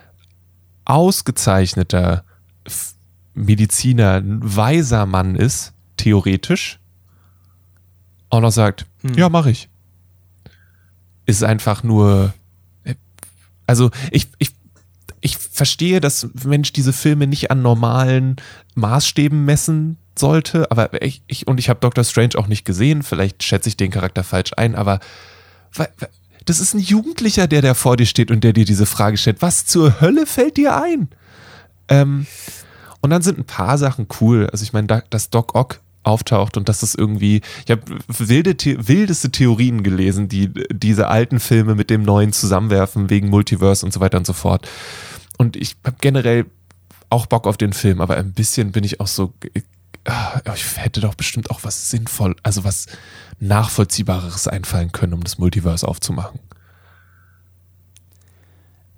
ausgezeichneter 0.85 2.23
Mediziner, 3.33 4.15
ein 4.15 4.39
weiser 4.41 5.05
Mann 5.05 5.35
ist, 5.35 5.73
theoretisch, 5.97 6.79
auch 8.29 8.41
noch 8.41 8.51
sagt, 8.51 8.85
ja, 9.15 9.29
mache 9.29 9.51
ich. 9.51 9.69
Ist 11.25 11.43
einfach 11.43 11.83
nur, 11.83 12.33
also 13.69 13.91
ich, 14.09 14.27
ich, 14.39 14.49
ich 15.21 15.37
verstehe, 15.37 16.01
dass 16.01 16.27
Mensch 16.43 16.73
diese 16.73 16.91
Filme 16.91 17.27
nicht 17.27 17.51
an 17.51 17.61
normalen 17.61 18.37
Maßstäben 18.73 19.45
messen 19.45 19.97
sollte, 20.17 20.71
aber 20.71 21.01
ich, 21.03 21.21
ich 21.27 21.45
und 21.47 21.59
ich 21.59 21.69
habe 21.69 21.79
Doctor 21.79 22.03
Strange 22.03 22.35
auch 22.35 22.47
nicht 22.47 22.65
gesehen, 22.65 23.03
vielleicht 23.03 23.43
schätze 23.43 23.69
ich 23.69 23.77
den 23.77 23.91
Charakter 23.91 24.23
falsch 24.23 24.53
ein, 24.57 24.73
aber 24.73 24.99
das 26.45 26.59
ist 26.59 26.73
ein 26.73 26.79
Jugendlicher, 26.79 27.47
der 27.47 27.61
da 27.61 27.75
vor 27.75 27.95
dir 27.95 28.07
steht 28.07 28.31
und 28.31 28.43
der 28.43 28.53
dir 28.53 28.65
diese 28.65 28.87
Frage 28.87 29.17
stellt, 29.17 29.43
was 29.43 29.67
zur 29.67 30.01
Hölle 30.01 30.25
fällt 30.25 30.57
dir 30.57 30.81
ein? 30.81 31.09
Ähm, 31.89 32.25
und 33.01 33.11
dann 33.11 33.21
sind 33.21 33.37
ein 33.37 33.45
paar 33.45 33.77
Sachen 33.77 34.07
cool. 34.19 34.49
Also 34.51 34.63
ich 34.63 34.73
meine, 34.73 34.87
da, 34.87 35.03
dass 35.11 35.29
Doc 35.29 35.53
Ock 35.53 35.79
auftaucht 36.03 36.57
und 36.57 36.69
dass 36.69 36.81
es 36.83 36.95
irgendwie, 36.95 37.41
ich 37.65 37.71
habe 37.71 37.81
wilde, 38.07 38.55
wildeste 38.87 39.31
Theorien 39.31 39.83
gelesen, 39.83 40.29
die 40.29 40.51
diese 40.71 41.07
alten 41.07 41.39
Filme 41.39 41.75
mit 41.75 41.89
dem 41.89 42.03
neuen 42.03 42.33
zusammenwerfen 42.33 43.09
wegen 43.09 43.29
Multiverse 43.29 43.85
und 43.85 43.91
so 43.91 43.99
weiter 43.99 44.17
und 44.17 44.25
so 44.25 44.33
fort. 44.33 44.67
Und 45.37 45.55
ich 45.55 45.75
habe 45.85 45.97
generell 46.01 46.45
auch 47.09 47.25
Bock 47.25 47.47
auf 47.47 47.57
den 47.57 47.73
Film, 47.73 48.01
aber 48.01 48.17
ein 48.17 48.33
bisschen 48.33 48.71
bin 48.71 48.83
ich 48.83 48.99
auch 48.99 49.07
so, 49.07 49.33
ah, 50.05 50.39
ich 50.55 50.77
hätte 50.77 51.01
doch 51.01 51.15
bestimmt 51.15 51.49
auch 51.51 51.63
was 51.63 51.89
sinnvoll, 51.89 52.35
also 52.43 52.63
was 52.63 52.87
nachvollziehbareres 53.39 54.47
einfallen 54.47 54.91
können, 54.91 55.13
um 55.13 55.23
das 55.23 55.37
Multiverse 55.37 55.87
aufzumachen. 55.87 56.39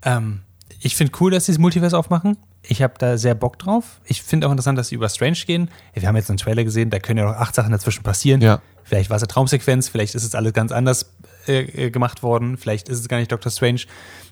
Ähm, 0.03 0.41
ich 0.79 0.95
finde 0.95 1.13
cool, 1.19 1.31
dass 1.31 1.45
sie 1.45 1.51
das 1.51 1.59
Multiverse 1.59 1.97
aufmachen. 1.97 2.37
Ich 2.63 2.81
habe 2.81 2.93
da 2.99 3.17
sehr 3.17 3.33
Bock 3.33 3.57
drauf. 3.57 3.99
Ich 4.05 4.21
finde 4.21 4.47
auch 4.47 4.51
interessant, 4.51 4.77
dass 4.77 4.89
sie 4.89 4.95
über 4.95 5.09
Strange 5.09 5.37
gehen. 5.47 5.69
Wir 5.93 6.07
haben 6.07 6.15
jetzt 6.15 6.29
einen 6.29 6.37
Trailer 6.37 6.63
gesehen, 6.63 6.89
da 6.89 6.99
können 6.99 7.17
ja 7.19 7.25
noch 7.25 7.37
acht 7.39 7.55
Sachen 7.55 7.71
dazwischen 7.71 8.03
passieren. 8.03 8.39
Ja. 8.41 8.61
Vielleicht 8.83 9.09
war 9.09 9.17
es 9.17 9.23
eine 9.23 9.27
Traumsequenz, 9.29 9.89
vielleicht 9.89 10.15
ist 10.15 10.23
es 10.23 10.35
alles 10.35 10.53
ganz 10.53 10.71
anders 10.71 11.11
äh, 11.47 11.61
äh, 11.87 11.89
gemacht 11.91 12.23
worden, 12.23 12.57
vielleicht 12.57 12.87
ist 12.89 12.99
es 12.99 13.07
gar 13.07 13.17
nicht 13.17 13.31
Doctor 13.31 13.51
Strange. 13.51 13.81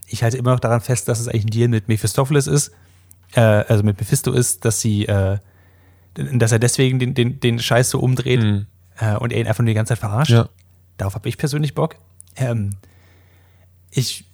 Ich 0.07 0.21
halte 0.23 0.37
immer 0.37 0.51
noch 0.51 0.59
daran 0.59 0.81
fest, 0.81 1.07
dass 1.07 1.19
es 1.19 1.27
eigentlich 1.27 1.45
ein 1.45 1.49
Deal 1.51 1.67
mit 1.69 1.87
Mephistopheles 1.87 2.45
ist, 2.47 2.71
äh, 3.33 3.41
also 3.41 3.83
mit 3.83 3.99
Mephisto 3.99 4.31
ist, 4.31 4.65
dass 4.65 4.79
sie, 4.81 5.05
äh, 5.05 5.37
dass 6.13 6.51
er 6.51 6.59
deswegen 6.59 6.99
den, 6.99 7.13
den, 7.13 7.39
den 7.39 7.59
Scheiß 7.59 7.89
so 7.89 7.99
umdreht 7.99 8.41
Mhm. 8.43 8.65
äh, 8.99 9.15
und 9.15 9.31
er 9.31 9.39
ihn 9.39 9.47
einfach 9.47 9.63
nur 9.63 9.69
die 9.69 9.75
ganze 9.75 9.91
Zeit 9.93 9.99
verarscht. 9.99 10.31
Ja. 10.31 10.49
Darauf 10.97 11.15
habe 11.15 11.29
ich 11.29 11.37
persönlich 11.37 11.73
Bock. 11.73 11.95
Ähm, 12.35 12.71
ich, 13.91 14.25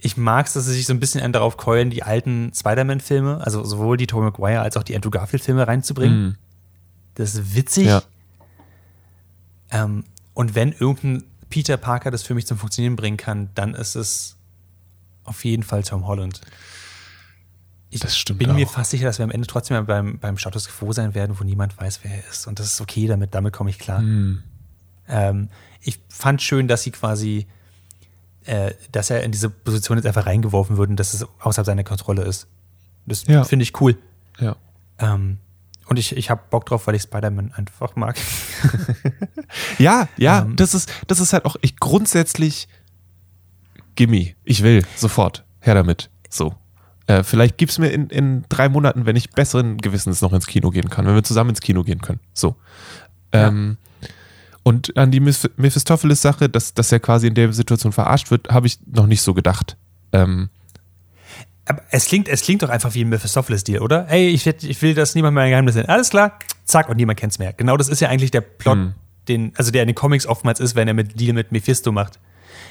ich 0.00 0.16
mag 0.16 0.46
es, 0.46 0.52
dass 0.52 0.66
sie 0.66 0.72
sich 0.74 0.86
so 0.86 0.92
ein 0.92 1.00
bisschen 1.00 1.20
an 1.20 1.32
darauf 1.32 1.56
keulen, 1.56 1.90
die 1.90 2.02
alten 2.02 2.52
Spider-Man-Filme, 2.54 3.40
also 3.44 3.64
sowohl 3.64 3.96
die 3.96 4.06
Tobey 4.06 4.24
Maguire 4.26 4.60
als 4.60 4.76
auch 4.76 4.82
die 4.84 4.94
Andrew 4.94 5.10
Garfield-Filme 5.10 5.66
reinzubringen. 5.66 6.22
Mhm. 6.22 6.36
Das 7.14 7.34
ist 7.34 7.54
witzig. 7.56 7.86
Ja. 7.86 8.02
Ähm, 9.70 10.04
und 10.34 10.54
wenn 10.54 10.72
irgendein 10.72 11.24
Peter 11.50 11.76
Parker 11.76 12.10
das 12.10 12.22
für 12.22 12.34
mich 12.34 12.46
zum 12.46 12.58
Funktionieren 12.58 12.94
bringen 12.96 13.16
kann, 13.16 13.50
dann 13.54 13.74
ist 13.74 13.96
es 13.96 14.36
auf 15.24 15.44
jeden 15.44 15.62
Fall 15.62 15.82
Tom 15.82 16.06
Holland. 16.06 16.40
Ich 17.90 18.00
Das 18.00 18.16
stimmt 18.16 18.38
bin 18.38 18.54
mir 18.54 18.66
auch. 18.66 18.70
fast 18.70 18.90
sicher, 18.90 19.06
dass 19.06 19.18
wir 19.18 19.24
am 19.24 19.30
Ende 19.30 19.46
trotzdem 19.46 19.84
beim, 19.86 20.18
beim 20.18 20.36
Status 20.38 20.68
Quo 20.68 20.92
sein 20.92 21.14
werden, 21.14 21.36
wo 21.40 21.44
niemand 21.44 21.76
weiß, 21.78 22.00
wer 22.02 22.12
er 22.12 22.28
ist. 22.30 22.46
Und 22.46 22.58
das 22.60 22.66
ist 22.66 22.80
okay, 22.80 23.06
damit, 23.06 23.34
damit 23.34 23.52
komme 23.52 23.70
ich 23.70 23.78
klar. 23.78 24.00
Mhm. 24.00 24.42
Ähm, 25.08 25.48
ich 25.80 25.98
fand 26.08 26.42
schön, 26.42 26.68
dass 26.68 26.82
sie 26.82 26.90
quasi, 26.90 27.46
äh, 28.48 28.74
dass 28.92 29.10
er 29.10 29.22
in 29.22 29.30
diese 29.32 29.50
Position 29.50 29.98
jetzt 29.98 30.06
einfach 30.06 30.26
reingeworfen 30.26 30.76
wird 30.76 30.90
und 30.90 30.96
dass 30.96 31.14
es 31.14 31.26
außerhalb 31.40 31.66
seiner 31.66 31.84
Kontrolle 31.84 32.22
ist. 32.22 32.46
Das 33.06 33.26
Ja. 33.26 33.44
finde 33.44 33.62
ich 33.62 33.80
cool. 33.80 33.96
Ja. 34.40 34.56
Ähm, 34.98 35.38
und 35.86 35.98
ich, 35.98 36.16
ich 36.16 36.28
habe 36.30 36.42
Bock 36.50 36.66
drauf, 36.66 36.86
weil 36.86 36.94
ich 36.94 37.02
Spider-Man 37.02 37.52
einfach 37.52 37.94
mag. 37.96 38.16
Ja, 39.78 40.08
ja, 40.18 40.42
Ähm. 40.42 40.56
das 40.56 40.74
ist, 40.74 40.92
das 41.06 41.20
ist 41.20 41.32
halt 41.32 41.44
auch 41.46 41.56
ich 41.62 41.76
grundsätzlich 41.78 42.68
Gimme. 43.94 44.34
Ich 44.44 44.62
will 44.62 44.84
sofort. 44.96 45.44
Her 45.60 45.74
damit. 45.74 46.10
So. 46.28 46.54
Äh, 47.06 47.22
vielleicht 47.22 47.56
gibt's 47.56 47.78
mir 47.78 47.88
in, 47.88 48.10
in 48.10 48.44
drei 48.50 48.68
Monaten, 48.68 49.06
wenn 49.06 49.16
ich 49.16 49.30
besseren 49.30 49.78
Gewissens 49.78 50.20
noch 50.20 50.32
ins 50.34 50.46
Kino 50.46 50.70
gehen 50.70 50.90
kann, 50.90 51.06
wenn 51.06 51.14
wir 51.14 51.24
zusammen 51.24 51.50
ins 51.50 51.60
Kino 51.60 51.82
gehen 51.82 52.00
können. 52.02 52.20
So. 52.34 52.56
Ähm, 53.32 53.78
und 54.68 54.96
an 54.96 55.10
die 55.10 55.20
Meph- 55.20 55.50
Mephistopheles-Sache, 55.56 56.48
dass, 56.48 56.74
dass 56.74 56.92
er 56.92 57.00
quasi 57.00 57.26
in 57.28 57.34
der 57.34 57.52
Situation 57.52 57.92
verarscht 57.92 58.30
wird, 58.30 58.48
habe 58.50 58.66
ich 58.66 58.78
noch 58.86 59.06
nicht 59.06 59.22
so 59.22 59.32
gedacht. 59.34 59.76
Ähm, 60.12 60.48
Aber 61.64 61.82
es 61.90 62.06
klingt, 62.06 62.28
es 62.28 62.42
klingt 62.42 62.62
doch 62.62 62.68
einfach 62.70 62.94
wie 62.94 63.02
ein 63.04 63.08
Mephistopheles-Deal, 63.08 63.80
oder? 63.82 64.06
Ey, 64.08 64.28
ich, 64.28 64.46
ich 64.46 64.82
will, 64.82 64.94
dass 64.94 65.14
niemand 65.14 65.34
mehr 65.34 65.44
ein 65.44 65.50
Geheimnis 65.50 65.74
nennt. 65.74 65.88
Alles 65.88 66.10
klar, 66.10 66.38
zack, 66.64 66.88
und 66.88 66.96
niemand 66.96 67.18
kennt's 67.18 67.38
mehr. 67.38 67.52
Genau 67.52 67.76
das 67.76 67.88
ist 67.88 68.00
ja 68.00 68.08
eigentlich 68.08 68.30
der 68.30 68.40
Plot, 68.42 68.76
Hm. 68.76 68.94
den, 69.28 69.52
also 69.56 69.70
der 69.70 69.82
in 69.82 69.88
den 69.88 69.94
Comics 69.94 70.26
oftmals 70.26 70.60
ist, 70.60 70.74
wenn 70.76 70.88
er 70.88 70.94
mit 70.94 71.18
Deal 71.20 71.34
mit 71.34 71.52
Mephisto 71.52 71.92
macht. 71.92 72.18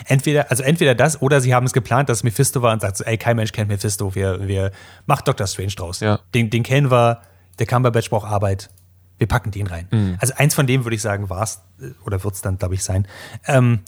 Entweder, 0.06 0.52
also 0.52 0.64
entweder 0.64 0.94
das 0.96 1.22
oder 1.22 1.42
sie 1.42 1.54
haben 1.56 1.66
es 1.66 1.74
geplant, 1.74 2.10
dass 2.10 2.20
es 2.20 2.24
Mephisto 2.24 2.62
war 2.62 2.74
und 2.74 2.82
sagt 2.82 3.02
ey, 3.02 3.18
kein 3.18 3.36
Mensch 3.36 3.52
kennt 3.52 3.70
Mephisto, 3.70 4.14
wir, 4.16 4.48
wir 4.48 4.72
macht 5.06 5.28
Doctor 5.28 5.48
Strange 5.48 5.74
draus. 5.76 6.00
Ja. 6.02 6.20
Den, 6.34 6.50
den 6.50 6.64
kennen 6.64 6.92
wir, 6.92 7.22
der 7.60 7.66
Cumberbatch 7.66 8.10
braucht 8.10 8.28
Arbeit, 8.28 8.70
wir 9.18 9.28
packen 9.28 9.52
den 9.52 9.68
rein. 9.68 9.88
Mhm. 9.92 10.18
Also 10.20 10.34
eins 10.36 10.54
von 10.54 10.68
dem 10.68 10.86
würde 10.86 10.96
ich 10.96 11.02
sagen, 11.02 11.30
war 11.30 11.44
es 11.44 11.62
oder 12.06 12.24
wird 12.24 12.36
es 12.36 12.42
dann, 12.42 12.58
glaube 12.58 12.76
ich, 12.76 12.84
sein. 12.84 13.08
Ähm, 13.46 13.80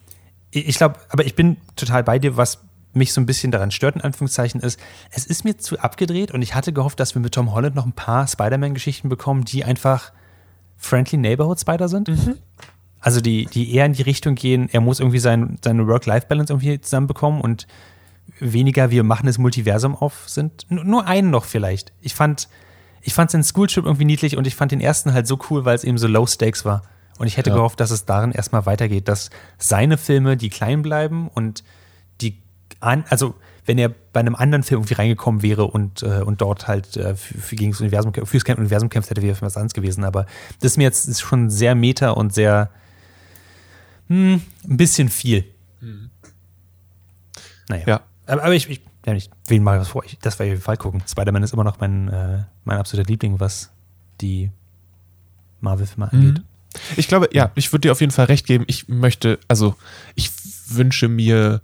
ich 0.51 0.77
glaube, 0.77 0.99
aber 1.09 1.25
ich 1.25 1.35
bin 1.35 1.57
total 1.75 2.03
bei 2.03 2.17
dir, 2.19 2.37
was 2.37 2.59
mich 2.93 3.13
so 3.13 3.21
ein 3.21 3.25
bisschen 3.25 3.51
daran 3.51 3.69
stört, 3.69 3.95
in 3.95 4.01
Anführungszeichen, 4.01 4.61
ist, 4.61 4.79
es 5.11 5.25
ist 5.27 5.45
mir 5.45 5.57
zu 5.57 5.79
abgedreht 5.79 6.31
und 6.31 6.41
ich 6.41 6.55
hatte 6.55 6.73
gehofft, 6.73 6.99
dass 6.99 7.13
wir 7.13 7.21
mit 7.21 7.33
Tom 7.33 7.53
Holland 7.53 7.75
noch 7.75 7.85
ein 7.85 7.93
paar 7.93 8.27
Spider-Man-Geschichten 8.27 9.09
bekommen, 9.09 9.45
die 9.45 9.63
einfach 9.63 10.11
Friendly 10.77 11.17
Neighborhood 11.17 11.59
Spider 11.59 11.87
sind. 11.87 12.09
Also 13.01 13.21
die, 13.21 13.45
die 13.45 13.73
eher 13.73 13.85
in 13.85 13.93
die 13.93 14.01
Richtung 14.01 14.35
gehen, 14.35 14.67
er 14.71 14.81
muss 14.81 14.99
irgendwie 14.99 15.19
sein, 15.19 15.57
seine 15.63 15.87
Work-Life-Balance 15.87 16.51
irgendwie 16.51 16.81
zusammenbekommen 16.81 17.39
und 17.39 17.65
weniger 18.39 18.91
wir 18.91 19.03
machen 19.03 19.25
das 19.25 19.37
Multiversum 19.37 19.95
auf 19.95 20.27
sind. 20.27 20.65
N 20.69 20.81
nur 20.83 21.05
einen 21.07 21.29
noch 21.29 21.45
vielleicht. 21.45 21.93
Ich 22.01 22.13
fand, 22.13 22.49
ich 23.01 23.13
fand 23.13 23.31
den 23.33 23.43
Schooltrip 23.43 23.85
irgendwie 23.85 24.05
niedlich 24.05 24.37
und 24.37 24.45
ich 24.47 24.55
fand 24.55 24.71
den 24.71 24.81
ersten 24.81 25.13
halt 25.13 25.27
so 25.27 25.39
cool, 25.49 25.65
weil 25.65 25.75
es 25.75 25.83
eben 25.83 25.97
so 25.97 26.07
Low 26.07 26.25
Stakes 26.25 26.65
war. 26.65 26.83
Und 27.17 27.27
ich 27.27 27.37
hätte 27.37 27.49
Ja. 27.49 27.55
gehofft, 27.57 27.79
dass 27.79 27.91
es 27.91 28.05
darin 28.05 28.31
erstmal 28.31 28.65
weitergeht, 28.65 29.07
dass 29.07 29.29
seine 29.57 29.97
Filme, 29.97 30.37
die 30.37 30.49
klein 30.49 30.81
bleiben 30.81 31.27
und 31.27 31.63
die 32.21 32.37
an, 32.79 33.03
also 33.09 33.35
wenn 33.65 33.77
er 33.77 33.89
bei 33.89 34.19
einem 34.21 34.35
anderen 34.35 34.63
Film 34.63 34.79
irgendwie 34.81 34.93
reingekommen 34.95 35.41
wäre 35.43 35.65
und, 35.65 36.01
äh, 36.01 36.21
und 36.23 36.41
dort 36.41 36.67
halt 36.67 36.95
äh, 36.97 37.15
für, 37.15 37.37
für 37.37 37.55
gegen 37.55 37.71
das 37.71 37.81
Universum, 37.81 38.11
kämpft- 38.13 38.25
fürs 38.27 38.43
Universum 38.57 38.89
kämpft, 38.89 39.09
hätte 39.09 39.21
wäre 39.21 39.35
was 39.41 39.57
anderes 39.57 39.73
gewesen. 39.73 40.03
Aber 40.05 40.25
das 40.61 40.71
ist 40.71 40.77
mir 40.77 40.83
jetzt 40.85 41.07
ist 41.07 41.19
schon 41.21 41.49
sehr 41.49 41.75
meta 41.75 42.11
und 42.11 42.33
sehr 42.33 42.69
hm, 44.07 44.41
ein 44.67 44.77
bisschen 44.77 45.09
viel. 45.09 45.43
Naja. 47.67 47.83
Ja. 47.85 48.01
Aber, 48.25 48.43
aber 48.43 48.55
ich, 48.55 48.69
ich, 48.69 48.81
ja, 49.05 49.13
ich 49.13 49.29
wen 49.47 49.63
mal 49.63 49.79
was 49.79 49.89
vor. 49.89 50.03
Ich, 50.05 50.17
das 50.19 50.39
werde 50.39 50.49
ich 50.49 50.53
auf 50.53 50.57
jeden 50.57 50.65
Fall 50.65 50.77
gucken. 50.77 51.03
Spider-Man 51.07 51.43
ist 51.43 51.53
immer 51.53 51.63
noch 51.63 51.79
mein, 51.79 52.09
äh, 52.09 52.43
mein 52.65 52.77
absoluter 52.77 53.07
Liebling, 53.09 53.39
was 53.39 53.71
die 54.21 54.51
Marvel-Filme 55.61 56.11
angeht. 56.11 56.41
Ich 56.97 57.07
glaube, 57.07 57.29
ja, 57.31 57.51
ich 57.55 57.71
würde 57.71 57.87
dir 57.87 57.91
auf 57.91 58.01
jeden 58.01 58.11
Fall 58.11 58.25
recht 58.25 58.45
geben. 58.45 58.63
Ich 58.67 58.87
möchte, 58.87 59.39
also 59.47 59.75
ich 60.15 60.31
wünsche 60.67 61.07
mir 61.07 61.61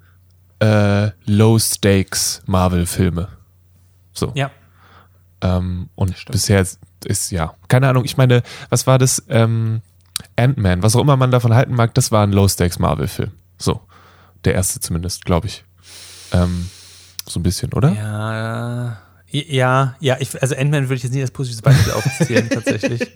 äh, 0.60 1.12
Low-Stakes 1.26 2.44
Marvel-Filme. 2.46 3.28
So. 4.14 4.32
Ja. 4.36 4.50
Ähm, 5.42 5.90
und 5.96 6.16
bisher 6.32 6.66
ist, 7.06 7.32
ja, 7.32 7.54
keine 7.68 7.90
Ahnung, 7.90 8.06
ich 8.06 8.18
meine, 8.18 8.42
was 8.70 8.88
war 8.88 8.98
das? 8.98 9.24
Ähm, 9.30 9.82
Ant-Man, 10.38 10.82
was 10.82 10.96
auch 10.96 11.02
immer 11.02 11.18
man 11.18 11.32
davon 11.32 11.54
halten 11.54 11.76
mag, 11.76 11.94
das 11.94 12.12
war 12.12 12.24
ein 12.24 12.32
Low-Stakes-Marvel-Film. 12.32 13.32
So. 13.58 13.82
Der 14.44 14.54
erste 14.54 14.80
zumindest, 14.80 15.26
glaube 15.26 15.48
ich. 15.48 15.66
Ähm, 16.32 16.70
so 17.28 17.40
ein 17.40 17.44
bisschen, 17.44 17.74
oder? 17.74 17.92
Ja, 17.94 18.98
ja, 19.32 19.96
ja, 20.00 20.16
ich, 20.20 20.42
also 20.42 20.56
Ant-Man 20.56 20.84
würde 20.84 20.96
ich 20.96 21.04
jetzt 21.04 21.12
nicht 21.14 21.22
als 21.22 21.32
positives 21.32 21.62
Beispiel 21.62 21.94
aufzählen, 21.94 22.50
tatsächlich. 22.50 23.02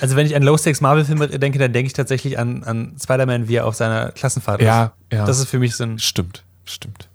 Also 0.00 0.16
wenn 0.16 0.26
ich 0.26 0.34
an 0.34 0.42
Low-Stakes-Marvel-Filme 0.42 1.28
denke, 1.28 1.60
dann 1.60 1.72
denke 1.72 1.86
ich 1.86 1.92
tatsächlich 1.92 2.36
an, 2.36 2.64
an 2.64 2.96
Spider-Man, 3.00 3.46
wie 3.46 3.54
er 3.54 3.66
auf 3.68 3.76
seiner 3.76 4.10
Klassenfahrt 4.10 4.60
Ja, 4.60 4.94
ist. 5.10 5.16
ja. 5.16 5.26
Das 5.26 5.38
ist 5.38 5.48
für 5.48 5.60
mich 5.60 5.76
so 5.76 5.84
ein 5.84 6.00
Stimmt, 6.00 6.42
stimmt. 6.64 7.08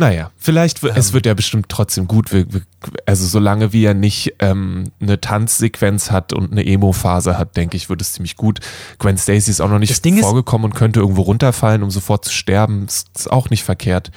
Naja, 0.00 0.30
vielleicht, 0.36 0.84
w- 0.84 0.92
es 0.94 1.12
wird 1.12 1.26
ja 1.26 1.34
bestimmt 1.34 1.68
trotzdem 1.68 2.06
gut, 2.06 2.30
wir- 2.32 2.52
wir- 2.52 2.62
also 3.04 3.26
solange 3.26 3.72
wie 3.72 3.84
er 3.84 3.94
nicht 3.94 4.34
ähm, 4.38 4.92
eine 5.00 5.20
Tanzsequenz 5.20 6.12
hat 6.12 6.32
und 6.32 6.52
eine 6.52 6.64
Emo-Phase 6.64 7.36
hat, 7.36 7.56
denke 7.56 7.76
ich, 7.76 7.88
wird 7.90 8.00
es 8.00 8.12
ziemlich 8.12 8.36
gut. 8.36 8.60
Gwen 9.00 9.18
Stacy 9.18 9.50
ist 9.50 9.60
auch 9.60 9.68
noch 9.68 9.80
nicht 9.80 10.04
Ding 10.04 10.18
ist- 10.18 10.22
vorgekommen 10.24 10.66
und 10.66 10.74
könnte 10.76 11.00
irgendwo 11.00 11.22
runterfallen, 11.22 11.82
um 11.82 11.90
sofort 11.90 12.24
zu 12.26 12.32
sterben. 12.32 12.84
Ist, 12.86 13.08
ist 13.16 13.32
auch 13.32 13.50
nicht 13.50 13.64
verkehrt. 13.64 14.12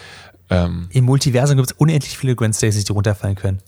Ähm, 0.52 0.88
Im 0.92 1.06
Multiversum 1.06 1.58
gibt 1.58 1.72
es 1.72 1.78
unendlich 1.78 2.18
viele 2.18 2.36
Gwen 2.36 2.54
Stacy, 2.54 2.84
die 2.84 2.92
runterfallen 2.92 3.36
können. 3.36 3.60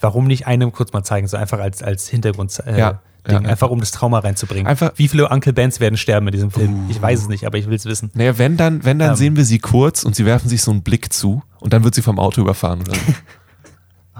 Warum 0.00 0.26
nicht 0.26 0.46
einem 0.46 0.72
kurz 0.72 0.92
mal 0.92 1.04
zeigen, 1.04 1.28
so 1.28 1.36
einfach 1.36 1.60
als, 1.60 1.82
als 1.82 2.08
Hintergrund 2.08 2.60
äh, 2.66 2.76
Ja, 2.78 3.00
Ding, 3.28 3.42
ja. 3.44 3.48
einfach 3.50 3.70
um 3.70 3.78
das 3.78 3.92
Trauma 3.92 4.18
reinzubringen. 4.18 4.66
Einfach- 4.66 4.92
Wie 4.96 5.06
viele 5.06 5.28
Uncle 5.28 5.52
Bens 5.52 5.78
werden 5.78 5.96
sterben 5.96 6.26
in 6.26 6.32
diesem 6.32 6.50
Film? 6.50 6.86
Ich 6.88 7.00
weiß 7.00 7.20
es 7.20 7.28
nicht, 7.28 7.46
aber 7.46 7.56
ich 7.58 7.68
will 7.68 7.76
es 7.76 7.84
wissen. 7.84 8.10
naja, 8.14 8.36
wenn 8.36 8.56
dann, 8.56 8.84
wenn 8.84 8.98
dann 8.98 9.10
Ähm. 9.10 9.16
sehen 9.16 9.36
wir 9.36 9.44
sie 9.44 9.60
kurz 9.60 10.02
und 10.02 10.16
sie 10.16 10.26
werfen 10.26 10.48
sich 10.48 10.62
so 10.62 10.72
einen 10.72 10.82
Blick 10.82 11.12
zu 11.12 11.42
und 11.60 11.72
dann 11.72 11.84
wird 11.84 11.94
sie 11.94 12.02
vom 12.02 12.18
Auto 12.18 12.40
überfahren 12.40 12.80
oder 12.80 12.94
so. 12.94 13.00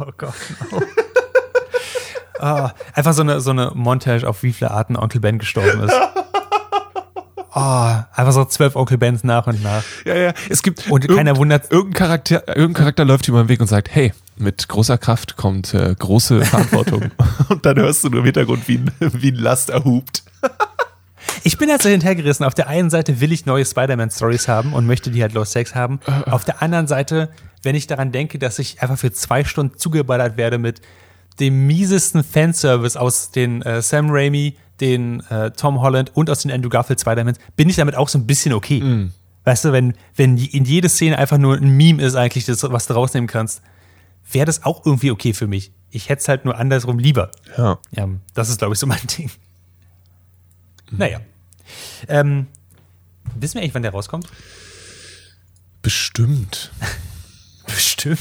Oh 0.00 0.10
Gott. 0.16 0.32
No. 0.70 0.80
Ah, 2.40 2.72
einfach 2.94 3.12
so 3.12 3.22
eine, 3.22 3.40
so 3.40 3.50
eine 3.50 3.72
Montage, 3.74 4.26
auf 4.28 4.42
wie 4.42 4.52
viele 4.52 4.70
Arten 4.70 4.96
Onkel 4.96 5.20
Ben 5.20 5.38
gestorben 5.38 5.80
ist. 5.82 5.92
Oh, 7.54 7.60
einfach 8.14 8.32
so 8.32 8.44
zwölf 8.46 8.76
Onkel 8.76 8.96
Bens 8.98 9.24
nach 9.24 9.46
und 9.46 9.62
nach. 9.62 9.82
Ja, 10.04 10.14
ja. 10.16 10.32
Es 10.48 10.62
gibt 10.62 10.90
Und 10.90 11.06
keiner 11.06 11.36
wundert- 11.36 11.70
Irgendein 11.70 11.92
Charakter, 11.98 12.48
irgendein 12.48 12.74
Charakter 12.74 13.04
läuft 13.04 13.28
über 13.28 13.42
den 13.42 13.48
Weg 13.48 13.60
und 13.60 13.66
sagt, 13.66 13.94
hey, 13.94 14.12
mit 14.36 14.68
großer 14.68 14.96
Kraft 14.96 15.36
kommt 15.36 15.74
äh, 15.74 15.94
große 15.98 16.44
Verantwortung. 16.44 17.10
und 17.50 17.64
dann 17.66 17.76
hörst 17.76 18.04
du 18.04 18.08
nur 18.08 18.20
im 18.20 18.24
Hintergrund, 18.24 18.66
wie 18.68 18.76
ein, 18.78 18.90
wie 19.00 19.30
ein 19.32 19.36
Laster 19.36 19.84
hupt. 19.84 20.22
Ich 21.44 21.58
bin 21.58 21.68
jetzt 21.68 21.82
hintergerissen. 21.86 22.44
Auf 22.46 22.54
der 22.54 22.68
einen 22.68 22.88
Seite 22.90 23.20
will 23.20 23.32
ich 23.32 23.46
neue 23.46 23.64
Spider-Man-Stories 23.64 24.48
haben 24.48 24.72
und 24.72 24.86
möchte 24.86 25.10
die 25.10 25.22
halt 25.22 25.34
Low 25.34 25.44
Sex 25.44 25.74
haben. 25.74 26.00
Auf 26.30 26.44
der 26.44 26.62
anderen 26.62 26.86
Seite, 26.86 27.28
wenn 27.62 27.74
ich 27.74 27.86
daran 27.86 28.12
denke, 28.12 28.38
dass 28.38 28.58
ich 28.58 28.80
einfach 28.82 28.98
für 28.98 29.12
zwei 29.12 29.44
Stunden 29.44 29.76
zugeballert 29.76 30.36
werde 30.36 30.58
mit 30.58 30.80
dem 31.40 31.66
miesesten 31.66 32.24
Fanservice 32.24 32.96
aus 32.98 33.30
den 33.30 33.62
äh, 33.62 33.82
Sam 33.82 34.08
Raimi, 34.10 34.56
den 34.80 35.20
äh, 35.30 35.50
Tom 35.52 35.80
Holland 35.80 36.10
und 36.16 36.30
aus 36.30 36.42
den 36.42 36.50
Andrew 36.50 36.68
Garfield 36.68 37.00
Spider-Man, 37.00 37.36
bin 37.56 37.68
ich 37.68 37.76
damit 37.76 37.94
auch 37.94 38.08
so 38.08 38.18
ein 38.18 38.26
bisschen 38.26 38.52
okay. 38.52 39.10
Weißt 39.44 39.64
du, 39.64 39.72
wenn, 39.72 39.94
wenn 40.16 40.36
in 40.36 40.64
jede 40.64 40.88
Szene 40.88 41.18
einfach 41.18 41.38
nur 41.38 41.56
ein 41.56 41.76
Meme 41.76 42.02
ist, 42.02 42.14
eigentlich, 42.14 42.44
das, 42.44 42.62
was 42.62 42.86
du 42.86 42.94
rausnehmen 42.94 43.26
kannst, 43.28 43.62
wäre 44.30 44.46
das 44.46 44.64
auch 44.64 44.86
irgendwie 44.86 45.10
okay 45.10 45.34
für 45.34 45.46
mich. 45.46 45.72
Ich 45.90 46.08
hätte 46.08 46.20
es 46.20 46.28
halt 46.28 46.44
nur 46.44 46.56
andersrum 46.56 46.98
lieber. 46.98 47.30
Ja. 47.56 47.78
Ja, 47.90 48.08
das 48.34 48.48
ist, 48.48 48.58
glaube 48.58 48.74
ich, 48.74 48.78
so 48.78 48.86
mein 48.86 49.04
Ding. 49.18 49.30
Naja. 50.90 51.20
Ähm, 52.08 52.46
wissen 53.34 53.54
wir 53.54 53.62
eigentlich, 53.62 53.74
wann 53.74 53.82
der 53.82 53.92
rauskommt? 53.92 54.28
Bestimmt. 55.82 56.70
Bestimmt. 57.74 58.18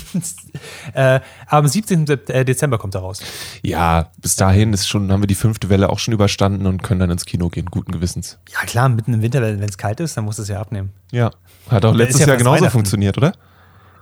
äh, 0.94 1.20
am 1.48 1.68
17. 1.68 2.06
Sep- 2.08 2.30
äh, 2.30 2.44
Dezember 2.46 2.78
kommt 2.78 2.96
er 2.96 3.02
raus. 3.02 3.22
Ja, 3.62 4.12
bis 4.22 4.36
dahin 4.36 4.74
ist 4.74 4.88
schon, 4.88 5.12
haben 5.12 5.22
wir 5.24 5.28
die 5.28 5.36
fünfte 5.36 5.70
Welle 5.70 5.90
auch 5.90 6.00
schon 6.00 6.14
überstanden 6.14 6.66
und 6.68 6.84
können 6.84 7.00
dann 7.00 7.12
ins 7.12 7.26
Kino 7.26 7.50
gehen, 7.50 7.66
guten 7.66 7.92
Gewissens. 7.92 8.38
Ja, 8.52 8.60
klar, 8.66 8.90
mitten 8.90 9.14
im 9.14 9.22
Winter, 9.22 9.42
wenn 9.42 9.62
es 9.62 9.78
kalt 9.78 10.00
ist, 10.00 10.16
dann 10.18 10.26
muss 10.26 10.40
es 10.40 10.48
ja 10.48 10.60
abnehmen. 10.60 10.92
Ja. 11.12 11.32
Hat 11.70 11.86
auch 11.86 11.94
letztes 11.96 12.22
ja 12.22 12.28
Jahr 12.28 12.38
genauso 12.38 12.70
funktioniert, 12.70 13.18
oder? 13.18 13.34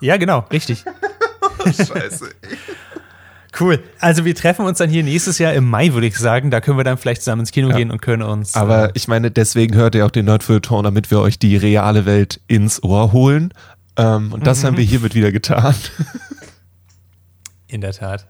Ja, 0.01 0.17
genau, 0.17 0.45
richtig. 0.51 0.85
Scheiße. 1.65 2.29
Cool. 3.59 3.83
Also 3.99 4.25
wir 4.25 4.35
treffen 4.35 4.65
uns 4.65 4.77
dann 4.77 4.89
hier 4.89 5.03
nächstes 5.03 5.39
Jahr 5.39 5.53
im 5.53 5.67
Mai, 5.67 5.91
würde 5.93 6.07
ich 6.07 6.17
sagen. 6.17 6.51
Da 6.51 6.61
können 6.61 6.77
wir 6.77 6.83
dann 6.83 6.97
vielleicht 6.97 7.23
zusammen 7.23 7.41
ins 7.41 7.51
Kino 7.51 7.69
Ja. 7.69 7.75
gehen 7.77 7.91
und 7.91 8.01
können 8.01 8.21
uns. 8.23 8.53
Aber 8.53 8.91
ich 8.95 9.07
meine, 9.07 9.31
deswegen 9.31 9.75
hört 9.75 9.95
ihr 9.95 10.05
auch 10.05 10.11
den 10.11 10.25
Nerdfeuilleton, 10.25 10.83
damit 10.83 11.11
wir 11.11 11.19
euch 11.19 11.39
die 11.39 11.57
reale 11.57 12.05
Welt 12.05 12.39
ins 12.47 12.81
Ohr 12.83 13.11
holen. 13.11 13.51
Ähm, 13.99 14.33
und 14.33 14.47
das 14.47 14.63
haben 14.63 14.77
wir 14.77 14.83
hiermit 14.83 15.13
wieder 15.15 15.31
getan. 15.31 15.75
In 17.67 17.81
der 17.81 17.93
Tat. 17.93 18.27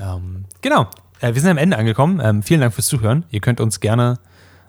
Ähm, 0.00 0.46
genau. 0.62 0.88
Äh, 1.20 1.34
wir 1.34 1.40
sind 1.40 1.50
am 1.50 1.58
Ende 1.58 1.76
angekommen. 1.78 2.20
Ähm, 2.22 2.42
vielen 2.42 2.60
Dank 2.60 2.74
fürs 2.74 2.86
Zuhören. 2.86 3.24
Ihr 3.30 3.40
könnt 3.40 3.60
uns 3.60 3.80
gerne 3.80 4.18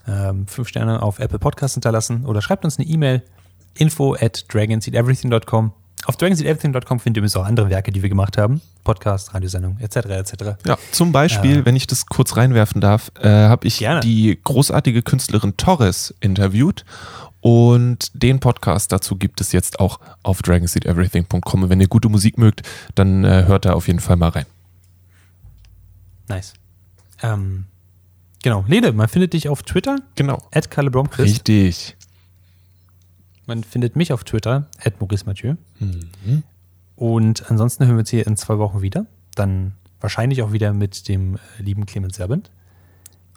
ähm, 0.08 0.46
fünf 0.48 0.68
Sterne 0.68 1.02
auf 1.02 1.20
Apple 1.20 1.40
Podcasts 1.40 1.74
hinterlassen 1.76 2.26
oder 2.26 2.42
schreibt 2.42 2.64
uns 2.66 2.78
eine 2.78 2.88
E-Mail 2.88 3.24
info 3.76 4.14
at 4.14 4.46
dragonseedeverything.com. 4.54 5.72
Auf 6.06 6.18
dragonseedeverything.com 6.18 7.00
findet 7.00 7.18
ihr 7.18 7.22
übrigens 7.22 7.36
auch 7.36 7.46
andere 7.46 7.70
Werke, 7.72 7.92
die 7.92 8.04
wir 8.04 8.10
gemacht 8.10 8.38
haben. 8.38 8.62
Podcast, 8.84 9.34
Radiosendung, 9.34 9.80
etc. 9.80 9.96
etc. 9.96 10.34
Ja, 10.68 10.78
zum 10.92 11.12
Beispiel, 11.12 11.60
Äh. 11.60 11.66
wenn 11.66 11.76
ich 11.76 11.88
das 11.88 12.06
kurz 12.06 12.38
reinwerfen 12.38 12.80
darf, 12.80 13.12
äh, 13.20 13.28
habe 13.28 13.66
ich 13.66 13.80
Gerne. 13.80 14.02
die 14.02 14.40
großartige 14.44 15.02
Künstlerin 15.02 15.58
Torres 15.58 16.14
interviewt 16.20 16.86
und 17.46 18.10
den 18.24 18.40
Podcast 18.40 18.92
dazu 18.92 19.18
gibt 19.18 19.40
es 19.40 19.52
jetzt 19.52 19.80
auch 19.80 20.00
auf 20.24 20.42
dragonseedeverything.com. 20.42 21.62
Und 21.62 21.70
wenn 21.70 21.80
ihr 21.80 21.88
gute 21.88 22.10
Musik 22.10 22.40
mögt, 22.40 22.64
dann 22.96 23.24
äh, 23.24 23.44
hört 23.46 23.66
da 23.66 23.74
auf 23.74 23.86
jeden 23.86 24.00
Fall 24.00 24.16
mal 24.16 24.30
rein. 24.30 24.48
Nice. 26.28 26.56
Ähm, 27.22 27.66
genau. 28.42 28.66
Lede, 28.68 28.94
man 28.94 29.08
findet 29.10 29.34
dich 29.34 29.48
auf 29.48 29.62
Twitter, 29.62 30.00
Genau. 30.16 30.42
at. 30.52 30.76
Richtig. 31.20 31.96
Man 33.46 33.64
findet 33.64 33.96
mich 33.96 34.12
auf 34.12 34.24
Twitter, 34.24 34.66
at 34.84 35.00
Maurice 35.00 35.28
Mathieu. 35.28 35.54
Mhm. 35.78 36.42
Und 36.96 37.52
ansonsten 37.52 37.86
hören 37.86 37.98
wir 37.98 38.00
uns 38.00 38.10
hier 38.10 38.26
in 38.26 38.38
zwei 38.38 38.58
Wochen 38.58 38.82
wieder. 38.82 39.06
Dann 39.36 39.74
wahrscheinlich 40.00 40.42
auch 40.42 40.52
wieder 40.52 40.74
mit 40.74 41.08
dem 41.08 41.36
äh, 41.36 41.62
lieben 41.62 41.86
Clemens 41.86 42.16
Serbent. 42.16 42.50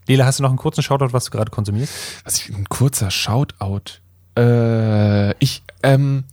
Lila, 0.08 0.24
hast 0.24 0.38
du 0.38 0.42
noch 0.42 0.50
einen 0.50 0.58
kurzen 0.58 0.82
Shoutout, 0.82 1.12
was 1.12 1.26
du 1.26 1.30
gerade 1.30 1.50
konsumierst? 1.50 1.92
Was 2.24 2.38
ich, 2.38 2.48
ein 2.48 2.68
kurzer 2.68 3.10
Shoutout. 3.10 4.00
Äh, 4.36 5.32
ich, 5.34 5.62
ähm, 5.82 6.24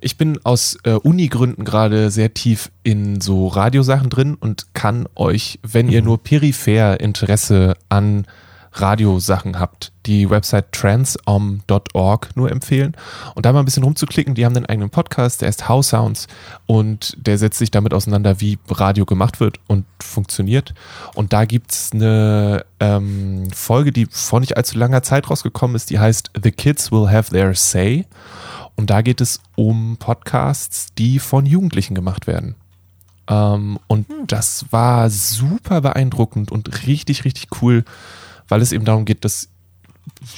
ich 0.00 0.18
bin 0.18 0.40
aus 0.44 0.76
äh, 0.82 0.94
Uni-Gründen 0.94 1.64
gerade 1.64 2.10
sehr 2.10 2.34
tief 2.34 2.72
in 2.82 3.20
so 3.20 3.46
Radiosachen 3.46 4.10
drin 4.10 4.34
und 4.34 4.74
kann 4.74 5.06
euch, 5.14 5.60
wenn 5.62 5.88
ihr 5.88 6.02
nur 6.02 6.22
peripher 6.22 7.00
Interesse 7.00 7.76
an 7.88 8.26
Radiosachen 8.74 9.58
habt, 9.58 9.92
die 10.06 10.28
Website 10.28 10.72
transom.org 10.72 12.36
nur 12.36 12.50
empfehlen 12.50 12.96
und 13.34 13.46
da 13.46 13.52
mal 13.52 13.60
ein 13.60 13.64
bisschen 13.64 13.84
rumzuklicken. 13.84 14.34
Die 14.34 14.44
haben 14.44 14.56
einen 14.56 14.66
eigenen 14.66 14.90
Podcast, 14.90 15.42
der 15.42 15.48
ist 15.48 15.68
House 15.68 15.88
Sounds 15.88 16.26
und 16.66 17.16
der 17.16 17.38
setzt 17.38 17.58
sich 17.58 17.70
damit 17.70 17.94
auseinander, 17.94 18.40
wie 18.40 18.58
Radio 18.68 19.04
gemacht 19.04 19.40
wird 19.40 19.60
und 19.68 19.84
funktioniert. 20.00 20.74
Und 21.14 21.32
da 21.32 21.44
gibt 21.44 21.72
es 21.72 21.92
eine 21.92 22.64
ähm, 22.80 23.48
Folge, 23.52 23.92
die 23.92 24.06
vor 24.10 24.40
nicht 24.40 24.56
allzu 24.56 24.76
langer 24.78 25.02
Zeit 25.02 25.30
rausgekommen 25.30 25.76
ist, 25.76 25.90
die 25.90 25.98
heißt 25.98 26.30
The 26.42 26.50
Kids 26.50 26.90
Will 26.90 27.10
Have 27.10 27.30
Their 27.30 27.54
Say. 27.54 28.06
Und 28.76 28.90
da 28.90 29.02
geht 29.02 29.20
es 29.20 29.40
um 29.54 29.96
Podcasts, 29.98 30.88
die 30.98 31.20
von 31.20 31.46
Jugendlichen 31.46 31.94
gemacht 31.94 32.26
werden. 32.26 32.56
Ähm, 33.28 33.78
und 33.86 34.08
hm. 34.08 34.26
das 34.26 34.66
war 34.70 35.08
super 35.10 35.80
beeindruckend 35.80 36.50
und 36.50 36.86
richtig, 36.86 37.24
richtig 37.24 37.48
cool, 37.62 37.84
weil 38.48 38.62
es 38.62 38.72
eben 38.72 38.84
darum 38.84 39.04
geht, 39.04 39.24
dass 39.24 39.48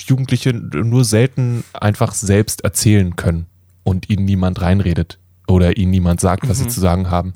Jugendliche 0.07 0.53
nur 0.53 1.05
selten 1.05 1.65
einfach 1.73 2.15
selbst 2.15 2.65
erzählen 2.65 3.17
können 3.17 3.47
und 3.83 4.09
ihnen 4.11 4.25
niemand 4.25 4.61
reinredet 4.61 5.19
oder 5.47 5.77
ihnen 5.77 5.91
niemand 5.91 6.21
sagt, 6.21 6.49
was 6.49 6.59
mhm. 6.59 6.65
sie 6.65 6.69
zu 6.69 6.81
sagen 6.81 7.11
haben. 7.11 7.35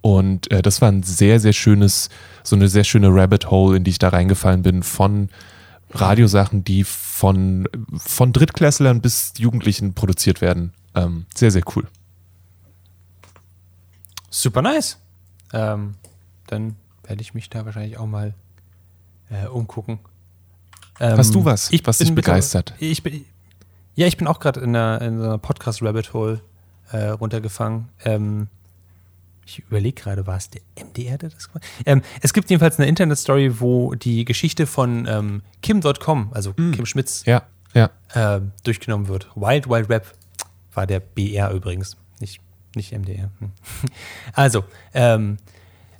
Und 0.00 0.50
äh, 0.50 0.62
das 0.62 0.80
war 0.80 0.90
ein 0.90 1.02
sehr, 1.02 1.40
sehr 1.40 1.52
schönes, 1.52 2.10
so 2.44 2.54
eine 2.54 2.68
sehr 2.68 2.84
schöne 2.84 3.08
Rabbit 3.08 3.50
Hole, 3.50 3.76
in 3.76 3.84
die 3.84 3.90
ich 3.90 3.98
da 3.98 4.08
reingefallen 4.10 4.62
bin, 4.62 4.82
von 4.82 5.30
Radiosachen, 5.90 6.64
die 6.64 6.84
von, 6.84 7.68
von 7.96 8.32
Drittklässlern 8.32 9.00
bis 9.00 9.32
Jugendlichen 9.36 9.94
produziert 9.94 10.40
werden. 10.40 10.72
Ähm, 10.94 11.26
sehr, 11.34 11.50
sehr 11.50 11.62
cool. 11.74 11.86
Super 14.30 14.62
nice. 14.62 14.98
Ähm, 15.52 15.94
dann 16.46 16.76
werde 17.04 17.22
ich 17.22 17.34
mich 17.34 17.48
da 17.48 17.64
wahrscheinlich 17.64 17.98
auch 17.98 18.06
mal 18.06 18.34
äh, 19.30 19.46
umgucken. 19.46 19.98
Ähm, 21.00 21.18
Hast 21.18 21.34
du 21.34 21.44
was, 21.44 21.70
ich 21.72 21.86
was 21.86 21.98
dich 21.98 22.14
begeistert? 22.14 22.74
Ich 22.78 23.02
bin, 23.02 23.24
ja, 23.94 24.06
ich 24.06 24.16
bin 24.16 24.26
auch 24.26 24.40
gerade 24.40 24.60
in 24.60 24.74
einer, 24.74 25.00
in 25.02 25.20
einer 25.20 25.38
Podcast-Rabbit 25.38 26.12
Hole 26.12 26.40
äh, 26.90 27.08
runtergefangen. 27.08 27.88
Ähm, 28.04 28.48
ich 29.44 29.60
überlege 29.60 30.02
gerade, 30.02 30.26
war 30.26 30.36
es 30.36 30.50
der 30.50 30.60
MDR, 30.78 31.18
der 31.18 31.30
das 31.30 31.48
gemacht 31.48 31.64
ähm, 31.84 32.02
Es 32.20 32.32
gibt 32.32 32.50
jedenfalls 32.50 32.78
eine 32.78 32.88
Internet-Story, 32.88 33.60
wo 33.60 33.94
die 33.94 34.24
Geschichte 34.24 34.66
von 34.66 35.06
ähm, 35.08 35.42
Kim.com, 35.62 36.30
also 36.32 36.50
mm. 36.56 36.72
Kim 36.72 36.86
Schmitz, 36.86 37.24
ja, 37.26 37.42
ja. 37.72 37.90
Äh, 38.14 38.40
durchgenommen 38.64 39.08
wird. 39.08 39.28
Wild 39.36 39.68
Wild 39.68 39.88
Rap 39.88 40.12
war 40.74 40.86
der 40.86 41.00
BR 41.00 41.52
übrigens, 41.52 41.96
nicht, 42.20 42.40
nicht 42.74 42.92
MDR. 42.92 43.30
Hm. 43.38 43.52
Also, 44.32 44.64
ähm, 44.94 45.38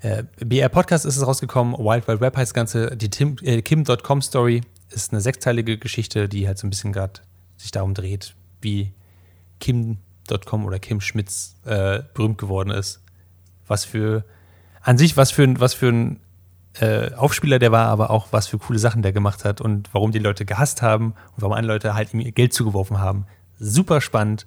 äh, 0.01 0.24
BR 0.44 0.68
Podcast 0.68 1.05
ist 1.05 1.16
es 1.16 1.26
rausgekommen, 1.26 1.74
Wild 1.74 2.07
Wild 2.09 2.20
Rap 2.20 2.36
heißt 2.36 2.51
das 2.51 2.55
Ganze, 2.55 2.97
die 2.97 3.11
äh, 3.44 3.62
Kim.com 3.62 4.22
Story 4.22 4.62
ist 4.90 5.12
eine 5.12 5.20
sechsteilige 5.20 5.78
Geschichte, 5.78 6.28
die 6.28 6.47
halt 6.47 6.59
so 6.59 6.66
ein 6.66 6.70
bisschen 6.70 6.92
gerade 6.92 7.20
sich 7.57 7.70
darum 7.70 7.94
dreht, 7.94 8.34
wie 8.61 8.92
Kim.com 9.61 10.64
oder 10.64 10.78
Kim 10.78 11.01
Schmitz 11.01 11.57
äh, 11.64 12.03
berühmt 12.14 12.38
geworden 12.38 12.70
ist 12.70 13.01
was 13.66 13.84
für, 13.84 14.24
an 14.82 14.99
sich, 14.99 15.16
was 15.16 15.30
für, 15.30 15.61
was 15.61 15.74
für 15.74 15.88
ein 15.88 16.20
äh, 16.80 17.12
Aufspieler 17.14 17.59
der 17.59 17.72
war, 17.72 17.88
aber 17.88 18.11
auch 18.11 18.28
was 18.32 18.47
für 18.47 18.59
coole 18.59 18.78
Sachen 18.78 19.03
der 19.03 19.12
gemacht 19.12 19.44
hat 19.44 19.61
und 19.61 19.88
warum 19.92 20.12
die 20.12 20.18
Leute 20.18 20.44
gehasst 20.44 20.82
haben 20.82 21.14
und 21.34 21.42
warum 21.42 21.53
andere 21.53 21.74
Leute 21.74 21.94
halt 21.94 22.12
ihm 22.12 22.22
Geld 22.34 22.53
zugeworfen 22.53 22.99
haben. 22.99 23.26
Super 23.59 24.01
spannend. 24.01 24.47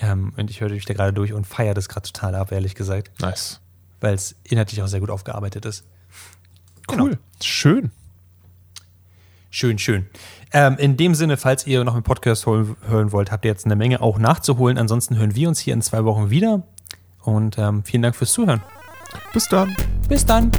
Ähm, 0.00 0.32
und 0.36 0.50
ich 0.50 0.60
höre 0.60 0.70
dich 0.70 0.86
da 0.86 0.94
gerade 0.94 1.12
durch 1.12 1.32
und 1.32 1.46
feiere 1.46 1.74
das 1.74 1.88
gerade 1.88 2.10
total 2.10 2.34
ab, 2.34 2.50
ehrlich 2.50 2.74
gesagt. 2.74 3.20
Nice. 3.20 3.60
Weil 4.00 4.14
es 4.14 4.36
inhaltlich 4.44 4.82
auch 4.82 4.86
sehr 4.86 5.00
gut 5.00 5.10
aufgearbeitet 5.10 5.64
ist. 5.64 5.84
Cool. 6.90 7.10
Genau. 7.10 7.16
Schön. 7.42 7.90
Schön, 9.50 9.78
schön. 9.78 10.06
Ähm, 10.52 10.76
in 10.78 10.96
dem 10.96 11.14
Sinne, 11.14 11.36
falls 11.36 11.66
ihr 11.66 11.84
noch 11.84 11.94
einen 11.94 12.02
Podcast 12.02 12.44
hören 12.46 13.12
wollt, 13.12 13.30
habt 13.30 13.44
ihr 13.44 13.50
jetzt 13.50 13.64
eine 13.64 13.76
Menge 13.76 14.02
auch 14.02 14.18
nachzuholen. 14.18 14.78
Ansonsten 14.78 15.16
hören 15.16 15.34
wir 15.34 15.48
uns 15.48 15.60
hier 15.60 15.74
in 15.74 15.82
zwei 15.82 16.04
Wochen 16.04 16.30
wieder. 16.30 16.62
Und 17.22 17.56
ähm, 17.58 17.84
vielen 17.84 18.02
Dank 18.02 18.16
fürs 18.16 18.32
Zuhören. 18.32 18.62
Bis 19.32 19.48
dann. 19.48 19.74
Bis 20.08 20.26
dann. 20.26 20.50